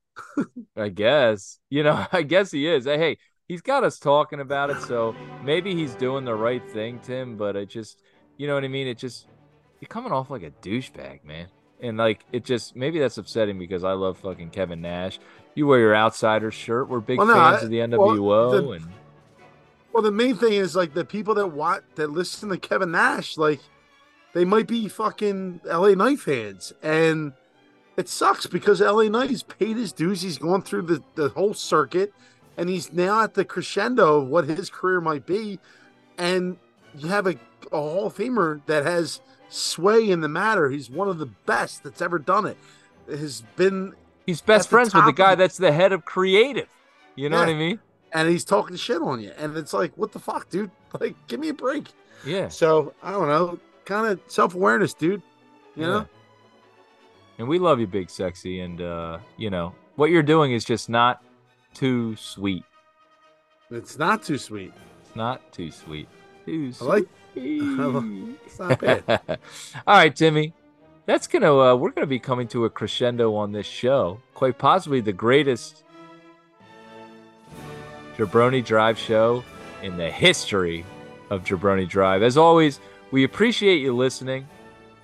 I 0.76 0.88
guess. 0.88 1.60
You 1.70 1.84
know, 1.84 2.04
I 2.12 2.22
guess 2.22 2.50
he 2.50 2.66
is. 2.66 2.84
Hey, 2.84 3.18
he's 3.46 3.60
got 3.60 3.84
us 3.84 4.00
talking 4.00 4.40
about 4.40 4.70
it, 4.70 4.80
so 4.80 5.14
maybe 5.44 5.72
he's 5.76 5.94
doing 5.94 6.24
the 6.24 6.34
right 6.34 6.68
thing, 6.72 6.98
Tim. 6.98 7.36
But 7.36 7.54
it 7.54 7.68
just, 7.68 8.02
you 8.38 8.48
know 8.48 8.54
what 8.54 8.64
I 8.64 8.68
mean? 8.68 8.88
It 8.88 8.98
just 8.98 9.28
you're 9.78 9.86
coming 9.86 10.10
off 10.10 10.30
like 10.30 10.42
a 10.42 10.50
douchebag, 10.50 11.22
man. 11.22 11.46
And 11.80 11.96
like 11.96 12.24
it 12.32 12.44
just 12.44 12.74
maybe 12.74 12.98
that's 12.98 13.18
upsetting 13.18 13.56
because 13.56 13.84
I 13.84 13.92
love 13.92 14.18
fucking 14.18 14.50
Kevin 14.50 14.80
Nash. 14.80 15.20
You 15.54 15.68
wear 15.68 15.78
your 15.78 15.94
outsider 15.94 16.50
shirt. 16.50 16.88
We're 16.88 16.98
big 16.98 17.18
well, 17.18 17.28
no, 17.28 17.34
fans 17.34 17.62
I, 17.62 17.64
of 17.66 17.70
the 17.70 17.78
NWO 17.78 18.20
well, 18.20 18.50
the, 18.50 18.68
and 18.70 18.88
well 19.92 20.02
the 20.02 20.10
main 20.10 20.34
thing 20.34 20.54
is 20.54 20.74
like 20.74 20.92
the 20.92 21.04
people 21.04 21.36
that 21.36 21.46
want 21.46 21.84
that 21.94 22.10
listen 22.10 22.48
to 22.48 22.58
Kevin 22.58 22.90
Nash, 22.90 23.36
like 23.36 23.60
they 24.32 24.44
might 24.44 24.66
be 24.66 24.88
fucking 24.88 25.60
LA 25.64 25.90
Knight 25.90 26.18
fans. 26.18 26.72
And 26.82 27.32
it 27.96 28.08
sucks 28.08 28.46
because 28.46 28.80
LA 28.80 29.04
Knight 29.04 29.30
has 29.30 29.42
paid 29.42 29.76
his 29.76 29.92
dues. 29.92 30.22
He's 30.22 30.38
gone 30.38 30.62
through 30.62 30.82
the, 30.82 31.02
the 31.14 31.28
whole 31.30 31.54
circuit 31.54 32.12
and 32.56 32.68
he's 32.68 32.92
now 32.92 33.22
at 33.22 33.34
the 33.34 33.44
crescendo 33.44 34.18
of 34.20 34.28
what 34.28 34.44
his 34.44 34.68
career 34.68 35.00
might 35.00 35.24
be. 35.24 35.58
And 36.18 36.58
you 36.94 37.08
have 37.08 37.26
a, 37.26 37.36
a 37.72 37.76
Hall 37.76 38.06
of 38.06 38.16
Famer 38.16 38.60
that 38.66 38.84
has 38.84 39.20
sway 39.48 40.10
in 40.10 40.20
the 40.20 40.28
matter. 40.28 40.68
He's 40.68 40.90
one 40.90 41.08
of 41.08 41.18
the 41.18 41.26
best 41.26 41.82
that's 41.82 42.02
ever 42.02 42.18
done 42.18 42.46
it. 42.46 42.58
Has 43.08 43.42
been 43.56 43.94
he's 44.26 44.42
best 44.42 44.68
friends 44.68 44.94
with 44.94 45.06
the 45.06 45.12
guy 45.12 45.34
that's 45.34 45.56
the 45.56 45.72
head 45.72 45.92
of 45.92 46.04
creative. 46.04 46.68
You 47.16 47.28
know 47.30 47.38
yeah. 47.38 47.46
what 47.46 47.50
I 47.50 47.58
mean? 47.58 47.80
And 48.12 48.28
he's 48.28 48.44
talking 48.44 48.76
shit 48.76 49.00
on 49.00 49.20
you, 49.20 49.32
and 49.38 49.56
it's 49.56 49.72
like, 49.72 49.92
what 49.96 50.12
the 50.12 50.18
fuck, 50.18 50.48
dude? 50.50 50.70
Like, 50.98 51.14
give 51.28 51.38
me 51.38 51.50
a 51.50 51.54
break. 51.54 51.86
Yeah. 52.26 52.48
So 52.48 52.94
I 53.00 53.12
don't 53.12 53.28
know, 53.28 53.60
kind 53.84 54.08
of 54.08 54.20
self 54.26 54.56
awareness, 54.56 54.92
dude. 54.92 55.22
You 55.76 55.82
yeah. 55.82 55.86
know. 55.86 56.08
And 57.40 57.48
we 57.48 57.58
love 57.58 57.80
you, 57.80 57.86
Big 57.86 58.10
Sexy, 58.10 58.60
and 58.60 58.82
uh, 58.82 59.18
you 59.38 59.48
know 59.48 59.74
what 59.96 60.10
you're 60.10 60.22
doing 60.22 60.52
is 60.52 60.62
just 60.62 60.90
not 60.90 61.24
too 61.72 62.14
sweet. 62.16 62.64
It's 63.70 63.98
not 63.98 64.22
too 64.22 64.36
sweet. 64.36 64.74
It's 65.06 65.16
not 65.16 65.50
too 65.50 65.70
sweet. 65.70 66.06
Too 66.44 66.70
sweet. 66.70 66.86
I 66.86 66.92
like. 66.92 67.08
not 68.58 68.78
bad. 68.78 69.02
All 69.86 69.96
right, 69.96 70.14
Timmy. 70.14 70.52
That's 71.06 71.26
gonna. 71.26 71.56
Uh, 71.56 71.76
we're 71.76 71.92
gonna 71.92 72.06
be 72.06 72.18
coming 72.18 72.46
to 72.48 72.66
a 72.66 72.70
crescendo 72.70 73.34
on 73.34 73.52
this 73.52 73.66
show. 73.66 74.20
Quite 74.34 74.58
possibly 74.58 75.00
the 75.00 75.14
greatest 75.14 75.82
Jabroni 78.18 78.62
Drive 78.62 78.98
show 78.98 79.42
in 79.82 79.96
the 79.96 80.10
history 80.10 80.84
of 81.30 81.42
Jabroni 81.44 81.88
Drive. 81.88 82.22
As 82.22 82.36
always, 82.36 82.80
we 83.12 83.24
appreciate 83.24 83.80
you 83.80 83.96
listening 83.96 84.46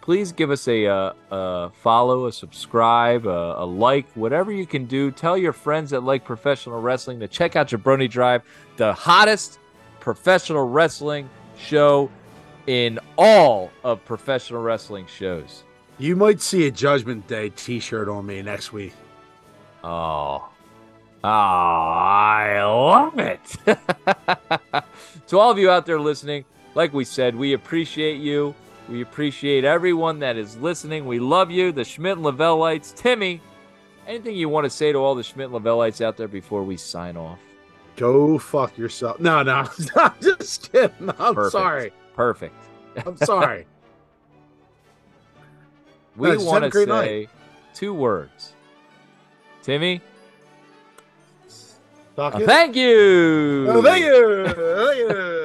please 0.06 0.30
give 0.30 0.52
us 0.52 0.68
a, 0.68 0.84
a, 0.84 0.94
uh, 0.94 1.14
a 1.32 1.70
follow, 1.82 2.26
a 2.26 2.32
subscribe, 2.32 3.26
a, 3.26 3.56
a, 3.58 3.66
like, 3.66 4.06
whatever 4.12 4.52
you 4.52 4.64
can 4.64 4.84
do. 4.84 5.10
Tell 5.10 5.36
your 5.36 5.52
friends 5.52 5.90
that 5.90 6.04
like 6.04 6.24
professional 6.24 6.80
wrestling 6.80 7.18
to 7.18 7.26
check 7.26 7.56
out 7.56 7.66
Jabroni 7.66 8.08
Drive, 8.08 8.42
the 8.76 8.92
hottest 8.92 9.58
professional 9.98 10.68
wrestling 10.68 11.28
show 11.58 12.08
in 12.68 13.00
all 13.18 13.72
of 13.82 14.04
professional 14.04 14.62
wrestling 14.62 15.06
shows. 15.08 15.64
You 15.98 16.14
might 16.14 16.40
see 16.40 16.68
a 16.68 16.70
Judgment 16.70 17.26
Day 17.26 17.50
t 17.50 17.80
shirt 17.80 18.08
on 18.08 18.26
me 18.26 18.42
next 18.42 18.72
week. 18.72 18.94
Oh. 19.82 20.48
Oh, 21.24 21.28
I 21.28 22.62
love 22.62 23.18
it. 23.18 23.56
to 25.26 25.36
all 25.36 25.50
of 25.50 25.58
you 25.58 25.68
out 25.68 25.84
there 25.84 25.98
listening, 25.98 26.44
like 26.76 26.92
we 26.92 27.04
said, 27.04 27.34
we 27.34 27.54
appreciate 27.54 28.18
you. 28.20 28.54
We 28.88 29.02
appreciate 29.02 29.64
everyone 29.64 30.20
that 30.20 30.36
is 30.36 30.56
listening. 30.58 31.06
We 31.06 31.18
love 31.18 31.50
you, 31.50 31.72
the 31.72 31.84
Schmidt 31.84 32.18
and 32.18 32.24
Lavellites. 32.26 32.94
Timmy, 32.94 33.40
anything 34.06 34.36
you 34.36 34.48
want 34.48 34.64
to 34.64 34.70
say 34.70 34.92
to 34.92 34.98
all 34.98 35.14
the 35.14 35.24
Schmidt 35.24 35.50
and 35.50 35.56
Lavellites 35.64 36.00
out 36.04 36.16
there 36.16 36.28
before 36.28 36.62
we 36.62 36.76
sign 36.76 37.16
off? 37.16 37.38
Go 37.96 38.38
fuck 38.38 38.76
yourself. 38.78 39.18
No, 39.18 39.42
no, 39.42 39.68
I'm 39.96 40.12
just 40.20 40.70
kidding. 40.70 41.10
I'm 41.18 41.34
Perfect. 41.34 41.52
sorry. 41.52 41.92
Perfect. 42.14 42.54
I'm 43.04 43.16
sorry. 43.16 43.66
We 46.16 46.30
No, 46.30 46.44
want 46.44 46.64
to 46.64 46.86
say 46.86 47.28
two 47.74 47.92
words. 47.92 48.54
Timmy, 49.62 50.00
a 52.16 52.22
uh, 52.22 52.30
thank 52.46 52.74
you. 52.74 53.66
Oh, 53.68 53.82
thank 53.82 54.02
you. 54.02 54.46
Thank 54.46 54.98
you. 54.98 55.35